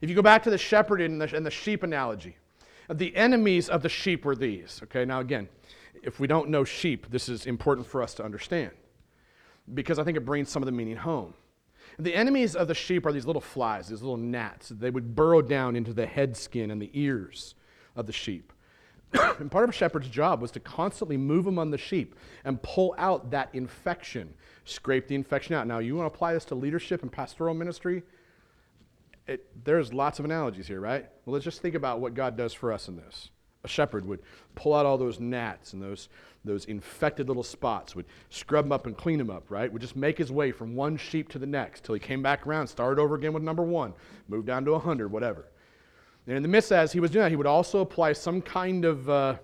If 0.00 0.10
you 0.10 0.16
go 0.16 0.22
back 0.22 0.42
to 0.42 0.50
the 0.50 0.58
shepherd 0.58 1.00
and 1.00 1.20
the, 1.20 1.36
and 1.36 1.46
the 1.46 1.50
sheep 1.50 1.84
analogy, 1.84 2.36
the 2.90 3.14
enemies 3.14 3.68
of 3.68 3.82
the 3.82 3.88
sheep 3.88 4.24
were 4.24 4.34
these. 4.34 4.80
Okay, 4.84 5.04
now 5.04 5.20
again, 5.20 5.48
if 6.02 6.18
we 6.18 6.26
don't 6.26 6.48
know 6.48 6.64
sheep, 6.64 7.06
this 7.10 7.28
is 7.28 7.46
important 7.46 7.86
for 7.86 8.02
us 8.02 8.14
to 8.14 8.24
understand. 8.24 8.72
because 9.74 9.98
I 9.98 10.04
think 10.04 10.16
it 10.16 10.24
brings 10.24 10.48
some 10.50 10.62
of 10.62 10.66
the 10.66 10.72
meaning 10.72 10.96
home. 10.96 11.34
The 11.98 12.14
enemies 12.14 12.56
of 12.56 12.68
the 12.68 12.74
sheep 12.74 13.06
are 13.06 13.12
these 13.12 13.26
little 13.26 13.42
flies, 13.42 13.88
these 13.88 14.02
little 14.02 14.16
gnats. 14.16 14.70
They 14.70 14.90
would 14.90 15.14
burrow 15.14 15.42
down 15.42 15.76
into 15.76 15.92
the 15.92 16.06
head 16.06 16.36
skin 16.36 16.70
and 16.70 16.80
the 16.80 16.90
ears 16.94 17.54
of 17.94 18.06
the 18.06 18.12
sheep. 18.12 18.52
And 19.14 19.50
part 19.50 19.64
of 19.64 19.70
a 19.70 19.72
shepherd's 19.72 20.08
job 20.08 20.40
was 20.40 20.50
to 20.52 20.60
constantly 20.60 21.16
move 21.16 21.46
among 21.46 21.70
the 21.70 21.78
sheep 21.78 22.14
and 22.44 22.60
pull 22.62 22.94
out 22.98 23.30
that 23.30 23.50
infection, 23.52 24.32
scrape 24.64 25.08
the 25.08 25.14
infection 25.14 25.54
out. 25.54 25.66
Now, 25.66 25.78
you 25.78 25.96
want 25.96 26.10
to 26.10 26.14
apply 26.14 26.34
this 26.34 26.44
to 26.46 26.54
leadership 26.54 27.02
and 27.02 27.12
pastoral 27.12 27.54
ministry? 27.54 28.02
It, 29.26 29.46
there's 29.64 29.92
lots 29.92 30.18
of 30.18 30.24
analogies 30.24 30.66
here, 30.66 30.80
right? 30.80 31.06
Well, 31.24 31.34
let's 31.34 31.44
just 31.44 31.62
think 31.62 31.74
about 31.74 32.00
what 32.00 32.14
God 32.14 32.36
does 32.36 32.52
for 32.52 32.72
us 32.72 32.88
in 32.88 32.96
this. 32.96 33.30
A 33.64 33.68
shepherd 33.68 34.04
would 34.06 34.20
pull 34.56 34.74
out 34.74 34.86
all 34.86 34.98
those 34.98 35.20
gnats 35.20 35.72
and 35.72 35.80
those, 35.80 36.08
those 36.44 36.64
infected 36.64 37.28
little 37.28 37.44
spots, 37.44 37.94
would 37.94 38.06
scrub 38.30 38.64
them 38.64 38.72
up 38.72 38.86
and 38.86 38.96
clean 38.96 39.18
them 39.18 39.30
up, 39.30 39.50
right? 39.50 39.72
Would 39.72 39.82
just 39.82 39.94
make 39.94 40.18
his 40.18 40.32
way 40.32 40.50
from 40.50 40.74
one 40.74 40.96
sheep 40.96 41.28
to 41.30 41.38
the 41.38 41.46
next 41.46 41.84
till 41.84 41.94
he 41.94 42.00
came 42.00 42.22
back 42.22 42.44
around, 42.46 42.66
started 42.66 43.00
over 43.00 43.14
again 43.14 43.32
with 43.32 43.44
number 43.44 43.62
one, 43.62 43.94
moved 44.26 44.48
down 44.48 44.64
to 44.64 44.70
a 44.72 44.74
100, 44.74 45.12
whatever. 45.12 45.46
And 46.26 46.36
in 46.36 46.42
the 46.42 46.48
midst, 46.48 46.72
as 46.72 46.92
he 46.92 47.00
was 47.00 47.10
doing 47.10 47.24
that, 47.24 47.30
he 47.30 47.36
would 47.36 47.46
also 47.46 47.80
apply 47.80 48.12
some 48.12 48.40
kind 48.40 48.84
of, 48.84 49.10
uh, 49.10 49.36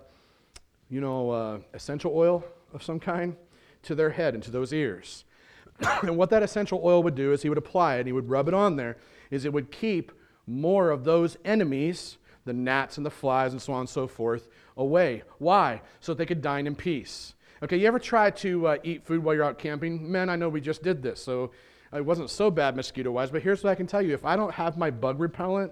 you 0.89 1.01
know, 1.01 1.29
uh, 1.29 1.59
essential 1.73 2.13
oil 2.15 2.43
of 2.73 2.83
some 2.83 2.99
kind 2.99 3.35
to 3.83 3.95
their 3.95 4.09
head 4.11 4.33
and 4.33 4.43
to 4.43 4.51
those 4.51 4.71
ears. 4.71 5.25
and 6.01 6.17
what 6.17 6.29
that 6.29 6.43
essential 6.43 6.81
oil 6.83 7.03
would 7.03 7.15
do 7.15 7.33
is 7.33 7.41
he 7.41 7.49
would 7.49 7.57
apply 7.57 7.95
it, 7.95 7.99
and 7.99 8.07
he 8.07 8.13
would 8.13 8.29
rub 8.29 8.47
it 8.47 8.53
on 8.53 8.75
there, 8.75 8.97
is 9.29 9.45
it 9.45 9.53
would 9.53 9.71
keep 9.71 10.11
more 10.47 10.89
of 10.89 11.03
those 11.03 11.37
enemies 11.45 12.17
the 12.45 12.53
gnats 12.53 12.97
and 12.97 13.05
the 13.05 13.11
flies 13.11 13.51
and 13.51 13.61
so 13.61 13.73
on 13.73 13.81
and 13.81 13.89
so 13.89 14.07
forth 14.07 14.49
away. 14.75 15.23
Why? 15.37 15.81
So 15.99 16.13
that 16.13 16.17
they 16.17 16.25
could 16.25 16.41
dine 16.41 16.67
in 16.67 16.75
peace. 16.75 17.35
Okay, 17.61 17.77
you 17.77 17.87
ever 17.87 17.99
try 17.99 18.31
to 18.31 18.67
uh, 18.67 18.77
eat 18.83 19.05
food 19.05 19.23
while 19.23 19.35
you're 19.35 19.43
out 19.43 19.59
camping? 19.59 20.11
Men, 20.11 20.29
I 20.29 20.35
know 20.35 20.49
we 20.49 20.61
just 20.61 20.81
did 20.81 21.03
this, 21.03 21.21
so 21.21 21.51
it 21.93 22.03
wasn't 22.03 22.29
so 22.29 22.49
bad 22.49 22.75
mosquito 22.75 23.11
wise, 23.11 23.29
but 23.31 23.43
here's 23.43 23.63
what 23.63 23.69
I 23.69 23.75
can 23.75 23.85
tell 23.85 24.01
you. 24.01 24.13
If 24.13 24.25
I 24.25 24.35
don't 24.35 24.53
have 24.53 24.77
my 24.77 24.89
bug 24.89 25.19
repellent 25.19 25.71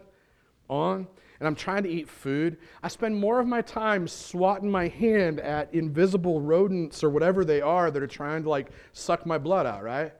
on 0.69 1.07
and 1.39 1.47
I'm 1.47 1.55
trying 1.55 1.83
to 1.83 1.89
eat 1.89 2.09
food, 2.09 2.57
I 2.81 2.87
spend 2.87 3.15
more 3.15 3.39
of 3.39 3.47
my 3.47 3.61
time 3.61 4.07
swatting 4.07 4.71
my 4.71 4.87
hand 4.87 5.39
at 5.39 5.73
invisible 5.73 6.41
rodents 6.41 7.03
or 7.03 7.09
whatever 7.09 7.45
they 7.45 7.61
are 7.61 7.91
that 7.91 8.01
are 8.01 8.07
trying 8.07 8.43
to 8.43 8.49
like 8.49 8.69
suck 8.93 9.25
my 9.25 9.37
blood 9.37 9.65
out, 9.65 9.83
right? 9.83 10.13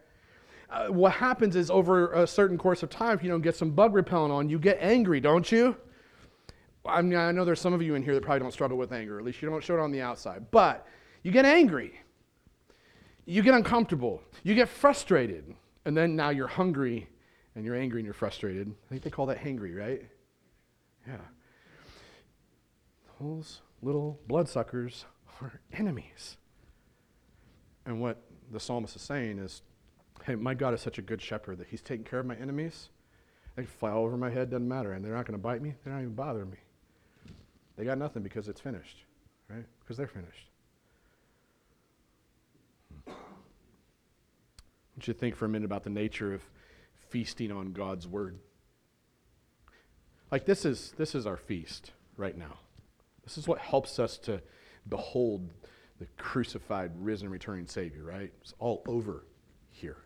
Uh, 0.70 0.88
what 0.88 1.14
happens 1.14 1.56
is 1.56 1.72
over 1.72 2.12
a 2.14 2.28
certain 2.28 2.58
course 2.58 2.84
of 2.84 2.90
time, 2.90 3.16
if 3.16 3.24
you 3.24 3.30
don't 3.30 3.42
get 3.42 3.56
some 3.56 3.72
bug 3.72 3.96
repellent 3.96 4.34
on, 4.34 4.50
you 4.50 4.60
get 4.60 4.78
angry, 4.82 5.20
don't 5.20 5.52
you? 5.52 5.76
I 6.86 7.02
mean, 7.02 7.18
I 7.18 7.32
know 7.32 7.46
there's 7.46 7.60
some 7.60 7.74
of 7.74 7.82
you 7.82 7.96
in 7.96 8.04
here 8.04 8.14
that 8.14 8.22
probably 8.22 8.42
don't 8.42 8.52
struggle 8.52 8.78
with 8.78 8.92
anger. 8.92 9.18
At 9.18 9.26
least 9.26 9.42
you 9.42 9.50
don't 9.50 9.64
show 9.64 9.76
it 9.76 9.80
on 9.80 9.92
the 9.92 10.02
outside. 10.02 10.52
But 10.52 10.86
you 11.24 11.32
get 11.32 11.46
angry. 11.46 12.00
You 13.26 13.42
get 13.42 13.54
uncomfortable. 13.54 14.22
You 14.44 14.56
get 14.56 14.70
frustrated. 14.70 15.54
And 15.86 15.96
then 15.96 16.16
now 16.16 16.30
you're 16.30 16.48
hungry 16.48 17.10
and 17.56 17.66
you're 17.66 17.76
angry 17.76 18.00
and 18.00 18.06
you're 18.06 18.14
frustrated. 18.14 18.70
I 18.70 18.90
think 18.90 19.04
they 19.04 19.10
call 19.10 19.26
that 19.28 19.38
hangry, 19.38 19.76
right? 19.78 20.04
Yeah. 21.08 21.18
Those 23.20 23.62
little 23.82 24.20
bloodsuckers 24.28 25.06
are 25.42 25.62
enemies. 25.74 26.38
And 27.86 28.02
what 28.02 28.22
the 28.52 28.60
psalmist 28.60 28.96
is 28.96 29.02
saying 29.02 29.40
is, 29.40 29.62
hey, 30.26 30.36
my 30.36 30.54
God 30.54 30.74
is 30.74 30.82
such 30.82 30.98
a 30.98 31.02
good 31.02 31.22
shepherd 31.22 31.58
that 31.60 31.68
he's 31.68 31.82
taking 31.82 32.04
care 32.04 32.20
of 32.20 32.26
my 32.26 32.36
enemies. 32.36 32.90
They 33.56 33.64
can 33.64 33.72
fly 33.72 33.92
over 33.92 34.18
my 34.18 34.30
head, 34.30 34.52
doesn't 34.52 34.68
matter. 34.68 34.94
And 34.94 35.04
they're 35.04 35.14
not 35.14 35.26
going 35.26 35.38
to 35.38 35.44
bite 35.44 35.62
me, 35.62 35.74
they're 35.84 35.94
not 35.94 36.02
even 36.02 36.14
bothering 36.14 36.50
me. 36.50 36.58
They 37.78 37.86
got 37.86 37.98
nothing 37.98 38.24
because 38.24 38.50
it's 38.50 38.60
finished, 38.60 39.04
right? 39.50 39.66
Because 39.80 39.98
they're 39.98 40.08
finished. 40.08 40.50
Want 43.06 45.08
you 45.08 45.14
think 45.14 45.36
for 45.36 45.46
a 45.46 45.50
minute 45.50 45.66
about 45.66 45.84
the 45.84 45.92
nature 45.92 46.34
of 46.34 46.44
feasting 47.10 47.52
on 47.52 47.72
God's 47.72 48.08
word. 48.08 48.40
Like 50.32 50.46
this 50.46 50.66
is 50.66 50.94
this 50.98 51.16
is 51.16 51.26
our 51.26 51.38
feast 51.38 51.92
right 52.18 52.38
now. 52.38 52.60
This 53.24 53.38
is 53.38 53.48
what 53.48 53.60
helps 53.60 54.00
us 54.00 54.18
to 54.20 54.42
behold 54.90 55.50
the 56.00 56.08
crucified, 56.18 56.92
risen, 57.00 57.30
returning 57.30 57.68
Savior, 57.68 58.04
right? 58.04 58.32
It's 58.42 58.54
all 58.60 58.84
over 58.88 59.26
here. 59.70 59.98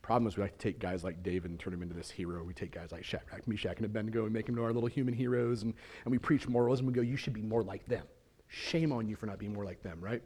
Problem 0.00 0.26
is, 0.26 0.36
we 0.36 0.42
like 0.42 0.58
to 0.58 0.68
take 0.68 0.80
guys 0.80 1.04
like 1.04 1.22
David 1.22 1.50
and 1.52 1.60
turn 1.60 1.72
him 1.72 1.82
into 1.82 1.94
this 1.94 2.10
hero. 2.10 2.42
We 2.42 2.54
take 2.54 2.72
guys 2.72 2.90
like 2.90 3.04
Shadrach, 3.04 3.46
Meshach, 3.46 3.76
and 3.76 3.86
Abednego 3.86 4.24
and 4.24 4.32
make 4.32 4.46
them 4.46 4.56
into 4.56 4.64
our 4.64 4.72
little 4.72 4.88
human 4.88 5.14
heroes, 5.14 5.62
and, 5.62 5.72
and 6.04 6.10
we 6.10 6.18
preach 6.18 6.48
moralism. 6.48 6.86
We 6.86 6.92
go, 6.92 7.02
you 7.02 7.16
should 7.16 7.32
be 7.32 7.42
more 7.42 7.62
like 7.62 7.86
them. 7.86 8.04
Shame 8.48 8.90
on 8.90 9.06
you 9.06 9.14
for 9.14 9.26
not 9.26 9.38
being 9.38 9.52
more 9.52 9.64
like 9.64 9.80
them, 9.82 10.00
right? 10.00 10.20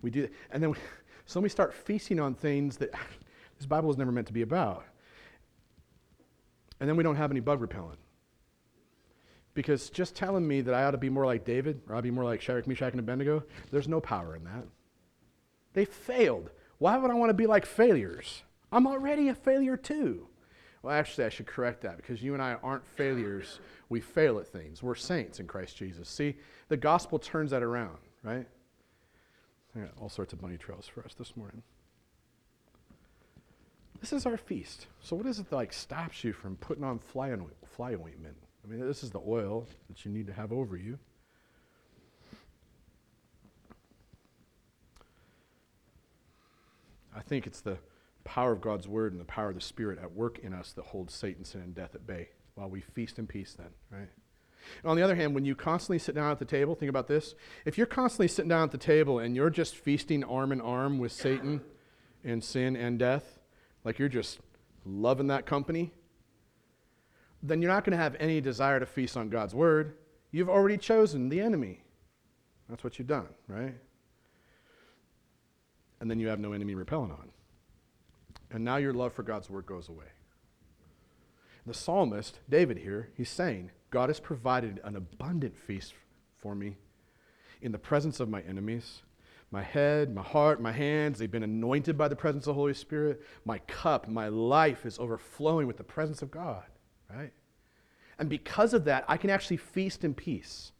We 0.00 0.10
do 0.10 0.22
that. 0.22 0.32
And 0.50 0.62
then 0.62 0.70
we, 0.70 0.78
so 1.26 1.40
we 1.40 1.50
start 1.50 1.74
feasting 1.74 2.18
on 2.18 2.34
things 2.34 2.78
that 2.78 2.90
this 3.58 3.66
Bible 3.66 3.88
was 3.88 3.98
never 3.98 4.10
meant 4.10 4.26
to 4.28 4.32
be 4.32 4.42
about. 4.42 4.84
And 6.80 6.88
then 6.88 6.96
we 6.96 7.02
don't 7.02 7.16
have 7.16 7.30
any 7.30 7.40
bug 7.40 7.60
repellent. 7.60 7.98
Because 9.58 9.90
just 9.90 10.14
telling 10.14 10.46
me 10.46 10.60
that 10.60 10.72
I 10.72 10.84
ought 10.84 10.92
to 10.92 10.98
be 10.98 11.10
more 11.10 11.26
like 11.26 11.44
David, 11.44 11.80
or 11.88 11.94
I 11.96 11.98
ought 11.98 12.02
to 12.02 12.04
be 12.04 12.12
more 12.12 12.22
like 12.22 12.40
Shadrach, 12.40 12.68
Meshach, 12.68 12.92
and 12.92 13.00
Abednego, 13.00 13.42
there's 13.72 13.88
no 13.88 14.00
power 14.00 14.36
in 14.36 14.44
that. 14.44 14.64
They 15.72 15.84
failed. 15.84 16.50
Why 16.78 16.96
would 16.96 17.10
I 17.10 17.14
want 17.14 17.30
to 17.30 17.34
be 17.34 17.48
like 17.48 17.66
failures? 17.66 18.44
I'm 18.70 18.86
already 18.86 19.26
a 19.26 19.34
failure 19.34 19.76
too. 19.76 20.28
Well, 20.80 20.94
actually, 20.94 21.24
I 21.24 21.30
should 21.30 21.48
correct 21.48 21.80
that 21.80 21.96
because 21.96 22.22
you 22.22 22.34
and 22.34 22.40
I 22.40 22.54
aren't 22.62 22.86
failures. 22.86 23.58
We 23.88 24.00
fail 24.00 24.38
at 24.38 24.46
things. 24.46 24.80
We're 24.80 24.94
saints 24.94 25.40
in 25.40 25.48
Christ 25.48 25.76
Jesus. 25.76 26.08
See, 26.08 26.36
the 26.68 26.76
gospel 26.76 27.18
turns 27.18 27.50
that 27.50 27.64
around, 27.64 27.98
right? 28.22 28.46
I 29.74 29.80
got 29.80 29.90
all 30.00 30.08
sorts 30.08 30.32
of 30.32 30.40
bunny 30.40 30.56
trails 30.56 30.86
for 30.86 31.04
us 31.04 31.14
this 31.14 31.36
morning. 31.36 31.64
This 34.00 34.12
is 34.12 34.24
our 34.24 34.36
feast. 34.36 34.86
So, 35.02 35.16
what 35.16 35.26
is 35.26 35.40
it 35.40 35.50
that 35.50 35.56
like 35.56 35.72
stops 35.72 36.22
you 36.22 36.32
from 36.32 36.54
putting 36.54 36.84
on 36.84 37.00
fly, 37.00 37.36
fly 37.66 37.94
ointment? 37.94 38.36
I 38.68 38.70
mean, 38.70 38.86
this 38.86 39.02
is 39.02 39.10
the 39.10 39.20
oil 39.26 39.66
that 39.88 40.04
you 40.04 40.10
need 40.10 40.26
to 40.26 40.32
have 40.34 40.52
over 40.52 40.76
you. 40.76 40.98
I 47.16 47.20
think 47.20 47.46
it's 47.46 47.62
the 47.62 47.78
power 48.24 48.52
of 48.52 48.60
God's 48.60 48.86
word 48.86 49.12
and 49.12 49.20
the 49.20 49.24
power 49.24 49.48
of 49.48 49.54
the 49.54 49.60
Spirit 49.62 49.98
at 49.98 50.12
work 50.12 50.40
in 50.40 50.52
us 50.52 50.72
that 50.72 50.84
holds 50.84 51.14
Satan, 51.14 51.44
sin, 51.44 51.62
and 51.62 51.74
death 51.74 51.94
at 51.94 52.06
bay 52.06 52.28
while 52.56 52.68
we 52.68 52.82
feast 52.82 53.18
in 53.18 53.26
peace, 53.26 53.54
then, 53.54 53.68
right? 53.90 54.10
And 54.82 54.90
on 54.90 54.96
the 54.96 55.02
other 55.02 55.14
hand, 55.14 55.34
when 55.34 55.46
you 55.46 55.54
constantly 55.54 55.98
sit 55.98 56.14
down 56.14 56.30
at 56.30 56.38
the 56.38 56.44
table, 56.44 56.74
think 56.74 56.90
about 56.90 57.08
this. 57.08 57.34
If 57.64 57.78
you're 57.78 57.86
constantly 57.86 58.28
sitting 58.28 58.50
down 58.50 58.64
at 58.64 58.70
the 58.70 58.76
table 58.76 59.18
and 59.18 59.34
you're 59.34 59.48
just 59.48 59.76
feasting 59.76 60.22
arm 60.24 60.52
in 60.52 60.60
arm 60.60 60.98
with 60.98 61.12
Satan 61.12 61.62
and 62.22 62.44
sin 62.44 62.76
and 62.76 62.98
death, 62.98 63.38
like 63.82 63.98
you're 63.98 64.10
just 64.10 64.40
loving 64.84 65.28
that 65.28 65.46
company, 65.46 65.92
then 67.42 67.62
you're 67.62 67.70
not 67.70 67.84
going 67.84 67.96
to 67.96 68.02
have 68.02 68.16
any 68.18 68.40
desire 68.40 68.80
to 68.80 68.86
feast 68.86 69.16
on 69.16 69.28
God's 69.28 69.54
word. 69.54 69.96
You've 70.30 70.48
already 70.48 70.76
chosen 70.76 71.28
the 71.28 71.40
enemy. 71.40 71.82
That's 72.68 72.84
what 72.84 72.98
you've 72.98 73.08
done, 73.08 73.28
right? 73.46 73.74
And 76.00 76.10
then 76.10 76.20
you 76.20 76.28
have 76.28 76.40
no 76.40 76.52
enemy 76.52 76.74
repellent 76.74 77.12
on. 77.12 77.30
And 78.50 78.64
now 78.64 78.76
your 78.76 78.92
love 78.92 79.12
for 79.12 79.22
God's 79.22 79.50
word 79.50 79.66
goes 79.66 79.88
away. 79.88 80.06
The 81.66 81.74
psalmist, 81.74 82.40
David 82.48 82.78
here, 82.78 83.10
he's 83.14 83.28
saying, 83.28 83.70
God 83.90 84.08
has 84.08 84.20
provided 84.20 84.80
an 84.84 84.96
abundant 84.96 85.56
feast 85.56 85.94
for 86.38 86.54
me 86.54 86.76
in 87.60 87.72
the 87.72 87.78
presence 87.78 88.20
of 88.20 88.28
my 88.28 88.40
enemies. 88.42 89.02
My 89.50 89.62
head, 89.62 90.14
my 90.14 90.22
heart, 90.22 90.60
my 90.60 90.72
hands, 90.72 91.18
they've 91.18 91.30
been 91.30 91.42
anointed 91.42 91.96
by 91.96 92.08
the 92.08 92.16
presence 92.16 92.46
of 92.46 92.54
the 92.54 92.60
Holy 92.60 92.74
Spirit. 92.74 93.22
My 93.44 93.58
cup, 93.60 94.06
my 94.08 94.28
life 94.28 94.84
is 94.84 94.98
overflowing 94.98 95.66
with 95.66 95.78
the 95.78 95.84
presence 95.84 96.20
of 96.20 96.30
God, 96.30 96.64
right? 97.12 97.32
And 98.18 98.28
because 98.28 98.74
of 98.74 98.84
that, 98.84 99.04
I 99.08 99.16
can 99.16 99.30
actually 99.30 99.58
feast 99.58 100.04
in 100.04 100.14
peace. 100.14 100.72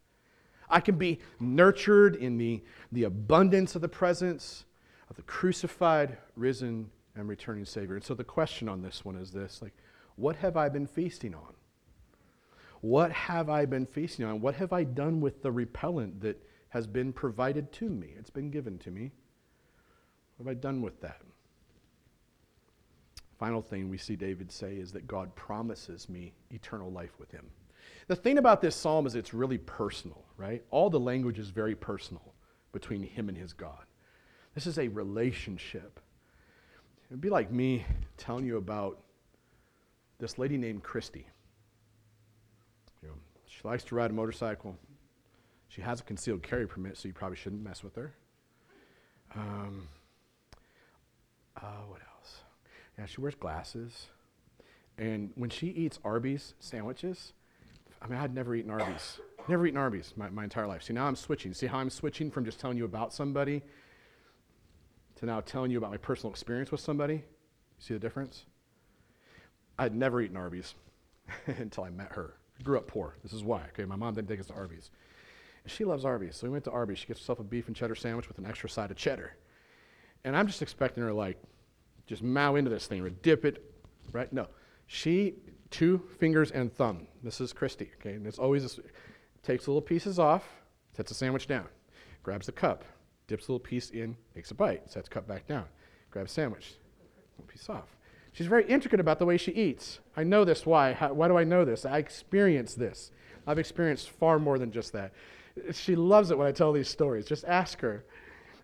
I 0.69 0.81
can 0.81 0.97
be 0.97 1.21
nurtured 1.41 2.17
in 2.17 2.37
the, 2.37 2.63
the 2.93 3.05
abundance 3.05 3.75
of 3.75 3.81
the 3.81 3.89
presence 3.89 4.65
of 5.09 5.17
the 5.17 5.23
crucified, 5.23 6.19
risen, 6.37 6.91
and 7.15 7.29
returning 7.29 7.65
Savior. 7.65 7.97
And 7.97 8.05
so 8.05 8.15
the 8.15 8.25
question 8.25 8.69
on 8.69 8.83
this 8.83 9.05
one 9.05 9.17
is 9.17 9.31
this 9.31 9.63
like, 9.63 9.73
what 10.17 10.37
have 10.37 10.57
I 10.57 10.69
been 10.69 10.87
feasting 10.87 11.35
on? 11.35 11.55
What 12.81 13.11
have 13.13 13.49
I 13.49 13.65
been 13.65 13.87
feasting 13.87 14.25
on? 14.25 14.41
What 14.41 14.55
have 14.57 14.73
I 14.73 14.85
done 14.85 15.21
with 15.21 15.43
the 15.43 15.51
repellent 15.51 16.21
that 16.21 16.41
has 16.71 16.87
been 16.87 17.13
provided 17.13 17.73
to 17.73 17.89
me? 17.89 18.15
It's 18.19 18.31
been 18.31 18.51
given 18.51 18.79
to 18.79 18.91
me. 18.91 19.13
What 20.37 20.47
have 20.47 20.57
I 20.57 20.61
done 20.61 20.83
with 20.83 21.01
that? 21.01 21.21
Final 23.39 23.63
thing 23.63 23.89
we 23.89 23.99
see 23.99 24.17
David 24.17 24.51
say 24.51 24.75
is 24.75 24.93
that 24.93 25.07
God 25.07 25.35
promises 25.35 26.09
me 26.09 26.33
eternal 26.51 26.91
life 26.91 27.19
with 27.19 27.31
him. 27.31 27.47
The 28.09 28.17
thing 28.17 28.39
about 28.39 28.61
this 28.61 28.75
psalm 28.75 29.07
is 29.07 29.15
it's 29.15 29.33
really 29.33 29.59
personal, 29.59 30.25
right? 30.37 30.63
All 30.71 30.91
the 30.91 31.01
language 31.01 31.39
is 31.39 31.51
very 31.51 31.75
personal 31.75 32.35
between 32.73 33.03
him 33.03 33.29
and 33.29 33.39
his 33.39 33.53
God. 33.53 33.85
This 34.55 34.67
is 34.67 34.79
a 34.79 34.89
relationship. 34.89 36.01
It'd 37.11 37.21
be 37.21 37.31
like 37.31 37.53
me 37.53 37.85
telling 38.17 38.45
you 38.45 38.57
about 38.57 38.99
this 40.19 40.37
lady 40.39 40.57
named 40.57 40.83
Christy. 40.83 41.27
You 43.03 43.09
know, 43.09 43.15
she 43.47 43.61
likes 43.63 43.85
to 43.85 43.95
ride 43.95 44.11
a 44.11 44.15
motorcycle. 44.15 44.77
She 45.69 45.81
has 45.83 46.01
a 46.01 46.03
concealed 46.03 46.43
carry 46.43 46.67
permit, 46.67 46.97
so 46.97 47.07
you 47.09 47.15
probably 47.15 47.37
shouldn't 47.37 47.63
mess 47.63 47.85
with 47.85 47.95
her. 47.95 48.13
Um, 49.35 49.87
Uh, 51.57 51.83
what 51.89 52.01
else? 52.01 52.08
Yeah, 52.99 53.07
she 53.07 53.21
wears 53.21 53.35
glasses. 53.35 54.09
And 54.97 55.31
when 55.37 55.51
she 55.51 55.69
eats 55.69 56.01
Arby's 56.05 56.55
sandwiches, 56.59 57.33
I 58.03 58.09
mean, 58.09 58.19
I'd 58.19 58.35
never 58.35 58.55
eaten 58.55 58.71
Arby's. 58.71 59.21
Never 59.49 59.67
eaten 59.67 59.79
Arby's 59.79 60.13
my, 60.17 60.29
my 60.31 60.45
entire 60.45 60.67
life. 60.67 60.83
See, 60.83 60.93
now 60.93 61.07
I'm 61.07 61.17
switching. 61.17 61.55
See 61.55 61.67
how 61.67 61.79
I'm 61.79 61.91
switching 61.91 62.31
from 62.31 62.45
just 62.45 62.61
telling 62.61 62.77
you 62.77 62.85
about 62.85 63.13
somebody 63.15 63.63
to 65.17 65.27
now 65.27 65.41
telling 65.41 65.71
you 65.71 65.79
about 65.79 65.91
my 65.91 65.97
personal 65.97 66.31
experience 66.31 66.71
with 66.71 66.81
somebody? 66.81 67.25
See 67.79 67.95
the 67.95 68.01
difference? 68.01 68.45
I'd 69.79 69.95
never 69.95 70.21
eaten 70.21 70.37
Arby's 70.37 70.75
until 71.47 71.85
I 71.85 71.91
met 71.91 72.13
her. 72.13 72.35
Grew 72.63 72.77
up 72.77 72.89
poor. 72.89 73.15
This 73.23 73.33
is 73.33 73.45
why. 73.45 73.63
Okay, 73.73 73.85
my 73.85 73.97
mom 73.97 74.15
didn't 74.15 74.29
take 74.29 74.41
us 74.41 74.47
to 74.47 74.55
Arby's. 74.55 74.91
And 75.63 75.71
she 75.71 75.85
loves 75.85 76.05
Arby's. 76.05 76.37
So 76.37 76.47
we 76.47 76.51
went 76.51 76.65
to 76.65 76.71
Arby's. 76.73 76.99
She 76.99 77.07
gets 77.07 77.21
herself 77.21 77.39
a 77.39 77.45
beef 77.45 77.69
and 77.69 77.77
cheddar 77.77 77.95
sandwich 77.95 78.29
with 78.29 78.39
an 78.39 78.47
extra 78.47 78.69
side 78.69 78.91
of 78.91 78.97
cheddar. 78.97 79.37
And 80.25 80.37
I'm 80.37 80.49
just 80.49 80.63
expecting 80.63 81.03
her 81.05 81.13
like 81.13 81.41
just 82.09 82.23
mow 82.23 82.57
into 82.57 82.71
this 82.71 82.87
thing 82.87 83.03
or 83.03 83.11
dip 83.11 83.45
it, 83.45 83.63
right? 84.13 84.33
No. 84.33 84.49
She 84.87 85.35
two 85.71 86.03
fingers 86.19 86.51
and 86.51 86.73
thumb. 86.75 87.07
This 87.23 87.41
is 87.41 87.53
Christy, 87.53 87.91
okay? 88.01 88.15
And 88.15 88.27
it's 88.27 88.39
always 88.39 88.81
takes 89.43 89.69
little 89.69 89.83
pieces 89.83 90.19
off, 90.19 90.45
sets 90.97 91.11
the 91.11 91.15
sandwich 91.15 91.47
down, 91.47 91.67
grabs 92.23 92.47
the 92.47 92.53
cup, 92.53 92.85
dips 93.27 93.49
a 93.49 93.53
little 93.53 93.61
piece 93.61 93.91
in, 93.91 94.17
takes 94.35 94.51
a 94.51 94.55
bite, 94.55 94.91
sets 94.91 95.09
cup 95.09 95.29
back 95.29 95.47
down, 95.47 95.67
grabs 96.11 96.33
sandwich, 96.33 96.75
piece 97.47 97.69
off. 97.69 97.97
She's 98.33 98.47
very 98.47 98.67
intricate 98.67 99.01
about 99.01 99.19
the 99.19 99.27
way 99.27 99.37
she 99.37 99.53
eats. 99.53 100.01
I 100.17 100.25
know 100.25 100.45
this. 100.45 100.65
Why? 100.65 100.93
How, 100.93 101.13
why 101.13 101.29
do 101.29 101.37
I 101.37 101.45
know 101.45 101.65
this? 101.65 101.85
I 101.85 101.99
experienced 101.99 102.79
this. 102.79 103.11
I've 103.47 103.59
experienced 103.59 104.11
far 104.11 104.39
more 104.39 104.59
than 104.59 104.71
just 104.71 104.93
that. 104.93 105.13
She 105.73 105.97
loves 105.97 106.31
it 106.31 106.39
when 106.39 106.47
I 106.47 106.53
tell 106.53 106.73
these 106.73 106.89
stories. 106.89 107.27
Just 107.27 107.45
ask 107.45 107.81
her. 107.81 108.05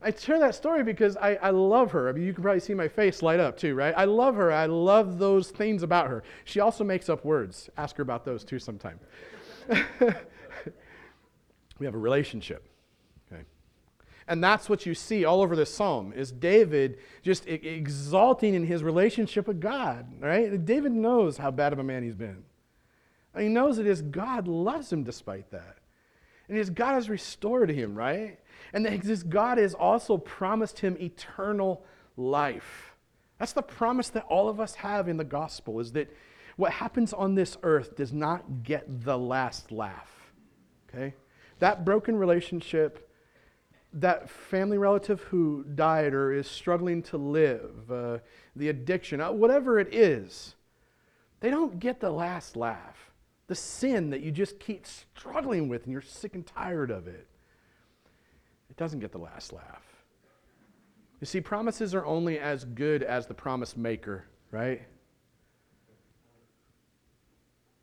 I 0.05 0.13
share 0.13 0.39
that 0.39 0.55
story 0.55 0.85
because 0.85 1.17
I, 1.17 1.37
I 1.37 1.49
love 1.51 1.91
her. 1.93 2.11
I 2.11 2.13
mean, 2.13 2.25
you 2.25 2.35
can 2.35 2.43
probably 2.43 2.61
see 2.61 2.75
my 2.75 2.89
face 2.89 3.23
light 3.23 3.41
up 3.41 3.57
too, 3.57 3.75
right? 3.75 3.95
I 3.97 4.05
love 4.05 4.37
her. 4.37 4.53
I 4.53 4.67
love 4.67 5.19
those 5.19 5.51
things 5.51 5.83
about 5.83 6.09
her. 6.09 6.23
She 6.45 6.61
also 6.61 6.85
makes 6.85 7.09
up 7.09 7.25
words. 7.25 7.71
Ask 7.79 7.97
her 7.97 8.03
about 8.03 8.25
those 8.25 8.45
too 8.45 8.59
sometime. 8.59 9.01
we 11.79 11.87
have 11.87 11.95
a 11.95 11.99
relationship. 11.99 12.69
Okay. 13.33 13.45
And 14.29 14.45
that's 14.45 14.69
what 14.69 14.85
you 14.85 14.95
see 14.95 15.25
all 15.25 15.41
over 15.41 15.57
this 15.57 15.75
psalm 15.75 16.13
is 16.15 16.31
David 16.31 16.99
just 17.23 17.47
exalting 17.47 18.53
in 18.53 18.67
his 18.67 18.83
relationship 18.83 19.49
with 19.49 19.59
God, 19.59 20.07
right? 20.21 20.63
David 20.63 20.93
knows 20.93 21.39
how 21.39 21.51
bad 21.51 21.73
of 21.73 21.79
a 21.79 21.85
man 21.85 22.03
he's 22.03 22.15
been. 22.15 22.45
And 23.33 23.43
he 23.43 23.49
knows 23.49 23.79
that 23.79 23.87
his 23.87 24.03
God 24.03 24.47
loves 24.49 24.93
him 24.93 25.03
despite 25.03 25.51
that. 25.51 25.79
And 26.47 26.59
his 26.59 26.69
God 26.69 26.93
has 26.93 27.09
restored 27.09 27.71
him, 27.71 27.95
right? 27.95 28.39
And 28.73 28.85
that 28.87 29.03
this 29.03 29.23
God 29.23 29.59
has 29.59 29.75
also 29.75 30.19
promised 30.19 30.79
him 30.81 30.97
eternal 31.01 31.85
life. 32.17 32.95
That's 33.39 33.53
the 33.53 33.63
promise 33.63 34.09
that 34.11 34.25
all 34.25 34.49
of 34.49 34.61
us 34.61 34.77
have 34.77 35.09
in 35.09 35.17
the 35.17 35.25
gospel 35.25 35.81
is 35.81 35.93
that 35.93 36.11
what 36.57 36.73
happens 36.73 37.13
on 37.13 37.35
this 37.35 37.57
earth 37.63 37.97
does 37.97 38.13
not 38.13 38.63
get 38.63 39.05
the 39.05 39.19
last 39.19 39.73
laugh. 39.73 40.31
Okay? 40.89 41.15
That 41.59 41.85
broken 41.85 42.17
relationship, 42.17 43.11
that 43.93 44.31
family 44.31 44.79
relative 44.79 45.21
who 45.23 45.65
died 45.75 46.15
or 46.15 46.33
is 46.33 46.47
struggling 46.49 47.03
to 47.03 47.17
live, 47.17 47.91
uh, 47.91 48.19
the 48.55 48.69
addiction, 48.69 49.21
uh, 49.21 49.33
whatever 49.33 49.79
it 49.81 49.93
is, 49.93 50.55
they 51.41 51.51
don't 51.51 51.79
get 51.81 52.01
the 52.01 52.11
last 52.11 52.57
laugh. 52.57 53.11
The 53.47 53.55
sin 53.55 54.11
that 54.11 54.23
you 54.23 54.31
just 54.31 54.59
keep 54.59 54.87
struggling 54.87 55.69
with 55.69 55.85
and 55.85 55.93
you're 55.93 56.01
sick 56.01 56.35
and 56.35 56.47
tired 56.47 56.91
of 56.91 57.07
it 57.09 57.29
it 58.75 58.79
doesn't 58.79 58.99
get 58.99 59.13
the 59.13 59.19
last 59.19 59.53
laugh. 59.53 59.85
You 61.21 61.27
see, 61.27 61.41
promises 61.41 61.95
are 61.95 62.05
only 62.05 62.41
as 62.41 62.65
good 62.65 63.05
as 63.05 63.27
the 63.27 63.35
promise 63.35 63.77
maker, 63.77 64.25
right? 64.51 64.83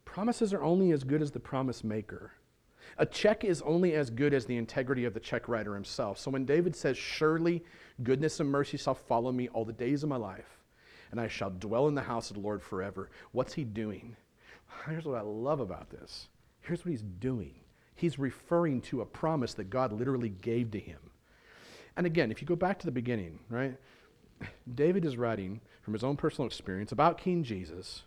Promises 0.03 0.53
are 0.53 0.61
only 0.61 0.91
as 0.91 1.05
good 1.05 1.21
as 1.21 1.31
the 1.31 1.39
promise 1.39 1.85
maker. 1.85 2.33
A 2.97 3.05
check 3.05 3.45
is 3.45 3.61
only 3.61 3.93
as 3.93 4.09
good 4.09 4.33
as 4.33 4.45
the 4.45 4.57
integrity 4.57 5.05
of 5.05 5.13
the 5.13 5.19
check 5.21 5.47
writer 5.47 5.73
himself. 5.73 6.19
So 6.19 6.29
when 6.29 6.43
David 6.43 6.75
says, 6.75 6.97
Surely 6.97 7.63
goodness 8.03 8.41
and 8.41 8.49
mercy 8.49 8.75
shall 8.75 8.93
follow 8.93 9.31
me 9.31 9.47
all 9.47 9.63
the 9.63 9.71
days 9.71 10.03
of 10.03 10.09
my 10.09 10.17
life, 10.17 10.59
and 11.11 11.21
I 11.21 11.29
shall 11.29 11.51
dwell 11.51 11.87
in 11.87 11.95
the 11.95 12.01
house 12.01 12.29
of 12.29 12.35
the 12.35 12.41
Lord 12.41 12.61
forever, 12.61 13.11
what's 13.31 13.53
he 13.53 13.63
doing? 13.63 14.17
Here's 14.85 15.05
what 15.05 15.17
I 15.17 15.21
love 15.21 15.61
about 15.61 15.89
this. 15.89 16.27
Here's 16.59 16.83
what 16.83 16.91
he's 16.91 17.01
doing 17.01 17.60
he's 18.01 18.17
referring 18.17 18.81
to 18.81 19.01
a 19.01 19.05
promise 19.05 19.53
that 19.53 19.69
God 19.69 19.93
literally 19.93 20.29
gave 20.29 20.71
to 20.71 20.79
him. 20.79 20.97
And 21.95 22.07
again, 22.07 22.31
if 22.31 22.41
you 22.41 22.47
go 22.47 22.55
back 22.55 22.79
to 22.79 22.85
the 22.85 22.91
beginning, 22.91 23.39
right? 23.49 23.77
David 24.73 25.05
is 25.05 25.17
writing 25.17 25.61
from 25.83 25.93
his 25.93 26.03
own 26.03 26.17
personal 26.17 26.47
experience 26.47 26.91
about 26.91 27.19
King 27.19 27.43
Jesus, 27.43 28.03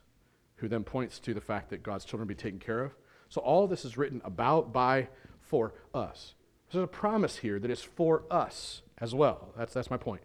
who 0.57 0.69
then 0.69 0.83
points 0.83 1.21
to 1.21 1.33
the 1.33 1.41
fact 1.41 1.71
that 1.71 1.83
God's 1.83 2.05
children 2.05 2.27
be 2.27 2.35
taken 2.35 2.59
care 2.59 2.81
of. 2.81 2.95
So 3.29 3.41
all 3.41 3.69
this 3.69 3.85
is 3.85 3.97
written 3.97 4.21
about, 4.25 4.73
by, 4.73 5.09
for 5.41 5.75
us. 5.95 6.35
There's 6.73 6.83
a 6.83 6.89
promise 6.89 7.37
here 7.39 7.61
that 7.61 7.71
is 7.71 7.83
for 7.83 8.25
us 8.31 8.83
as 8.99 9.15
well. 9.15 9.53
That's, 9.57 9.73
that's 9.73 9.91
my 9.91 9.97
point. 9.97 10.23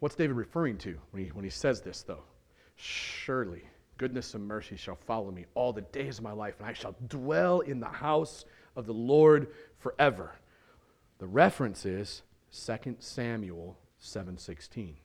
What's 0.00 0.16
David 0.16 0.36
referring 0.36 0.76
to 0.78 0.98
when 1.12 1.24
he, 1.24 1.30
when 1.30 1.44
he 1.44 1.50
says 1.50 1.80
this, 1.80 2.02
though? 2.02 2.24
Surely 2.76 3.62
goodness 4.02 4.34
and 4.34 4.44
mercy 4.44 4.74
shall 4.74 4.96
follow 4.96 5.30
me 5.30 5.46
all 5.54 5.72
the 5.72 5.80
days 5.80 6.18
of 6.18 6.24
my 6.24 6.32
life, 6.32 6.56
and 6.58 6.68
I 6.68 6.72
shall 6.72 6.96
dwell 7.06 7.60
in 7.60 7.78
the 7.78 7.86
house 7.86 8.44
of 8.74 8.84
the 8.84 8.92
Lord 8.92 9.46
forever. 9.78 10.32
The 11.18 11.28
reference 11.28 11.86
is 11.86 12.22
2 12.50 13.00
Samuel 13.00 13.78
7:16. 14.00 14.96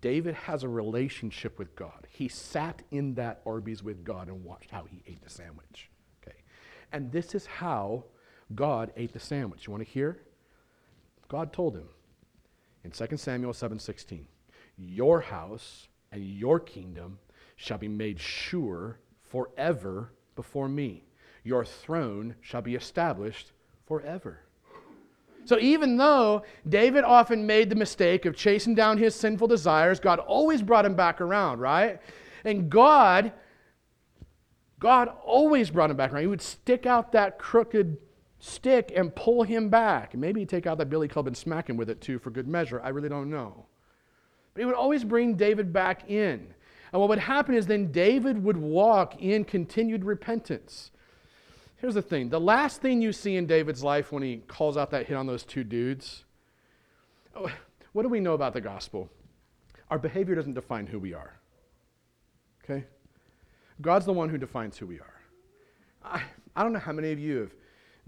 David 0.00 0.34
has 0.34 0.62
a 0.62 0.68
relationship 0.70 1.58
with 1.58 1.76
God. 1.76 2.06
He 2.08 2.26
sat 2.26 2.82
in 2.90 3.16
that 3.16 3.42
Arby's 3.44 3.82
with 3.82 4.02
God 4.02 4.28
and 4.28 4.44
watched 4.44 4.70
how 4.70 4.84
he 4.84 5.02
ate 5.06 5.20
the 5.20 5.28
sandwich. 5.28 5.90
Okay. 6.22 6.38
And 6.92 7.12
this 7.12 7.34
is 7.34 7.44
how 7.44 8.04
God 8.54 8.94
ate 8.96 9.12
the 9.12 9.20
sandwich. 9.20 9.66
You 9.66 9.72
want 9.72 9.84
to 9.84 9.92
hear? 9.92 10.22
God 11.28 11.52
told 11.52 11.76
him 11.76 11.90
in 12.82 12.92
2 12.92 13.20
Samuel 13.20 13.52
7:16, 13.52 14.26
"Your 14.78 15.20
house 15.20 15.90
and 16.10 16.24
your 16.24 16.58
kingdom 16.58 17.18
shall 17.60 17.76
be 17.76 17.88
made 17.88 18.18
sure 18.18 18.98
forever 19.22 20.10
before 20.34 20.66
me. 20.66 21.04
Your 21.44 21.62
throne 21.62 22.34
shall 22.40 22.62
be 22.62 22.74
established 22.74 23.52
forever. 23.86 24.40
So, 25.44 25.58
even 25.58 25.98
though 25.98 26.42
David 26.66 27.04
often 27.04 27.46
made 27.46 27.68
the 27.68 27.76
mistake 27.76 28.24
of 28.24 28.34
chasing 28.34 28.74
down 28.74 28.96
his 28.96 29.14
sinful 29.14 29.48
desires, 29.48 30.00
God 30.00 30.18
always 30.20 30.62
brought 30.62 30.86
him 30.86 30.94
back 30.94 31.20
around, 31.20 31.60
right? 31.60 32.00
And 32.44 32.70
God, 32.70 33.32
God 34.78 35.12
always 35.22 35.70
brought 35.70 35.90
him 35.90 35.96
back 35.98 36.12
around. 36.12 36.22
He 36.22 36.28
would 36.28 36.42
stick 36.42 36.86
out 36.86 37.12
that 37.12 37.38
crooked 37.38 37.98
stick 38.38 38.90
and 38.96 39.14
pull 39.14 39.42
him 39.42 39.68
back. 39.68 40.14
Maybe 40.14 40.46
take 40.46 40.66
out 40.66 40.78
that 40.78 40.88
billy 40.88 41.08
club 41.08 41.26
and 41.26 41.36
smack 41.36 41.68
him 41.68 41.76
with 41.76 41.90
it 41.90 42.00
too 42.00 42.18
for 42.18 42.30
good 42.30 42.48
measure. 42.48 42.80
I 42.82 42.88
really 42.88 43.10
don't 43.10 43.28
know. 43.28 43.66
But 44.54 44.60
he 44.60 44.66
would 44.66 44.74
always 44.74 45.04
bring 45.04 45.34
David 45.34 45.74
back 45.74 46.10
in. 46.10 46.54
And 46.92 47.00
what 47.00 47.08
would 47.08 47.18
happen 47.18 47.54
is 47.54 47.66
then 47.66 47.92
David 47.92 48.42
would 48.42 48.56
walk 48.56 49.20
in 49.20 49.44
continued 49.44 50.04
repentance. 50.04 50.90
Here's 51.76 51.94
the 51.94 52.02
thing 52.02 52.28
the 52.28 52.40
last 52.40 52.82
thing 52.82 53.00
you 53.00 53.12
see 53.12 53.36
in 53.36 53.46
David's 53.46 53.82
life 53.82 54.12
when 54.12 54.22
he 54.22 54.38
calls 54.48 54.76
out 54.76 54.90
that 54.90 55.06
hit 55.06 55.16
on 55.16 55.26
those 55.26 55.44
two 55.44 55.64
dudes, 55.64 56.24
oh, 57.34 57.50
what 57.92 58.02
do 58.02 58.08
we 58.08 58.20
know 58.20 58.34
about 58.34 58.52
the 58.52 58.60
gospel? 58.60 59.08
Our 59.90 59.98
behavior 59.98 60.34
doesn't 60.34 60.54
define 60.54 60.86
who 60.86 60.98
we 60.98 61.14
are. 61.14 61.38
Okay? 62.62 62.84
God's 63.80 64.06
the 64.06 64.12
one 64.12 64.28
who 64.28 64.38
defines 64.38 64.76
who 64.78 64.86
we 64.86 65.00
are. 65.00 65.20
I, 66.04 66.22
I 66.54 66.62
don't 66.62 66.72
know 66.72 66.78
how 66.78 66.92
many 66.92 67.12
of 67.12 67.18
you 67.18 67.38
have 67.38 67.54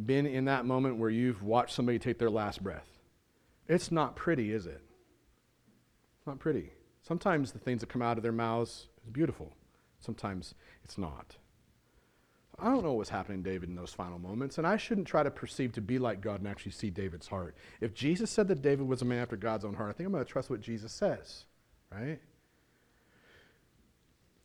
been 0.05 0.27
in 0.27 0.45
that 0.45 0.65
moment 0.65 0.97
where 0.97 1.11
you've 1.11 1.43
watched 1.43 1.75
somebody 1.75 1.99
take 1.99 2.19
their 2.19 2.31
last 2.31 2.63
breath. 2.63 2.87
It's 3.69 3.91
not 3.91 4.17
pretty, 4.17 4.53
is 4.53 4.67
it? 4.67 4.81
It's 6.19 6.27
not 6.27 6.39
pretty. 6.39 6.73
Sometimes 7.03 7.53
the 7.53 7.59
things 7.59 7.81
that 7.81 7.89
come 7.89 8.03
out 8.03 8.17
of 8.17 8.23
their 8.23 8.33
mouths 8.33 8.87
is 9.05 9.11
beautiful. 9.11 9.53
Sometimes 10.01 10.55
it's 10.85 10.97
not. 10.97 11.37
I 12.59 12.67
don't 12.67 12.85
know 12.85 12.91
what 12.91 12.99
was 12.99 13.09
happening 13.09 13.43
to 13.43 13.51
David 13.51 13.69
in 13.69 13.75
those 13.75 13.93
final 13.93 14.19
moments, 14.19 14.59
and 14.59 14.67
I 14.67 14.77
shouldn't 14.77 15.09
try 15.09 15.23
to 15.23 15.31
perceive 15.31 15.73
to 15.73 15.81
be 15.81 15.99
like 15.99 16.21
God 16.21 16.41
and 16.41 16.49
actually 16.49 16.73
see 16.73 16.91
David's 16.91 17.27
heart. 17.27 17.57
If 17.81 17.93
Jesus 17.93 18.31
said 18.31 18.47
that 18.49 18.63
David 18.63 18.87
was 18.87 19.03
a 19.03 19.05
man 19.05 19.19
after 19.19 19.37
God's 19.37 19.65
own 19.65 19.75
heart, 19.75 19.91
I 19.91 19.93
think 19.95 20.07
I'm 20.07 20.13
going 20.13 20.25
to 20.25 20.31
trust 20.31 20.49
what 20.49 20.61
Jesus 20.61 20.93
says, 20.93 21.45
right? 21.91 22.21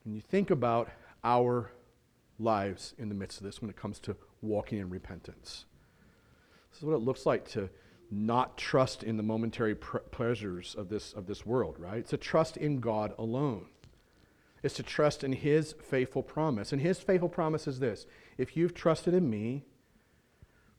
When 0.04 0.16
you 0.16 0.22
think 0.22 0.50
about 0.50 0.90
our 1.24 1.72
lives 2.40 2.96
in 2.98 3.10
the 3.10 3.16
midst 3.16 3.40
of 3.40 3.44
this 3.44 3.62
when 3.62 3.70
it 3.70 3.76
comes 3.76 4.00
to 4.00 4.16
walking 4.42 4.80
in 4.80 4.90
repentance, 4.90 5.66
this 6.72 6.80
is 6.80 6.86
what 6.86 6.96
it 6.96 7.02
looks 7.02 7.26
like 7.26 7.48
to 7.50 7.70
not 8.12 8.58
trust 8.58 9.04
in 9.04 9.18
the 9.18 9.24
momentary 9.24 9.76
pr- 9.76 9.98
pleasures 9.98 10.76
of 10.78 10.90
this, 10.90 11.14
of 11.14 11.28
this 11.28 11.46
world, 11.46 11.76
right? 11.80 12.00
It's 12.00 12.12
to 12.12 12.18
trust 12.18 12.58
in 12.58 12.80
God 12.80 13.14
alone. 13.18 13.68
It's 14.64 14.76
to 14.76 14.84
trust 14.84 15.24
in 15.24 15.34
His 15.34 15.74
faithful 15.84 16.24
promise. 16.24 16.72
And 16.74 16.82
His 16.82 17.00
faithful 17.00 17.30
promise 17.30 17.68
is 17.68 17.80
this 17.80 18.06
if 18.38 18.58
you've 18.58 18.74
trusted 18.74 19.14
in 19.14 19.30
me, 19.30 19.66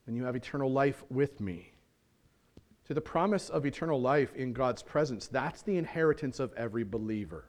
then 0.07 0.17
you 0.17 0.25
have 0.25 0.37
eternal 0.37 0.73
life 0.73 1.05
with 1.11 1.41
me. 1.41 1.73
to 2.87 2.95
the 2.95 3.01
promise 3.03 3.51
of 3.51 3.67
eternal 3.67 4.01
life 4.01 4.35
in 4.35 4.53
God's 4.55 4.83
presence. 4.83 5.27
That's 5.27 5.63
the 5.63 5.77
inheritance 5.77 6.41
of 6.41 6.53
every 6.55 6.85
believer. 6.85 7.45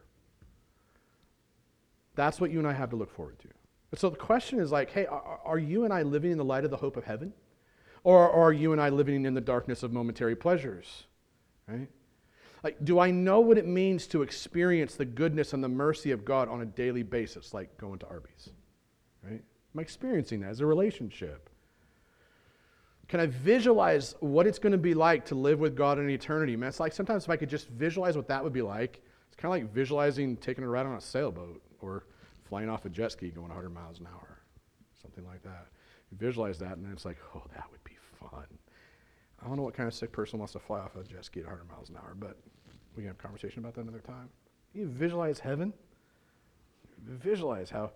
That's 2.16 2.42
what 2.42 2.52
you 2.52 2.60
and 2.60 2.68
I 2.68 2.74
have 2.74 2.90
to 2.90 2.98
look 2.98 3.12
forward 3.12 3.40
to. 3.40 3.48
And 3.92 4.00
so 4.00 4.10
the 4.10 4.18
question 4.18 4.60
is 4.60 4.72
like, 4.72 4.92
hey, 4.92 5.06
are, 5.06 5.40
are 5.46 5.58
you 5.58 5.86
and 5.86 5.94
I 5.94 6.02
living 6.02 6.32
in 6.32 6.38
the 6.38 6.44
light 6.44 6.66
of 6.66 6.72
the 6.72 6.78
hope 6.78 6.98
of 6.98 7.06
heaven? 7.06 7.32
Or 8.04 8.32
are 8.32 8.54
you 8.54 8.72
and 8.72 8.82
I 8.82 8.90
living 8.90 9.26
in 9.26 9.34
the 9.34 9.42
darkness 9.42 9.84
of 9.84 9.92
momentary 9.92 10.36
pleasures? 10.36 11.06
Right? 11.68 11.90
Like, 12.64 12.84
do 12.84 13.00
I 13.00 13.12
know 13.12 13.40
what 13.40 13.58
it 13.58 13.66
means 13.66 14.08
to 14.08 14.22
experience 14.22 14.96
the 14.96 15.06
goodness 15.06 15.54
and 15.54 15.64
the 15.64 15.70
mercy 15.70 16.12
of 16.12 16.26
God 16.26 16.50
on 16.50 16.62
a 16.62 16.66
daily 16.66 17.04
basis, 17.04 17.54
like 17.54 17.78
going 17.78 18.00
to 18.00 18.08
Arby's? 18.08 18.50
Right? 19.24 19.42
Am 19.74 19.80
I 19.80 19.82
experiencing 19.82 20.42
that 20.42 20.50
as 20.50 20.60
a 20.62 20.66
relationship? 20.66 21.50
Can 23.08 23.20
I 23.20 23.26
visualize 23.26 24.16
what 24.20 24.46
it's 24.46 24.60
going 24.60 24.72
to 24.72 24.78
be 24.78 24.94
like 24.94 25.26
to 25.26 25.36
live 25.36 25.60
with 25.60 25.76
God 25.76 26.00
in 26.00 26.10
eternity? 26.10 26.56
Man, 26.56 26.70
it's 26.70 26.80
like 26.80 26.94
sometimes 26.94 27.24
if 27.24 27.30
I 27.30 27.38
could 27.38 27.50
just 27.50 27.68
visualize 27.70 28.16
what 28.16 28.28
that 28.28 28.44
would 28.44 28.54
be 28.54 28.62
like, 28.62 29.02
it's 29.28 29.36
kind 29.36 29.54
of 29.54 29.62
like 29.62 29.74
visualizing 29.74 30.38
taking 30.38 30.64
a 30.64 30.68
ride 30.68 30.86
on 30.86 30.96
a 30.96 31.02
sailboat 31.02 31.62
or 31.82 32.06
flying 32.44 32.70
off 32.70 32.86
a 32.86 32.90
jet 32.90 33.12
ski 33.12 33.30
going 33.30 33.48
100 33.48 33.70
miles 33.70 34.00
an 34.00 34.08
hour, 34.08 34.40
something 35.02 35.26
like 35.26 35.42
that. 35.44 35.68
You 36.12 36.18
visualize 36.18 36.60
that, 36.60 36.78
and 36.78 36.86
then 36.86 36.92
it's 36.92 37.06
like, 37.06 37.18
oh, 37.36 37.44
that 37.56 37.66
would 37.72 37.79
fun. 38.20 38.46
I 39.42 39.48
don't 39.48 39.56
know 39.56 39.64
what 39.64 39.74
kind 39.74 39.88
of 39.88 39.94
sick 39.94 40.12
person 40.12 40.40
wants 40.40 40.54
to 40.54 40.60
fly 40.60 40.80
off 40.80 40.96
a 40.96 41.04
jet 41.04 41.26
ski 41.26 41.40
at 41.40 41.46
100 41.46 41.70
miles 41.70 41.90
an 41.90 41.96
hour, 41.98 42.16
but 42.18 42.38
we 42.96 43.04
can 43.04 43.08
have 43.08 43.20
a 43.20 43.22
conversation 43.22 43.60
about 43.60 43.76
that 43.76 43.82
another 43.82 44.00
time. 44.00 44.30
You 44.74 44.88
visualize 44.88 45.40
heaven. 45.40 45.74
Visualize 47.02 47.70
how 47.70 47.92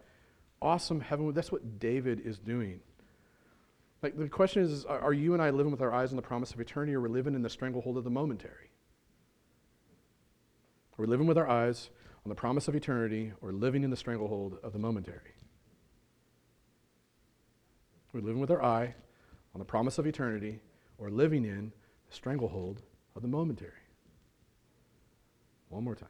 awesome 0.62 1.02
heaven. 1.02 1.34
That's 1.34 1.52
what 1.52 1.80
David 1.80 2.22
is 2.22 2.40
doing. 2.40 2.80
Like 4.02 4.18
the 4.18 4.30
question 4.30 4.64
is, 4.64 4.86
are 4.86 5.14
you 5.14 5.34
and 5.34 5.42
I 5.42 5.50
living 5.50 5.72
with 5.72 5.82
our 5.82 5.94
eyes 5.94 6.12
on 6.12 6.16
the 6.16 6.22
promise 6.22 6.52
of 6.52 6.60
eternity, 6.60 6.94
or 6.94 7.02
we're 7.02 7.10
living 7.10 7.36
in 7.36 7.42
the 7.42 7.50
stranglehold 7.50 7.98
of 7.98 8.04
the 8.04 8.10
momentary? 8.10 8.72
Are 10.98 11.04
We're 11.04 11.10
living 11.10 11.28
with 11.28 11.38
our 11.38 11.50
eyes 11.50 11.90
on 12.24 12.30
the 12.30 12.36
promise 12.36 12.70
of 12.70 12.76
eternity, 12.76 13.34
or 13.42 13.52
living 13.52 13.84
in 13.84 13.90
the 13.90 13.98
stranglehold 13.98 14.58
of 14.64 14.72
the 14.72 14.80
momentary. 14.80 15.36
We're 18.14 18.22
living 18.22 18.40
with 18.40 18.52
our 18.52 18.64
eye 18.64 18.96
on 19.54 19.60
the 19.60 19.66
promise 19.66 19.98
of 19.98 20.08
eternity, 20.08 20.60
or 20.98 21.10
living 21.10 21.46
in 21.46 21.72
the 22.08 22.16
stranglehold 22.16 22.82
of 23.16 23.22
the 23.22 23.28
momentary. 23.28 23.72
One 25.70 25.84
more 25.84 25.96
time. 25.96 26.10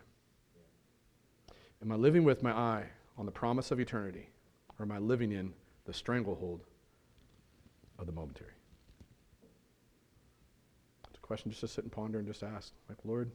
Am 1.81 1.91
I 1.91 1.95
living 1.95 2.23
with 2.23 2.43
my 2.43 2.51
eye 2.51 2.85
on 3.17 3.25
the 3.25 3.31
promise 3.31 3.71
of 3.71 3.79
eternity, 3.79 4.29
or 4.77 4.83
am 4.83 4.91
I 4.91 4.99
living 4.99 5.31
in 5.31 5.53
the 5.85 5.93
stranglehold 5.93 6.61
of 7.99 8.05
the 8.05 8.11
momentary? 8.11 8.53
It's 11.09 11.17
a 11.17 11.21
question 11.21 11.51
just 11.51 11.61
to 11.61 11.67
sit 11.67 11.83
and 11.83 11.91
ponder 11.91 12.19
and 12.19 12.27
just 12.27 12.43
ask, 12.43 12.71
like, 12.87 12.97
Lord, 13.03 13.31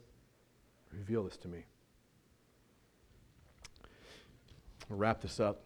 reveal 0.92 1.24
this 1.24 1.36
to 1.38 1.48
me. 1.48 1.64
I'll 4.90 4.96
wrap 4.96 5.20
this 5.20 5.40
up. 5.40 5.62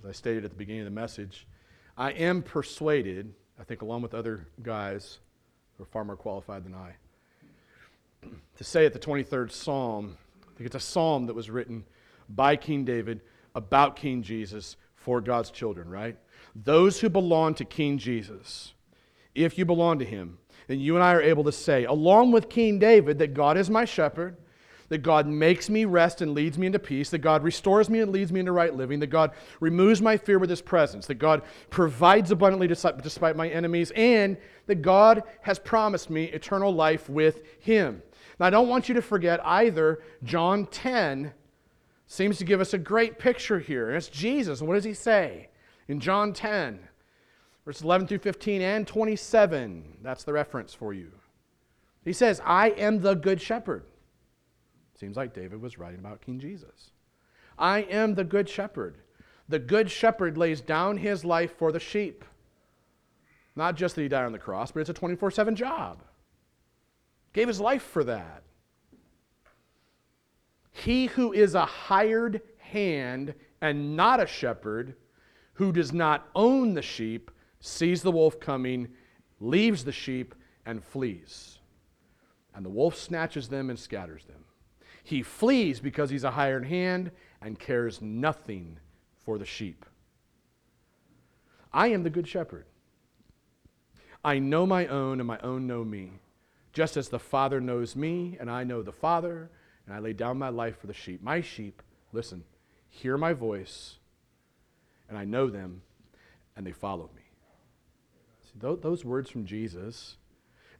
As 0.00 0.06
I 0.06 0.12
stated 0.12 0.44
at 0.44 0.50
the 0.50 0.56
beginning 0.56 0.82
of 0.82 0.86
the 0.86 0.90
message, 0.90 1.46
I 1.96 2.10
am 2.10 2.42
persuaded, 2.42 3.32
I 3.58 3.64
think, 3.64 3.82
along 3.82 4.02
with 4.02 4.14
other 4.14 4.46
guys 4.62 5.18
who 5.76 5.84
are 5.84 5.86
far 5.86 6.04
more 6.04 6.16
qualified 6.16 6.64
than 6.64 6.74
I, 6.74 6.94
to 8.56 8.64
say 8.64 8.84
at 8.84 8.92
the 8.92 8.98
23rd 8.98 9.50
Psalm, 9.50 10.16
I 10.42 10.58
think 10.58 10.66
it's 10.66 10.76
a 10.76 10.80
psalm 10.80 11.26
that 11.26 11.34
was 11.34 11.48
written 11.50 11.84
by 12.28 12.56
King 12.56 12.84
David 12.84 13.20
about 13.54 13.96
King 13.96 14.22
Jesus 14.22 14.76
for 14.94 15.20
God's 15.20 15.50
children, 15.50 15.88
right? 15.88 16.16
Those 16.54 17.00
who 17.00 17.08
belong 17.08 17.54
to 17.54 17.64
King 17.64 17.98
Jesus, 17.98 18.74
if 19.34 19.56
you 19.56 19.64
belong 19.64 19.98
to 19.98 20.04
him, 20.04 20.38
then 20.66 20.80
you 20.80 20.96
and 20.96 21.04
I 21.04 21.14
are 21.14 21.22
able 21.22 21.44
to 21.44 21.52
say, 21.52 21.84
along 21.84 22.32
with 22.32 22.48
King 22.48 22.78
David, 22.78 23.18
that 23.18 23.34
God 23.34 23.56
is 23.56 23.70
my 23.70 23.84
shepherd, 23.84 24.36
that 24.88 24.98
God 24.98 25.26
makes 25.26 25.68
me 25.68 25.84
rest 25.84 26.20
and 26.20 26.32
leads 26.32 26.58
me 26.58 26.66
into 26.66 26.78
peace, 26.78 27.10
that 27.10 27.18
God 27.18 27.42
restores 27.42 27.90
me 27.90 28.00
and 28.00 28.12
leads 28.12 28.32
me 28.32 28.40
into 28.40 28.52
right 28.52 28.74
living, 28.74 29.00
that 29.00 29.08
God 29.08 29.32
removes 29.60 30.00
my 30.00 30.16
fear 30.16 30.38
with 30.38 30.50
his 30.50 30.62
presence, 30.62 31.06
that 31.06 31.14
God 31.14 31.42
provides 31.70 32.30
abundantly 32.30 32.68
despite 32.68 33.36
my 33.36 33.48
enemies, 33.48 33.92
and 33.96 34.36
that 34.66 34.82
God 34.82 35.22
has 35.42 35.58
promised 35.58 36.10
me 36.10 36.24
eternal 36.24 36.72
life 36.72 37.08
with 37.08 37.42
him. 37.58 38.02
Now, 38.38 38.46
I 38.46 38.50
don't 38.50 38.68
want 38.68 38.88
you 38.88 38.94
to 38.94 39.02
forget 39.02 39.44
either, 39.44 40.00
John 40.22 40.66
10 40.66 41.32
seems 42.06 42.38
to 42.38 42.44
give 42.44 42.60
us 42.60 42.74
a 42.74 42.78
great 42.78 43.18
picture 43.18 43.58
here. 43.58 43.88
And 43.88 43.96
it's 43.96 44.08
Jesus. 44.08 44.62
What 44.62 44.74
does 44.74 44.84
he 44.84 44.94
say? 44.94 45.48
In 45.88 45.98
John 45.98 46.32
10, 46.32 46.78
verses 47.64 47.82
11 47.82 48.06
through 48.06 48.18
15 48.18 48.60
and 48.62 48.86
27, 48.86 49.98
that's 50.02 50.22
the 50.22 50.32
reference 50.32 50.74
for 50.74 50.92
you. 50.92 51.10
He 52.04 52.12
says, 52.12 52.40
I 52.44 52.70
am 52.70 53.00
the 53.00 53.14
good 53.14 53.40
shepherd. 53.40 53.84
Seems 54.98 55.16
like 55.16 55.34
David 55.34 55.60
was 55.60 55.78
writing 55.78 56.00
about 56.00 56.22
King 56.22 56.40
Jesus. 56.40 56.90
I 57.58 57.80
am 57.80 58.14
the 58.14 58.24
good 58.24 58.48
shepherd. 58.48 58.96
The 59.48 59.58
good 59.58 59.90
shepherd 59.90 60.36
lays 60.36 60.60
down 60.60 60.96
his 60.96 61.24
life 61.24 61.56
for 61.56 61.70
the 61.70 61.80
sheep. 61.80 62.24
Not 63.54 63.76
just 63.76 63.94
that 63.94 64.02
he 64.02 64.08
died 64.08 64.24
on 64.24 64.32
the 64.32 64.38
cross, 64.38 64.72
but 64.72 64.80
it's 64.80 64.90
a 64.90 64.94
24 64.94 65.30
7 65.30 65.54
job. 65.54 66.02
Gave 67.32 67.48
his 67.48 67.60
life 67.60 67.82
for 67.82 68.04
that. 68.04 68.42
He 70.72 71.06
who 71.06 71.32
is 71.32 71.54
a 71.54 71.64
hired 71.64 72.42
hand 72.58 73.34
and 73.60 73.96
not 73.96 74.20
a 74.20 74.26
shepherd, 74.26 74.94
who 75.54 75.72
does 75.72 75.92
not 75.92 76.28
own 76.34 76.74
the 76.74 76.82
sheep, 76.82 77.30
sees 77.60 78.02
the 78.02 78.12
wolf 78.12 78.38
coming, 78.40 78.88
leaves 79.40 79.84
the 79.84 79.92
sheep, 79.92 80.34
and 80.66 80.84
flees. 80.84 81.58
And 82.54 82.64
the 82.64 82.70
wolf 82.70 82.96
snatches 82.96 83.48
them 83.48 83.70
and 83.70 83.78
scatters 83.78 84.24
them. 84.24 84.45
He 85.06 85.22
flees 85.22 85.78
because 85.78 86.10
he's 86.10 86.24
a 86.24 86.32
hired 86.32 86.66
hand 86.66 87.12
and 87.40 87.60
cares 87.60 88.02
nothing 88.02 88.80
for 89.24 89.38
the 89.38 89.44
sheep. 89.44 89.86
I 91.72 91.90
am 91.90 92.02
the 92.02 92.10
good 92.10 92.26
shepherd. 92.26 92.66
I 94.24 94.40
know 94.40 94.66
my 94.66 94.88
own, 94.88 95.20
and 95.20 95.26
my 95.28 95.38
own 95.38 95.68
know 95.68 95.84
me, 95.84 96.10
just 96.72 96.96
as 96.96 97.08
the 97.08 97.20
Father 97.20 97.60
knows 97.60 97.94
me, 97.94 98.36
and 98.40 98.50
I 98.50 98.64
know 98.64 98.82
the 98.82 98.90
Father, 98.90 99.48
and 99.86 99.94
I 99.94 100.00
lay 100.00 100.12
down 100.12 100.38
my 100.38 100.48
life 100.48 100.80
for 100.80 100.88
the 100.88 100.92
sheep. 100.92 101.22
My 101.22 101.40
sheep, 101.40 101.82
listen, 102.12 102.42
hear 102.88 103.16
my 103.16 103.32
voice, 103.32 103.98
and 105.08 105.16
I 105.16 105.24
know 105.24 105.48
them, 105.48 105.82
and 106.56 106.66
they 106.66 106.72
follow 106.72 107.10
me. 107.14 107.22
See, 108.42 108.58
those 108.58 109.04
words 109.04 109.30
from 109.30 109.46
Jesus 109.46 110.16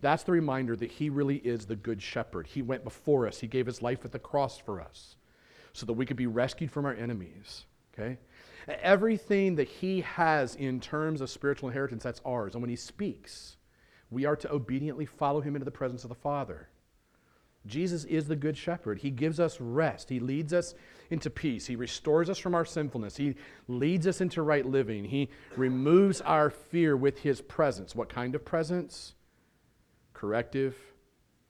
that's 0.07 0.23
the 0.23 0.33
reminder 0.33 0.77
that 0.77 0.91
He 0.91 1.11
really 1.11 1.37
is 1.39 1.67
the 1.67 1.77
Good 1.77 2.01
Shepherd. 2.01 2.47
He 2.47 2.63
went 2.63 2.85
before 2.85 3.27
us, 3.27 3.41
He 3.41 3.47
gave 3.47 3.67
His 3.67 3.83
life 3.83 4.05
at 4.05 4.13
the 4.13 4.19
cross 4.19 4.57
for 4.59 4.81
us 4.81 5.17
so 5.73 5.85
that 5.85 5.95
we 5.95 6.07
could 6.07 6.17
be 6.17 6.27
rescued 6.27 6.71
from 6.71 6.87
our 6.87 6.95
enemies. 6.95 7.67
Okay? 7.93 8.19
Everything 8.69 9.57
that 9.57 9.69
He 9.69 10.03
has 10.03 10.55
in 10.55 10.81
terms 10.81 11.21
of 11.21 11.29
spiritual 11.29 11.69
inheritance, 11.69 12.05
that's 12.05 12.21
ours. 12.25 12.55
And 12.55 12.63
when 12.63 12.71
He 12.71 12.77
speaks, 12.77 13.57
we 14.11 14.25
are 14.25 14.37
to 14.37 14.53
obediently 14.53 15.07
follow 15.07 15.41
Him 15.41 15.57
into 15.57 15.65
the 15.65 15.71
presence 15.71 16.05
of 16.05 16.09
the 16.09 16.15
Father. 16.15 16.69
Jesus 17.67 18.05
is 18.05 18.29
the 18.29 18.37
Good 18.37 18.57
Shepherd. 18.57 19.01
He 19.01 19.11
gives 19.11 19.41
us 19.41 19.61
rest. 19.61 20.09
He 20.09 20.21
leads 20.21 20.53
us 20.53 20.75
into 21.11 21.31
peace. 21.31 21.67
He 21.67 21.75
restores 21.75 22.31
us 22.31 22.39
from 22.39 22.55
our 22.55 22.65
sinfulness. 22.65 23.17
He 23.17 23.35
leads 23.67 24.07
us 24.07 24.21
into 24.21 24.43
right 24.43 24.65
living. 24.65 25.05
He 25.05 25.31
removes 25.57 26.21
our 26.21 26.49
fear 26.49 26.97
with 26.97 27.19
His 27.19 27.41
presence. 27.41 27.93
What 27.95 28.09
kind 28.09 28.37
of 28.37 28.45
presence? 28.45 29.16
Corrective, 30.17 30.75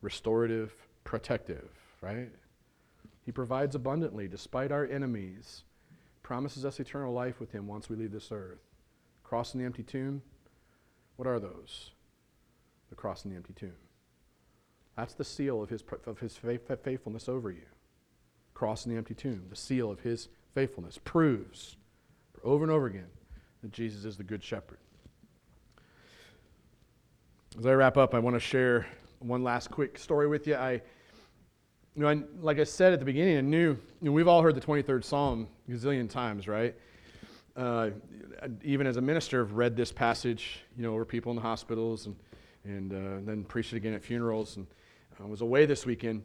restorative, 0.02 0.74
protective, 1.04 1.70
right? 2.00 2.28
He 3.24 3.30
provides 3.30 3.76
abundantly 3.76 4.26
despite 4.26 4.72
our 4.72 4.84
enemies, 4.84 5.62
promises 6.24 6.64
us 6.64 6.80
eternal 6.80 7.12
life 7.12 7.38
with 7.38 7.52
Him 7.52 7.68
once 7.68 7.88
we 7.88 7.94
leave 7.94 8.10
this 8.10 8.32
earth. 8.32 8.58
Cross 9.22 9.54
and 9.54 9.60
the 9.60 9.66
empty 9.66 9.84
tomb, 9.84 10.20
what 11.14 11.28
are 11.28 11.38
those? 11.38 11.92
The 12.88 12.96
cross 12.96 13.24
and 13.24 13.32
the 13.32 13.36
empty 13.36 13.54
tomb. 13.54 13.76
That's 14.96 15.14
the 15.14 15.24
seal 15.24 15.62
of 15.62 15.70
His, 15.70 15.84
of 16.04 16.18
his 16.18 16.36
faithfulness 16.36 17.28
over 17.28 17.52
you. 17.52 17.66
Cross 18.52 18.84
and 18.84 18.94
the 18.94 18.98
empty 18.98 19.14
tomb, 19.14 19.44
the 19.48 19.54
seal 19.54 19.92
of 19.92 20.00
His 20.00 20.28
faithfulness, 20.54 20.98
proves 21.04 21.76
over 22.42 22.64
and 22.64 22.72
over 22.72 22.86
again 22.86 23.10
that 23.62 23.70
Jesus 23.70 24.04
is 24.04 24.16
the 24.16 24.24
Good 24.24 24.42
Shepherd. 24.42 24.78
As 27.58 27.64
I 27.64 27.72
wrap 27.72 27.96
up, 27.96 28.14
I 28.14 28.18
want 28.18 28.36
to 28.36 28.40
share 28.40 28.86
one 29.20 29.42
last 29.42 29.70
quick 29.70 29.96
story 29.96 30.28
with 30.28 30.46
you. 30.46 30.56
I, 30.56 30.72
you 30.72 32.02
know, 32.02 32.08
I, 32.08 32.22
like 32.42 32.58
I 32.58 32.64
said 32.64 32.92
at 32.92 32.98
the 32.98 33.06
beginning, 33.06 33.38
I 33.38 33.40
knew, 33.40 33.70
you 33.70 33.78
know, 34.02 34.12
we've 34.12 34.28
all 34.28 34.42
heard 34.42 34.54
the 34.54 34.60
23rd 34.60 35.02
Psalm 35.02 35.48
a 35.66 35.70
gazillion 35.70 36.10
times, 36.10 36.46
right? 36.48 36.74
Uh, 37.56 37.90
even 38.62 38.86
as 38.86 38.98
a 38.98 39.00
minister, 39.00 39.40
I've 39.40 39.52
read 39.52 39.74
this 39.74 39.90
passage, 39.90 40.64
you 40.76 40.82
know, 40.82 40.92
over 40.92 41.06
people 41.06 41.30
in 41.30 41.36
the 41.36 41.42
hospitals 41.42 42.04
and, 42.04 42.16
and 42.64 42.92
uh, 42.92 43.24
then 43.24 43.42
preached 43.42 43.72
it 43.72 43.78
again 43.78 43.94
at 43.94 44.04
funerals. 44.04 44.58
And 44.58 44.66
I 45.18 45.24
was 45.24 45.40
away 45.40 45.64
this 45.64 45.86
weekend 45.86 46.24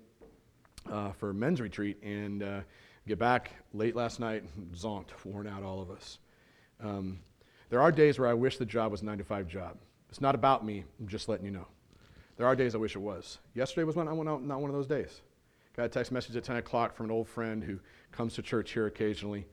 uh, 0.91 1.13
for 1.13 1.29
a 1.29 1.34
men's 1.34 1.61
retreat 1.61 2.03
and 2.03 2.43
uh, 2.43 2.59
get 3.07 3.19
back 3.19 3.51
late 3.73 3.95
last 3.95 4.19
night, 4.19 4.43
zonked, 4.73 5.11
worn 5.23 5.47
out, 5.47 5.63
all 5.63 5.82
of 5.82 5.91
us. 5.91 6.19
Um, 6.84 7.19
there 7.69 7.82
are 7.82 7.89
days 7.89 8.19
where 8.19 8.27
I 8.27 8.34
wish 8.34 8.57
the 8.57 8.65
job 8.65 8.91
was 8.91 9.01
a 9.01 9.05
9 9.05 9.19
to 9.19 9.23
5 9.23 9.47
job. 9.47 9.77
It's 10.12 10.22
not 10.22 10.36
about 10.36 10.64
me, 10.66 10.84
I'm 10.99 11.07
just 11.07 11.30
letting 11.30 11.45
you 11.45 11.51
know. 11.51 11.68
There 12.36 12.45
are 12.45 12.55
days 12.55 12.76
I 12.76 12.78
wish 12.78 12.95
it 12.95 12.99
was. 12.99 13.39
Yesterday 13.55 13.86
was 13.86 13.95
one, 13.95 14.05
not 14.05 14.62
one 14.62 14.70
of 14.70 14.76
those 14.76 14.88
days. 14.88 15.22
Got 15.76 15.86
a 15.86 15.89
text 15.89 16.12
message 16.12 16.36
at 16.36 16.43
10 16.43 16.57
o'clock 16.57 16.93
from 16.93 17.05
an 17.05 17.12
old 17.12 17.30
friend 17.30 17.64
who 17.64 17.80
comes 18.12 18.34
to 18.36 18.41
church 18.41 18.72
here 18.72 18.88
occasionally. 18.88 19.47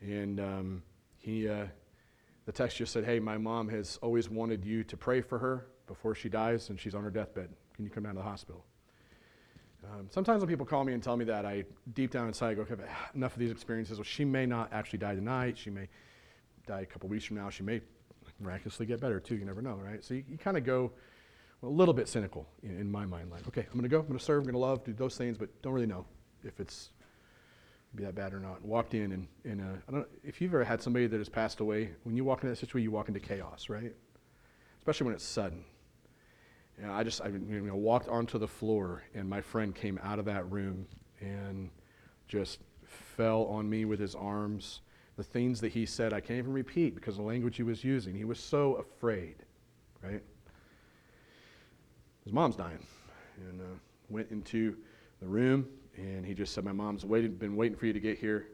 And 0.00 0.38
um, 0.38 0.82
he, 1.16 1.48
uh, 1.48 1.66
the 2.46 2.52
text 2.52 2.76
just 2.76 2.92
said, 2.92 3.04
Hey, 3.04 3.18
my 3.18 3.38
mom 3.38 3.68
has 3.70 3.98
always 4.00 4.30
wanted 4.30 4.64
you 4.64 4.84
to 4.84 4.96
pray 4.96 5.20
for 5.20 5.38
her 5.38 5.66
before 5.88 6.14
she 6.14 6.28
dies 6.28 6.68
and 6.70 6.78
she's 6.78 6.94
on 6.94 7.02
her 7.02 7.10
deathbed. 7.10 7.48
Can 7.74 7.84
you 7.84 7.90
come 7.90 8.04
down 8.04 8.14
to 8.14 8.20
the 8.20 8.24
hospital? 8.24 8.64
Um, 9.84 10.06
sometimes 10.10 10.40
when 10.40 10.48
people 10.48 10.66
call 10.66 10.84
me 10.84 10.92
and 10.92 11.02
tell 11.02 11.16
me 11.16 11.24
that, 11.24 11.44
I 11.44 11.64
deep 11.94 12.12
down 12.12 12.28
inside 12.28 12.54
go, 12.54 12.62
okay, 12.62 12.74
enough 13.14 13.32
of 13.32 13.40
these 13.40 13.50
experiences. 13.50 13.98
Well, 13.98 14.04
she 14.04 14.24
may 14.24 14.46
not 14.46 14.72
actually 14.72 15.00
die 15.00 15.16
tonight. 15.16 15.58
She 15.58 15.70
may 15.70 15.88
die 16.68 16.82
a 16.82 16.86
couple 16.86 17.08
weeks 17.08 17.24
from 17.24 17.36
now. 17.36 17.50
She 17.50 17.64
may 17.64 17.80
miraculously 18.40 18.86
get 18.86 19.00
better 19.00 19.20
too. 19.20 19.36
You 19.36 19.44
never 19.44 19.62
know, 19.62 19.74
right? 19.74 20.04
So 20.04 20.14
you, 20.14 20.24
you 20.28 20.38
kind 20.38 20.56
of 20.56 20.64
go 20.64 20.92
a 21.62 21.66
little 21.66 21.94
bit 21.94 22.08
cynical 22.08 22.46
in, 22.62 22.78
in 22.78 22.90
my 22.90 23.04
mind. 23.04 23.30
Like, 23.30 23.46
okay, 23.48 23.62
I'm 23.62 23.72
going 23.72 23.82
to 23.82 23.88
go, 23.88 24.00
I'm 24.00 24.06
going 24.06 24.18
to 24.18 24.24
serve, 24.24 24.38
I'm 24.40 24.44
going 24.44 24.54
to 24.54 24.58
love, 24.58 24.84
do 24.84 24.92
those 24.92 25.16
things, 25.16 25.36
but 25.36 25.62
don't 25.62 25.72
really 25.72 25.86
know 25.86 26.06
if 26.44 26.60
it's 26.60 26.90
be 27.94 28.04
that 28.04 28.14
bad 28.14 28.34
or 28.34 28.40
not. 28.40 28.62
Walked 28.62 28.94
in 28.94 29.12
and, 29.12 29.28
and 29.44 29.60
uh, 29.60 29.80
I 29.88 29.92
don't 29.92 30.08
if 30.22 30.40
you've 30.40 30.52
ever 30.54 30.64
had 30.64 30.82
somebody 30.82 31.06
that 31.06 31.18
has 31.18 31.28
passed 31.28 31.60
away, 31.60 31.90
when 32.04 32.16
you 32.16 32.24
walk 32.24 32.42
into 32.42 32.50
that 32.50 32.56
situation, 32.56 32.84
you 32.84 32.90
walk 32.90 33.08
into 33.08 33.20
chaos, 33.20 33.68
right? 33.68 33.94
Especially 34.78 35.06
when 35.06 35.14
it's 35.14 35.24
sudden. 35.24 35.64
And 36.80 36.92
I 36.92 37.02
just 37.02 37.20
I 37.22 37.28
you 37.28 37.60
know, 37.62 37.74
walked 37.74 38.08
onto 38.08 38.38
the 38.38 38.46
floor, 38.46 39.02
and 39.14 39.28
my 39.28 39.40
friend 39.40 39.74
came 39.74 39.98
out 40.02 40.18
of 40.18 40.26
that 40.26 40.50
room 40.50 40.86
and 41.20 41.70
just 42.28 42.60
fell 42.84 43.44
on 43.44 43.68
me 43.68 43.84
with 43.84 43.98
his 43.98 44.14
arms. 44.14 44.80
The 45.18 45.24
things 45.24 45.60
that 45.62 45.72
he 45.72 45.84
said, 45.84 46.12
I 46.12 46.20
can't 46.20 46.38
even 46.38 46.52
repeat 46.52 46.94
because 46.94 47.16
the 47.16 47.22
language 47.22 47.56
he 47.56 47.64
was 47.64 47.82
using. 47.82 48.14
He 48.14 48.24
was 48.24 48.38
so 48.38 48.74
afraid, 48.74 49.34
right? 50.00 50.22
His 52.22 52.32
mom's 52.32 52.54
dying, 52.54 52.78
and 53.50 53.60
uh, 53.60 53.64
went 54.08 54.30
into 54.30 54.76
the 55.20 55.26
room, 55.26 55.66
and 55.96 56.24
he 56.24 56.34
just 56.34 56.54
said, 56.54 56.62
"My 56.62 56.70
mom's 56.70 57.04
waiting, 57.04 57.34
been 57.34 57.56
waiting 57.56 57.76
for 57.76 57.86
you 57.86 57.92
to 57.92 57.98
get 57.98 58.16
here." 58.16 58.46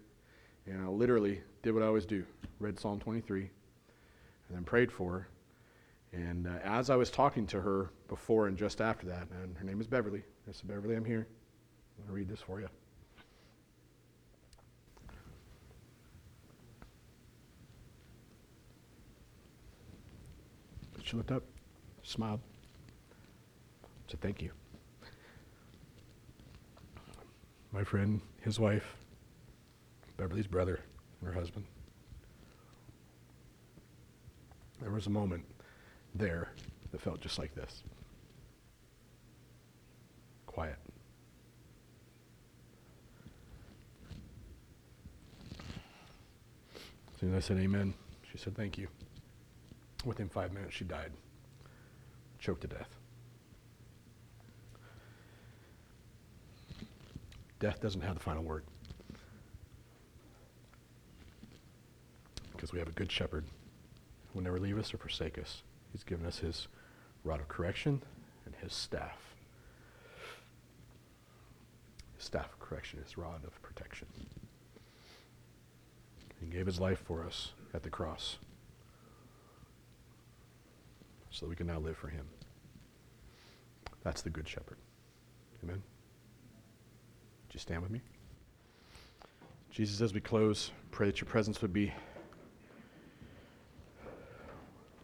And 0.65 0.83
I 0.83 0.89
literally 0.89 1.43
did 1.63 1.75
what 1.75 1.83
I 1.83 1.87
always 1.87 2.07
do: 2.07 2.25
read 2.61 2.81
Psalm 2.81 2.99
23, 2.99 3.41
and 3.43 3.51
then 4.57 4.65
prayed 4.65 4.91
for 4.91 5.13
her. 5.13 5.29
And 6.15 6.47
uh, 6.47 6.61
as 6.65 6.89
I 6.89 6.97
was 6.97 7.11
talking 7.11 7.47
to 7.49 7.61
her 7.61 7.91
before 8.09 8.47
and 8.47 8.57
just 8.57 8.81
after 8.81 9.07
that, 9.09 9.29
and 9.43 9.55
her 9.59 9.65
name 9.65 9.83
is 9.83 9.87
Beverly. 9.87 10.23
I 10.49 10.53
said, 10.53 10.67
Beverly, 10.69 10.97
I'm 10.97 11.05
here. 11.05 11.27
I'm 11.99 12.05
going 12.05 12.09
to 12.09 12.13
read 12.15 12.29
this 12.29 12.41
for 12.41 12.61
you. 12.61 12.69
She 21.15 21.19
looked 21.19 21.31
up, 21.31 21.45
smiled, 22.03 22.41
said, 24.09 24.21
Thank 24.21 24.43
you. 24.43 24.51
My 27.71 27.85
friend, 27.85 28.21
his 28.41 28.59
wife, 28.59 28.97
Beverly's 30.17 30.49
brother, 30.49 30.81
and 31.21 31.33
her 31.33 31.39
husband. 31.39 31.67
There 34.81 34.91
was 34.91 35.07
a 35.07 35.11
moment 35.11 35.45
there 36.17 36.49
that 36.91 37.01
felt 37.01 37.21
just 37.21 37.39
like 37.39 37.55
this 37.55 37.85
quiet. 40.47 40.79
As 47.15 47.21
soon 47.21 47.33
as 47.33 47.45
I 47.45 47.47
said 47.47 47.59
amen, 47.59 47.95
she 48.33 48.37
said 48.37 48.57
thank 48.57 48.77
you. 48.77 48.89
Within 50.05 50.29
five 50.29 50.53
minutes, 50.53 50.75
she 50.75 50.85
died, 50.85 51.13
choked 52.39 52.61
to 52.61 52.67
death. 52.67 52.95
Death 57.59 57.81
doesn't 57.81 58.03
have 58.03 58.15
the 58.15 58.21
final 58.21 58.43
word. 58.43 58.65
Because 62.53 62.73
we 62.73 62.79
have 62.79 62.89
a 62.89 62.93
good 62.93 63.11
shepherd 63.11 63.45
who 64.29 64.39
will 64.39 64.45
never 64.45 64.61
leave 64.61 64.79
us 64.79 64.93
or 64.93 64.99
forsake 64.99 65.39
us. 65.39 65.63
He's 65.93 66.05
given 66.05 66.27
us 66.27 66.39
his 66.39 66.69
rod 67.23 67.41
of 67.41 67.49
correction 67.49 68.03
and 68.45 68.55
his 68.57 68.75
staff. 68.75 69.35
His 72.17 72.25
staff 72.25 72.53
of 72.53 72.61
correction, 72.61 73.01
his 73.03 73.17
rod 73.17 73.43
of 73.47 73.61
protection. 73.63 74.09
He 76.41 76.47
gave 76.47 76.67
his 76.67 76.79
life 76.79 76.99
for 76.99 77.25
us 77.25 77.53
at 77.73 77.83
the 77.83 77.91
cross 77.91 78.37
so 81.35 81.47
that 81.47 81.51
we 81.51 81.57
can 81.57 81.67
now 81.67 81.81
live 81.81 81.97
for 81.97 82.07
him. 82.07 82.25
That's 84.05 84.23
the 84.23 84.31
good 84.31 84.49
shepherd. 84.49 84.77
Amen. 85.65 85.83
Would 87.47 87.55
you 87.55 87.59
stand 87.59 87.83
with 87.83 87.91
me? 87.91 88.01
Jesus, 89.69 90.01
as 90.01 90.15
we 90.15 90.21
close, 90.21 90.71
pray 90.93 91.09
that 91.09 91.21
your 91.21 91.27
presence 91.27 91.61
would 91.61 91.73
be 91.73 91.93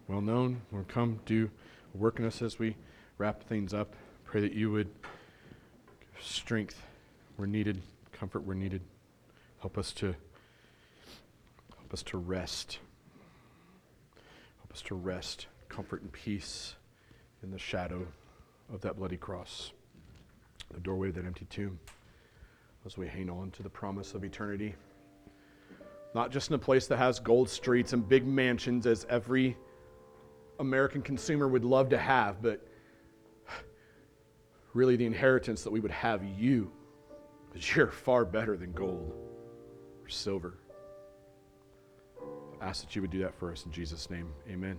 well 0.06 0.20
known. 0.20 0.60
Lord, 0.70 0.86
come 0.86 1.18
do 1.26 1.50
work 1.94 2.20
in 2.20 2.24
us 2.24 2.42
as 2.42 2.60
we 2.60 2.76
wrap 3.18 3.42
things 3.42 3.74
up. 3.74 3.96
Pray 4.24 4.40
that 4.40 4.52
you 4.52 4.70
would 4.70 4.88
give 6.14 6.22
strength 6.24 6.80
where 7.34 7.48
needed, 7.48 7.82
comfort 8.12 8.44
where 8.44 8.54
needed. 8.54 8.82
Help 9.58 9.76
us 9.76 9.92
to 9.94 10.14
help 11.76 11.92
us 11.92 12.04
to 12.04 12.18
rest. 12.18 12.78
Help 14.60 14.72
us 14.72 14.82
to 14.82 14.94
rest, 14.94 15.48
comfort 15.80 16.02
and 16.02 16.12
peace 16.12 16.74
in 17.42 17.50
the 17.50 17.58
shadow 17.58 18.06
of 18.70 18.82
that 18.82 18.98
bloody 18.98 19.16
cross, 19.16 19.72
the 20.74 20.80
doorway 20.80 21.08
of 21.08 21.14
that 21.14 21.24
empty 21.24 21.46
tomb, 21.46 21.78
as 22.84 22.98
we 22.98 23.08
hang 23.08 23.30
on 23.30 23.50
to 23.50 23.62
the 23.62 23.68
promise 23.70 24.12
of 24.12 24.22
eternity. 24.22 24.74
Not 26.14 26.32
just 26.32 26.50
in 26.50 26.54
a 26.54 26.58
place 26.58 26.86
that 26.88 26.98
has 26.98 27.18
gold 27.18 27.48
streets 27.48 27.94
and 27.94 28.06
big 28.06 28.26
mansions 28.26 28.86
as 28.86 29.06
every 29.08 29.56
American 30.58 31.00
consumer 31.00 31.48
would 31.48 31.64
love 31.64 31.88
to 31.88 31.98
have, 31.98 32.42
but 32.42 32.60
really 34.74 34.96
the 34.96 35.06
inheritance 35.06 35.62
that 35.62 35.70
we 35.70 35.80
would 35.80 35.90
have 35.90 36.22
you, 36.22 36.70
because 37.50 37.74
you're 37.74 37.90
far 37.90 38.26
better 38.26 38.54
than 38.54 38.72
gold 38.72 39.14
or 40.02 40.10
silver. 40.10 40.58
I 42.60 42.66
ask 42.66 42.84
that 42.84 42.94
you 42.94 43.00
would 43.00 43.10
do 43.10 43.20
that 43.20 43.34
for 43.34 43.50
us 43.50 43.64
in 43.64 43.72
Jesus' 43.72 44.10
name. 44.10 44.28
Amen. 44.46 44.78